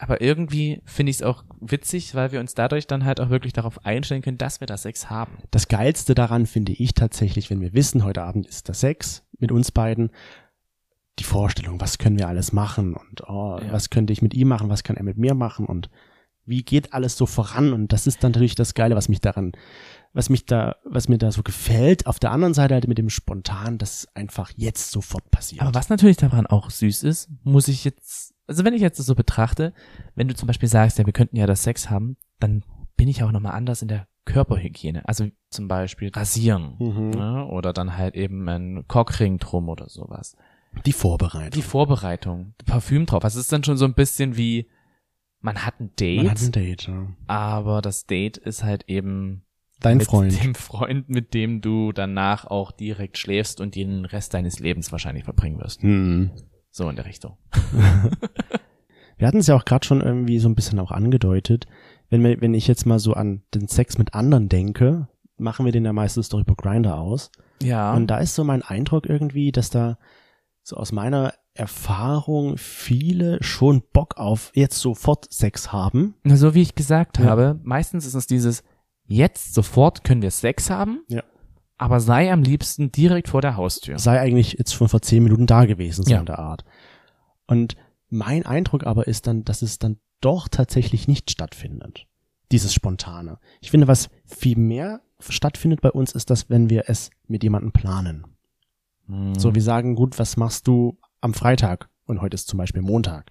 Aber 0.00 0.20
irgendwie 0.20 0.80
finde 0.84 1.10
ich 1.10 1.16
es 1.16 1.22
auch 1.22 1.44
witzig, 1.60 2.14
weil 2.14 2.32
wir 2.32 2.40
uns 2.40 2.54
dadurch 2.54 2.86
dann 2.86 3.04
halt 3.04 3.20
auch 3.20 3.28
wirklich 3.30 3.52
darauf 3.52 3.84
einstellen 3.84 4.22
können, 4.22 4.38
dass 4.38 4.60
wir 4.60 4.66
da 4.66 4.76
Sex 4.76 5.10
haben. 5.10 5.38
Das 5.50 5.68
Geilste 5.68 6.14
daran 6.14 6.46
finde 6.46 6.72
ich 6.72 6.94
tatsächlich, 6.94 7.50
wenn 7.50 7.60
wir 7.60 7.74
wissen, 7.74 8.02
heute 8.04 8.22
Abend 8.22 8.46
ist 8.46 8.68
das 8.68 8.80
Sex 8.80 9.24
mit 9.38 9.52
uns 9.52 9.70
beiden, 9.70 10.10
die 11.18 11.24
Vorstellung, 11.24 11.80
was 11.80 11.98
können 11.98 12.18
wir 12.18 12.28
alles 12.28 12.52
machen 12.52 12.94
und 12.94 13.28
oh, 13.28 13.58
Ja. 13.62 13.72
was 13.72 13.90
könnte 13.90 14.12
ich 14.12 14.22
mit 14.22 14.32
ihm 14.34 14.48
machen, 14.48 14.70
was 14.70 14.82
kann 14.84 14.96
er 14.96 15.02
mit 15.04 15.18
mir 15.18 15.34
machen 15.34 15.66
und 15.66 15.90
wie 16.50 16.62
geht 16.62 16.92
alles 16.92 17.16
so 17.16 17.24
voran 17.24 17.72
und 17.72 17.92
das 17.92 18.06
ist 18.06 18.22
dann 18.22 18.32
natürlich 18.32 18.54
das 18.54 18.74
Geile, 18.74 18.96
was 18.96 19.08
mich 19.08 19.20
daran, 19.20 19.52
was 20.12 20.28
mich 20.28 20.44
da, 20.44 20.76
was 20.84 21.08
mir 21.08 21.16
da 21.16 21.32
so 21.32 21.42
gefällt. 21.42 22.06
Auf 22.06 22.18
der 22.18 22.32
anderen 22.32 22.52
Seite 22.52 22.74
halt 22.74 22.88
mit 22.88 22.98
dem 22.98 23.08
Spontan, 23.08 23.78
das 23.78 24.08
einfach 24.14 24.50
jetzt 24.56 24.90
sofort 24.90 25.30
passiert. 25.30 25.62
Aber 25.62 25.74
was 25.74 25.88
natürlich 25.88 26.16
daran 26.16 26.46
auch 26.46 26.70
süß 26.70 27.04
ist, 27.04 27.30
muss 27.44 27.68
ich 27.68 27.84
jetzt, 27.84 28.34
also 28.46 28.64
wenn 28.64 28.74
ich 28.74 28.82
jetzt 28.82 28.98
das 28.98 29.06
so 29.06 29.14
betrachte, 29.14 29.72
wenn 30.14 30.28
du 30.28 30.34
zum 30.34 30.46
Beispiel 30.46 30.68
sagst, 30.68 30.98
ja, 30.98 31.06
wir 31.06 31.12
könnten 31.12 31.36
ja 31.36 31.46
das 31.46 31.62
Sex 31.62 31.88
haben, 31.88 32.16
dann 32.40 32.64
bin 32.96 33.08
ich 33.08 33.22
auch 33.22 33.32
nochmal 33.32 33.52
anders 33.54 33.82
in 33.82 33.88
der 33.88 34.08
Körperhygiene. 34.24 35.08
Also 35.08 35.28
zum 35.50 35.68
Beispiel 35.68 36.10
rasieren. 36.10 36.76
Mhm. 36.78 37.10
Ne? 37.10 37.46
Oder 37.46 37.72
dann 37.72 37.96
halt 37.96 38.14
eben 38.14 38.48
ein 38.48 38.84
Cockring 38.88 39.38
drum 39.38 39.68
oder 39.68 39.88
sowas. 39.88 40.36
Die 40.86 40.92
Vorbereitung. 40.92 41.50
Die 41.50 41.62
Vorbereitung, 41.62 42.54
Parfüm 42.64 43.06
drauf. 43.06 43.24
Also 43.24 43.38
es 43.38 43.46
ist 43.46 43.52
dann 43.52 43.64
schon 43.64 43.76
so 43.76 43.84
ein 43.84 43.94
bisschen 43.94 44.36
wie, 44.36 44.68
man 45.40 45.64
hat 45.64 45.80
ein 45.80 45.90
Date, 45.96 46.18
Man 46.18 46.30
hat 46.30 46.40
ein 46.40 46.52
Date, 46.52 46.86
ja. 46.88 47.06
aber 47.26 47.82
das 47.82 48.06
Date 48.06 48.36
ist 48.36 48.62
halt 48.62 48.84
eben 48.88 49.44
Dein 49.80 49.98
mit 49.98 50.06
Freund. 50.06 50.44
dem 50.44 50.54
Freund, 50.54 51.08
mit 51.08 51.32
dem 51.32 51.60
du 51.60 51.92
danach 51.92 52.44
auch 52.44 52.70
direkt 52.72 53.18
schläfst 53.18 53.60
und 53.60 53.74
den 53.74 54.04
Rest 54.04 54.34
deines 54.34 54.58
Lebens 54.58 54.92
wahrscheinlich 54.92 55.24
verbringen 55.24 55.58
wirst. 55.58 55.82
Hm. 55.82 56.30
So 56.70 56.88
in 56.88 56.96
der 56.96 57.06
Richtung. 57.06 57.38
Wir 59.20 59.26
hatten 59.26 59.38
es 59.38 59.46
ja 59.46 59.54
auch 59.54 59.66
gerade 59.66 59.86
schon 59.86 60.00
irgendwie 60.00 60.38
so 60.38 60.48
ein 60.48 60.54
bisschen 60.54 60.78
auch 60.78 60.90
angedeutet. 60.90 61.66
Wenn, 62.08 62.24
wir, 62.24 62.40
wenn 62.40 62.54
ich 62.54 62.66
jetzt 62.66 62.86
mal 62.86 62.98
so 62.98 63.12
an 63.12 63.42
den 63.54 63.68
Sex 63.68 63.98
mit 63.98 64.14
anderen 64.14 64.48
denke, 64.48 65.08
machen 65.36 65.66
wir 65.66 65.72
den 65.72 65.84
ja 65.84 65.92
meistens 65.92 66.30
doch 66.30 66.40
über 66.40 66.54
Grinder 66.54 66.98
aus. 66.98 67.30
Ja. 67.62 67.92
Und 67.92 68.06
da 68.06 68.16
ist 68.16 68.34
so 68.34 68.44
mein 68.44 68.62
Eindruck 68.62 69.06
irgendwie, 69.06 69.52
dass 69.52 69.68
da 69.68 69.98
so 70.70 70.76
aus 70.76 70.92
meiner 70.92 71.34
Erfahrung 71.54 72.56
viele 72.56 73.42
schon 73.42 73.82
Bock 73.92 74.16
auf 74.16 74.50
jetzt 74.54 74.78
sofort 74.78 75.32
Sex 75.32 75.72
haben. 75.72 76.14
Na, 76.22 76.36
so 76.36 76.54
wie 76.54 76.62
ich 76.62 76.74
gesagt 76.74 77.18
Ja. 77.18 77.24
habe, 77.26 77.60
meistens 77.62 78.06
ist 78.06 78.14
es 78.14 78.26
dieses, 78.26 78.62
jetzt 79.06 79.52
sofort 79.54 80.04
können 80.04 80.22
wir 80.22 80.30
Sex 80.30 80.70
haben, 80.70 81.02
Ja. 81.08 81.22
aber 81.76 82.00
sei 82.00 82.32
am 82.32 82.42
liebsten 82.42 82.92
direkt 82.92 83.28
vor 83.28 83.42
der 83.42 83.56
Haustür. 83.56 83.98
Sei 83.98 84.18
eigentlich 84.20 84.54
jetzt 84.58 84.72
schon 84.74 84.88
vor 84.88 85.02
zehn 85.02 85.22
Minuten 85.22 85.46
da 85.46 85.64
gewesen, 85.64 86.04
so 86.04 86.10
Ja. 86.10 86.20
in 86.20 86.26
der 86.26 86.38
Art. 86.38 86.64
Und 87.46 87.76
mein 88.08 88.46
Eindruck 88.46 88.84
aber 88.86 89.06
ist 89.08 89.26
dann, 89.26 89.44
dass 89.44 89.62
es 89.62 89.78
dann 89.78 89.98
doch 90.20 90.48
tatsächlich 90.48 91.08
nicht 91.08 91.30
stattfindet. 91.30 92.06
Dieses 92.52 92.72
Spontane. 92.74 93.38
Ich 93.60 93.70
finde, 93.70 93.88
was 93.88 94.08
viel 94.24 94.56
mehr 94.56 95.00
stattfindet 95.20 95.80
bei 95.80 95.90
uns, 95.90 96.12
ist 96.12 96.30
das, 96.30 96.48
wenn 96.48 96.70
wir 96.70 96.84
es 96.86 97.10
mit 97.26 97.42
jemandem 97.42 97.72
planen. 97.72 98.24
So, 99.38 99.54
wir 99.54 99.62
sagen, 99.62 99.94
gut, 99.94 100.18
was 100.18 100.36
machst 100.36 100.66
du 100.68 100.98
am 101.20 101.34
Freitag? 101.34 101.88
Und 102.06 102.20
heute 102.20 102.34
ist 102.34 102.48
zum 102.48 102.58
Beispiel 102.58 102.82
Montag. 102.82 103.30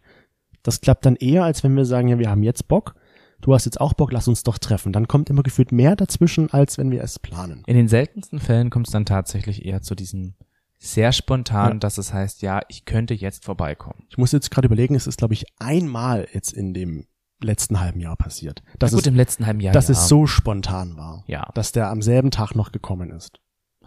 Das 0.64 0.82
klappt 0.82 1.06
dann 1.06 1.16
eher, 1.16 1.44
als 1.44 1.64
wenn 1.64 1.76
wir 1.76 1.86
sagen, 1.86 2.08
ja, 2.08 2.20
wir 2.20 2.30
haben 2.30 2.44
jetzt 2.44 2.68
Bock. 2.68 2.96
Du 3.42 3.54
hast 3.54 3.66
jetzt 3.66 3.80
auch 3.80 3.94
Bock, 3.94 4.12
lass 4.12 4.28
uns 4.28 4.44
doch 4.44 4.58
treffen. 4.58 4.92
Dann 4.92 5.08
kommt 5.08 5.30
immer 5.30 5.44
gefühlt 5.44 5.72
mehr 5.72 5.96
dazwischen, 5.96 6.52
als 6.52 6.78
wenn 6.78 6.92
wir 6.92 7.02
es 7.02 7.20
planen. 7.20 7.64
In 7.68 7.76
den 7.78 7.88
seltensten 7.88 8.40
Fällen 8.40 8.70
kommt 8.70 8.88
es 8.88 8.92
dann 8.92 9.06
tatsächlich 9.06 9.66
eher 9.66 9.82
zu 9.82 9.96
diesem 9.96 10.36
sehr 10.78 11.12
spontan, 11.12 11.74
Ja. 11.74 11.78
dass 11.80 11.98
es 11.98 12.14
heißt, 12.14 12.42
ja, 12.42 12.62
ich 12.70 12.86
könnte 12.86 13.14
jetzt 13.14 13.44
vorbeikommen. 13.46 14.06
Ich 14.10 14.18
muss 14.18 14.32
jetzt 14.32 14.50
gerade 14.52 14.66
überlegen, 14.68 14.96
es 14.96 15.08
ist, 15.08 15.18
glaube 15.18 15.34
ich, 15.34 15.46
einmal 15.60 16.28
jetzt 16.34 16.54
in 16.54 16.74
dem 16.74 17.06
letzten 17.42 17.80
halben 17.80 18.00
Jahr 18.00 18.16
passiert. 18.16 18.64
Dass, 18.80 18.92
Gut, 18.92 19.02
es, 19.02 19.08
im 19.08 19.16
letzten 19.16 19.46
halben 19.46 19.60
Jahr. 19.60 19.74
dass 19.74 19.88
ja. 19.88 19.94
es 19.94 20.08
so 20.08 20.26
spontan 20.26 20.96
war. 20.98 21.24
Ja. 21.28 21.50
Dass 21.54 21.72
der 21.72 21.90
am 21.90 22.02
selben 22.02 22.32
Tag 22.32 22.56
noch 22.56 22.72
gekommen 22.72 23.12
ist. 23.12 23.40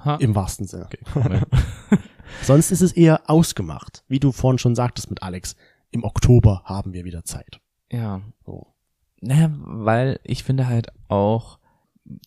Ha. 0.04 0.16
Im 0.16 0.34
wahrsten 0.34 0.66
Sinne. 0.66 0.86
Okay, 0.86 1.00
cool. 1.14 1.42
Sonst 2.42 2.70
ist 2.70 2.80
es 2.80 2.92
eher 2.92 3.22
ausgemacht. 3.28 4.04
Wie 4.08 4.20
du 4.20 4.32
vorhin 4.32 4.58
schon 4.58 4.74
sagtest 4.74 5.10
mit 5.10 5.22
Alex. 5.22 5.56
Im 5.90 6.04
Oktober 6.04 6.62
haben 6.64 6.92
wir 6.92 7.04
wieder 7.04 7.24
Zeit. 7.24 7.60
ja. 7.90 8.20
So. 8.44 8.68
Naja, 9.20 9.52
weil 9.54 10.18
ich 10.24 10.42
finde 10.42 10.66
halt 10.66 10.88
auch, 11.06 11.60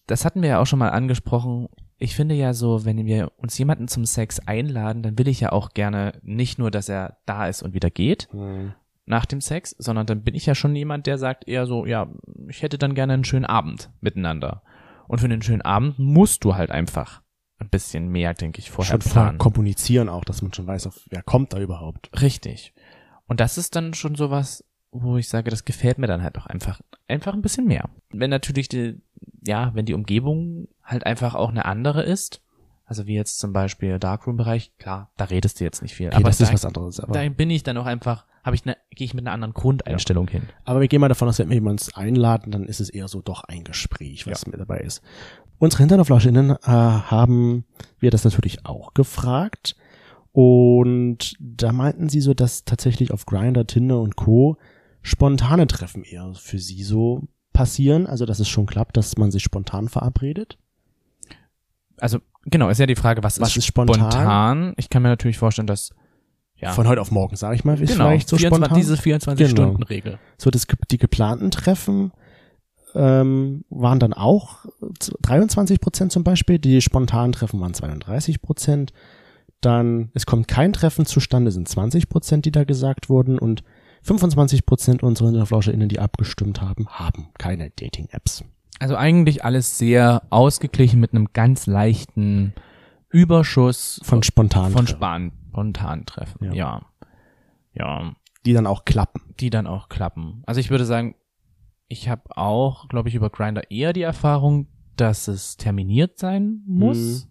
das 0.08 0.24
hatten 0.24 0.42
wir 0.42 0.48
ja 0.48 0.62
auch 0.62 0.66
schon 0.66 0.80
mal 0.80 0.92
angesprochen, 0.92 1.68
ich 1.98 2.16
finde 2.16 2.36
ja 2.36 2.54
so, 2.54 2.86
wenn 2.86 3.06
wir 3.06 3.32
uns 3.38 3.58
jemanden 3.58 3.88
zum 3.90 4.06
Sex 4.06 4.40
einladen, 4.40 5.04
dann 5.04 5.18
will 5.18 5.28
ich 5.28 5.42
ja 5.42 5.52
auch 5.52 5.72
gerne 5.72 6.14
nicht 6.24 6.58
nur, 6.58 6.72
dass 6.72 6.88
er 6.88 7.18
da 7.26 7.48
ist 7.48 7.64
und 7.64 7.74
wieder 7.74 7.90
geht 7.90 8.30
nach 9.06 9.26
dem 9.26 9.42
Sex, 9.42 9.76
sondern 9.78 10.06
dann 10.06 10.24
bin 10.24 10.36
ich 10.36 10.46
ja 10.46 10.56
schon 10.56 10.76
jemand, 10.76 11.06
der 11.06 11.18
sagt 11.18 11.48
eher 11.48 11.66
so, 11.68 11.86
ja, 11.86 12.08
ich 12.48 12.62
hätte 12.64 12.78
dann 12.78 12.96
gerne 12.96 13.14
einen 13.14 13.24
schönen 13.24 13.46
Abend 13.46 13.90
miteinander. 14.02 14.64
Und 15.08 15.20
für 15.20 15.26
einen 15.26 15.42
schönen 15.42 15.62
Abend 15.62 16.00
musst 16.00 16.44
du 16.44 16.56
halt 16.56 16.72
einfach 16.72 17.22
ein 17.60 17.70
bisschen 17.70 18.10
mehr, 18.10 18.34
denke 18.34 18.60
ich, 18.60 18.72
vorher 18.72 19.00
schon 19.02 19.12
planen. 19.12 19.38
kommunizieren 19.38 20.10
auch, 20.10 20.26
dass 20.26 20.42
man 20.42 20.54
schon 20.54 20.68
weiß, 20.68 20.88
auf, 20.88 21.00
wer 21.10 21.24
kommt 21.24 21.54
da 21.54 21.60
überhaupt. 21.60 22.10
Richtig. 22.22 22.74
Und 23.28 23.40
das 23.40 23.58
ist 23.58 23.76
dann 23.76 23.94
schon 23.94 24.16
sowas, 24.16 24.64
wo 24.92 25.18
ich 25.18 25.28
sage, 25.28 25.50
das 25.50 25.66
gefällt 25.66 25.98
mir 25.98 26.08
dann 26.08 26.24
halt 26.24 26.38
auch 26.38 26.46
einfach, 26.46 26.82
einfach 27.08 27.34
ein 27.34 27.42
bisschen 27.42 27.66
mehr. 27.66 27.90
Wenn 28.10 28.30
natürlich 28.30 28.68
die, 28.68 29.02
ja, 29.42 29.72
wenn 29.74 29.86
die 29.86 29.94
Umgebung 29.94 30.68
halt 30.84 31.06
einfach 31.06 31.36
auch 31.36 31.50
eine 31.50 31.66
andere 31.66 32.04
ist, 32.04 32.42
also 32.86 33.08
wie 33.08 33.16
jetzt 33.16 33.40
zum 33.40 33.52
Beispiel 33.52 33.98
Darkroom-Bereich, 33.98 34.78
klar, 34.78 35.12
da 35.18 35.26
redest 35.26 35.60
du 35.60 35.64
jetzt 35.64 35.82
nicht 35.82 35.96
viel. 35.96 36.08
Okay, 36.08 36.18
aber 36.18 36.26
das 36.26 36.38
da, 36.38 36.46
ist 36.46 36.54
was 36.54 36.66
anderes. 36.66 37.00
Aber, 37.00 37.14
da 37.14 37.28
bin 37.30 37.50
ich 37.50 37.64
dann 37.64 37.78
auch 37.78 37.88
einfach, 37.88 38.26
habe 38.44 38.56
ich 38.56 38.64
eine, 38.66 38.78
gehe 38.92 39.06
ich 39.06 39.16
mit 39.16 39.26
einer 39.26 39.34
anderen 39.34 39.54
Grundeinstellung 39.54 40.28
hin. 40.28 40.44
aber 40.66 40.82
wir 40.82 40.88
gehen 40.88 41.02
mal 41.02 41.08
davon 41.08 41.28
aus, 41.28 41.40
wenn 41.40 41.50
wir 41.50 41.56
jemanden 41.56 41.84
einladen, 41.96 42.52
dann 42.52 42.66
ist 42.66 42.80
es 42.80 42.90
eher 42.90 43.08
so 43.08 43.22
doch 43.22 43.44
ein 43.44 43.64
Gespräch, 43.64 44.28
was 44.28 44.46
mit 44.46 44.60
dabei 44.60 44.80
ist. 44.80 45.02
Unsere 45.58 45.84
Hinterlauflauschinnen 45.84 46.52
äh, 46.52 46.58
haben 46.66 47.66
wir 48.00 48.12
das 48.12 48.24
natürlich 48.24 48.66
auch 48.66 48.94
gefragt. 48.94 49.76
Und 50.32 51.36
da 51.40 51.72
meinten 51.72 52.10
sie 52.10 52.20
so, 52.20 52.34
dass 52.34 52.66
tatsächlich 52.66 53.12
auf 53.12 53.26
Grinder, 53.26 53.66
Tinder 53.66 54.02
und 54.02 54.16
Co. 54.18 54.58
spontane 55.02 55.66
Treffen 55.68 56.04
eher 56.04 56.34
für 56.36 56.60
sie 56.60 56.84
so 56.84 57.24
passieren. 57.54 58.06
Also, 58.06 58.26
dass 58.26 58.40
es 58.40 58.50
schon 58.50 58.66
klappt, 58.66 58.98
dass 58.98 59.18
man 59.18 59.32
sich 59.32 59.44
spontan 59.44 59.88
verabredet. 59.88 60.58
Also, 61.98 62.20
genau, 62.44 62.70
ist 62.70 62.80
ja 62.80 62.86
die 62.86 62.96
Frage, 62.96 63.24
was, 63.24 63.40
Was 63.40 63.52
ist 63.52 63.58
ist 63.58 63.66
spontan? 63.66 64.12
spontan? 64.12 64.74
Ich 64.76 64.90
kann 64.90 65.02
mir 65.04 65.08
natürlich 65.10 65.38
vorstellen, 65.38 65.68
dass, 65.68 65.92
ja, 66.58 66.72
Von 66.72 66.88
heute 66.88 67.00
auf 67.02 67.12
morgen, 67.12 67.36
sage 67.38 67.56
ich 67.56 67.64
mal, 67.64 67.80
ist 67.80 67.92
genau, 67.94 68.10
vielleicht 68.10 68.28
so 68.28 68.38
24, 68.38 68.68
spontan. 68.68 68.78
diese 68.78 69.46
24-Stunden-Regel. 69.46 70.20
So, 70.38 70.50
das, 70.52 70.68
die 70.90 70.98
geplanten 70.98 71.52
Treffen 71.52 72.12
ähm, 72.96 73.66
waren 73.70 74.00
dann 74.00 74.14
auch 74.14 74.66
23 75.22 75.80
Prozent 75.80 76.12
zum 76.12 76.24
Beispiel. 76.24 76.60
Die 76.60 76.82
spontanen 76.82 77.32
Treffen 77.32 77.60
waren 77.60 77.74
32 77.74 78.42
Prozent. 78.42 78.94
Dann, 79.62 80.12
es 80.14 80.26
kommt 80.26 80.48
kein 80.48 80.74
Treffen 80.74 81.06
zustande, 81.06 81.52
sind 81.52 81.68
20 81.68 82.10
Prozent, 82.10 82.46
die 82.46 82.52
da 82.52 82.64
gesagt 82.64 83.10
wurden. 83.10 83.40
Und 83.40 83.64
25 84.04 84.66
Prozent 84.66 85.04
unserer 85.04 85.30
HinterflauscherInnen, 85.30 85.90
die 85.90 86.00
abgestimmt 86.00 86.62
haben, 86.62 86.88
haben 86.90 87.30
keine 87.38 87.72
Dating-Apps. 87.72 88.44
Also 88.80 88.96
eigentlich 88.96 89.44
alles 89.44 89.78
sehr 89.78 90.24
ausgeglichen 90.30 91.00
mit 91.00 91.14
einem 91.14 91.30
ganz 91.34 91.66
leichten 91.66 92.54
Überschuss 93.10 94.02
Von 94.04 94.24
spontanen 94.24 94.74
von 94.74 94.88
spontan 94.88 96.06
treffen. 96.06 96.46
Ja. 96.46 96.54
Ja. 96.54 96.82
ja. 97.74 98.14
die 98.46 98.54
dann 98.54 98.68
auch 98.68 98.86
klappen. 98.86 99.22
Die 99.40 99.50
dann 99.50 99.68
auch 99.68 99.88
klappen. 99.90 100.44
Also 100.46 100.60
ich 100.60 100.70
würde 100.70 100.86
sagen, 100.86 101.16
ich 101.88 102.10
habe 102.10 102.36
auch, 102.38 102.88
glaube 102.88 103.10
ich, 103.10 103.16
über 103.16 103.30
Grinder 103.30 103.70
eher 103.72 103.94
die 103.94 104.02
Erfahrung, 104.02 104.68
dass 104.96 105.28
es 105.28 105.58
terminiert 105.58 106.18
sein 106.18 106.62
muss. 106.66 107.26
Mhm. 107.26 107.30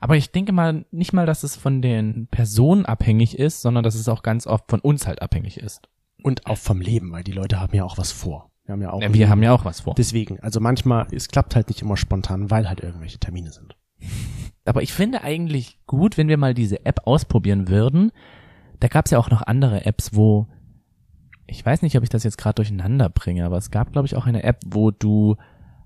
Aber 0.00 0.16
ich 0.16 0.32
denke 0.32 0.52
mal 0.52 0.84
nicht 0.90 1.12
mal, 1.12 1.26
dass 1.26 1.42
es 1.44 1.56
von 1.56 1.80
den 1.80 2.26
Personen 2.30 2.84
abhängig 2.84 3.38
ist, 3.38 3.62
sondern 3.62 3.84
dass 3.84 3.94
es 3.94 4.08
auch 4.08 4.22
ganz 4.22 4.46
oft 4.46 4.68
von 4.68 4.80
uns 4.80 5.06
halt 5.06 5.22
abhängig 5.22 5.58
ist. 5.58 5.88
Und 6.22 6.46
auch 6.46 6.58
vom 6.58 6.80
Leben, 6.80 7.12
weil 7.12 7.24
die 7.24 7.32
Leute 7.32 7.60
haben 7.60 7.74
ja 7.74 7.84
auch 7.84 7.98
was 7.98 8.12
vor. 8.12 8.50
Wir 8.64 8.72
haben 8.72 8.82
ja 8.82 8.90
auch, 8.92 9.02
Ja, 9.02 9.12
wir 9.12 9.28
haben 9.28 9.42
ja 9.42 9.52
auch 9.52 9.64
was 9.64 9.80
vor. 9.80 9.94
deswegen, 9.94 10.40
also 10.40 10.58
manchmal, 10.60 11.06
es 11.10 11.28
klappt 11.28 11.54
halt 11.54 11.68
nicht 11.68 11.82
immer 11.82 11.96
spontan, 11.96 12.50
weil 12.50 12.68
halt 12.68 12.80
irgendwelche 12.80 13.18
Termine 13.18 13.52
sind. 13.52 13.76
Aber 14.64 14.82
ich 14.82 14.92
finde 14.92 15.22
eigentlich 15.22 15.78
gut, 15.86 16.16
wenn 16.16 16.28
wir 16.28 16.38
mal 16.38 16.54
diese 16.54 16.84
App 16.86 17.06
ausprobieren 17.06 17.68
würden. 17.68 18.10
Da 18.80 18.88
gab 18.88 19.04
es 19.04 19.10
ja 19.10 19.18
auch 19.18 19.30
noch 19.30 19.42
andere 19.42 19.84
Apps, 19.86 20.14
wo 20.14 20.48
ich 21.46 21.64
weiß 21.64 21.82
nicht, 21.82 21.96
ob 21.96 22.02
ich 22.02 22.08
das 22.08 22.24
jetzt 22.24 22.38
gerade 22.38 22.54
durcheinander 22.56 23.08
bringe, 23.08 23.44
aber 23.44 23.56
es 23.56 23.70
gab, 23.70 23.92
glaube 23.92 24.06
ich, 24.06 24.16
auch 24.16 24.26
eine 24.26 24.42
App, 24.42 24.60
wo 24.66 24.90
du 24.90 25.36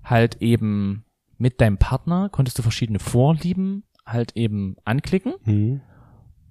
halt 0.03 0.41
eben 0.41 1.03
mit 1.37 1.61
deinem 1.61 1.77
Partner 1.77 2.29
konntest 2.29 2.57
du 2.57 2.63
verschiedene 2.63 2.99
Vorlieben 2.99 3.83
halt 4.05 4.35
eben 4.35 4.75
anklicken 4.85 5.33
Hm. 5.43 5.81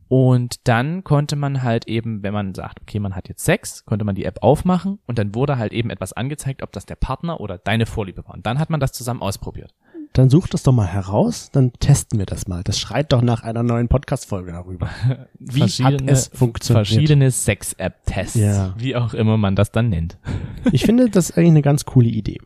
und 0.09 0.67
dann 0.69 1.05
konnte 1.05 1.37
man 1.37 1.63
halt 1.63 1.89
eben, 1.89 2.23
wenn 2.23 2.33
man 2.33 2.55
sagt, 2.55 2.81
okay, 2.81 2.99
man 3.01 3.15
hat 3.15 3.29
jetzt 3.29 3.45
Sex, 3.45 3.85
konnte 3.85 4.05
man 4.05 4.15
die 4.15 4.25
App 4.25 4.43
aufmachen 4.43 4.99
und 5.07 5.19
dann 5.19 5.35
wurde 5.35 5.59
halt 5.59 5.73
eben 5.73 5.91
etwas 5.91 6.13
angezeigt, 6.13 6.63
ob 6.63 6.73
das 6.73 6.87
der 6.87 6.97
Partner 6.97 7.41
oder 7.41 7.59
deine 7.59 7.87
Vorliebe 7.87 8.25
war. 8.27 8.35
Und 8.35 8.47
dann 8.47 8.59
hat 8.59 8.71
man 8.71 8.81
das 8.81 8.93
zusammen 8.93 9.21
ausprobiert. 9.23 9.75
Dann 10.15 10.31
such 10.31 10.49
das 10.49 10.63
doch 10.65 10.73
mal 10.73 10.87
heraus, 10.87 11.51
dann 11.53 11.73
testen 11.75 12.19
wir 12.19 12.27
das 12.27 12.49
mal. 12.49 12.63
Das 12.65 12.79
schreit 12.81 13.13
doch 13.13 13.23
nach 13.23 13.43
einer 13.45 13.63
neuen 13.63 13.89
Podcast-Folge 13.89 14.51
darüber. 14.53 14.89
Wie 15.39 15.63
hat 15.63 15.71
Verschiedene- 15.71 16.11
es 16.11 16.29
funktioniert? 16.29 16.87
Verschiedene 16.89 17.31
Sex-App-Tests, 17.31 18.35
Ja. 18.35 18.75
wie 18.77 18.97
auch 18.97 19.15
immer 19.15 19.37
man 19.37 19.55
das 19.55 19.71
dann 19.71 19.89
nennt. 19.91 20.19
Ich 20.73 20.83
finde 20.85 21.09
das 21.09 21.31
eigentlich 21.37 21.51
eine 21.51 21.63
ganz 21.63 21.85
coole 21.85 22.09
Idee. 22.09 22.39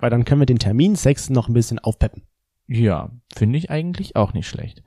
Weil 0.00 0.10
dann 0.10 0.24
können 0.24 0.40
wir 0.40 0.46
den 0.46 0.58
Termin 0.58 0.96
Sex 0.96 1.28
noch 1.28 1.48
ein 1.48 1.54
bisschen 1.54 1.78
aufpeppen. 1.78 2.22
Ja, 2.66 3.10
finde 3.34 3.58
ich 3.58 3.70
eigentlich 3.70 4.16
auch 4.16 4.32
nicht 4.32 4.48
schlecht. 4.48 4.82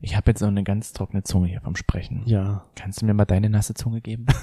Ich 0.00 0.14
habe 0.16 0.30
jetzt 0.30 0.40
so 0.40 0.46
eine 0.46 0.62
ganz 0.64 0.92
trockene 0.92 1.22
Zunge 1.24 1.48
hier 1.48 1.60
vom 1.60 1.74
Sprechen. 1.74 2.22
Ja. 2.26 2.64
Kannst 2.76 3.00
du 3.02 3.06
mir 3.06 3.14
mal 3.14 3.24
deine 3.24 3.50
nasse 3.50 3.74
Zunge 3.74 4.00
geben? 4.00 4.26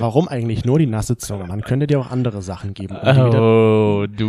Warum 0.00 0.28
eigentlich 0.28 0.64
nur 0.64 0.78
die 0.78 0.86
nasse 0.86 1.16
Zunge? 1.16 1.46
Man 1.46 1.62
könnte 1.62 1.86
dir 1.86 2.00
auch 2.00 2.10
andere 2.10 2.42
Sachen 2.42 2.74
geben. 2.74 2.96
Oh, 2.96 4.06
du 4.06 4.24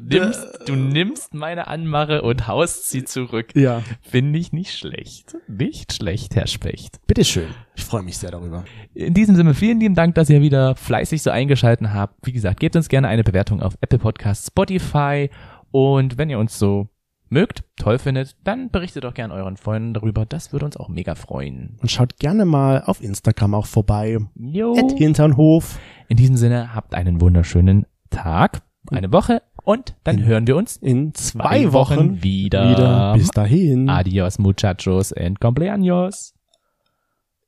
nimmst, 0.00 0.46
du 0.66 0.74
nimmst 0.74 1.34
meine 1.34 1.66
Anmache 1.68 2.22
und 2.22 2.46
haust 2.48 2.90
sie 2.90 3.04
zurück. 3.04 3.54
Ja. 3.54 3.82
Finde 4.00 4.38
ich 4.38 4.52
nicht 4.52 4.76
schlecht. 4.76 5.36
Nicht 5.48 5.92
schlecht, 5.92 6.34
Herr 6.36 6.46
Specht. 6.46 6.98
Bitteschön. 7.06 7.48
Ich 7.76 7.84
freue 7.84 8.02
mich 8.02 8.18
sehr 8.18 8.30
darüber. 8.30 8.64
In 8.94 9.14
diesem 9.14 9.36
Sinne, 9.36 9.54
vielen 9.54 9.80
lieben 9.80 9.94
Dank, 9.94 10.14
dass 10.14 10.30
ihr 10.30 10.42
wieder 10.42 10.74
fleißig 10.76 11.22
so 11.22 11.30
eingeschalten 11.30 11.92
habt. 11.92 12.14
Wie 12.26 12.32
gesagt, 12.32 12.60
gebt 12.60 12.76
uns 12.76 12.88
gerne 12.88 13.08
eine 13.08 13.24
Bewertung 13.24 13.62
auf 13.62 13.74
Apple 13.80 13.98
Podcasts, 13.98 14.48
Spotify 14.48 15.30
und 15.70 16.18
wenn 16.18 16.30
ihr 16.30 16.38
uns 16.38 16.58
so 16.58 16.88
mögt, 17.30 17.64
toll 17.76 17.98
findet, 17.98 18.36
dann 18.44 18.70
berichtet 18.70 19.04
doch 19.04 19.14
gerne 19.14 19.34
euren 19.34 19.56
Freunden 19.56 19.94
darüber. 19.94 20.24
Das 20.26 20.52
würde 20.52 20.66
uns 20.66 20.76
auch 20.76 20.88
mega 20.88 21.14
freuen. 21.14 21.78
Und 21.80 21.90
schaut 21.90 22.18
gerne 22.18 22.44
mal 22.44 22.82
auf 22.86 23.02
Instagram 23.02 23.54
auch 23.54 23.66
vorbei. 23.66 24.18
Jo. 24.36 24.76
At 24.76 24.92
Hinternhof. 24.96 25.78
In 26.08 26.16
diesem 26.16 26.36
Sinne, 26.36 26.74
habt 26.74 26.94
einen 26.94 27.20
wunderschönen 27.20 27.86
Tag, 28.10 28.62
eine 28.90 29.10
Woche 29.12 29.42
und 29.64 29.96
dann 30.04 30.18
In- 30.18 30.24
hören 30.26 30.46
wir 30.46 30.56
uns 30.56 30.76
In 30.76 31.14
zwei 31.14 31.62
zwei 31.64 31.72
Wochen, 31.72 31.96
Wochen 31.96 32.22
wieder. 32.22 32.70
wieder. 32.70 33.12
Bis 33.14 33.28
dahin. 33.28 33.88
Adios, 33.88 34.38
muchachos 34.38 35.12
and 35.12 35.40
cumpleaños. 35.40 36.32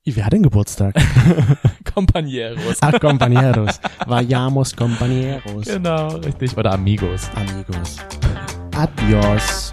Wer 0.08 0.24
hat 0.24 0.32
denn 0.32 0.44
Geburtstag? 0.44 0.94
Compañeros. 1.96 2.78
Ach, 2.80 2.92
compañeros. 3.00 3.80
Vayamos, 4.06 4.76
compañeros. 4.76 5.64
Genau, 5.66 6.08
richtig. 6.18 6.56
Oder 6.56 6.72
amigos. 6.74 7.28
Amigos. 7.34 7.96
Adios. 8.76 9.70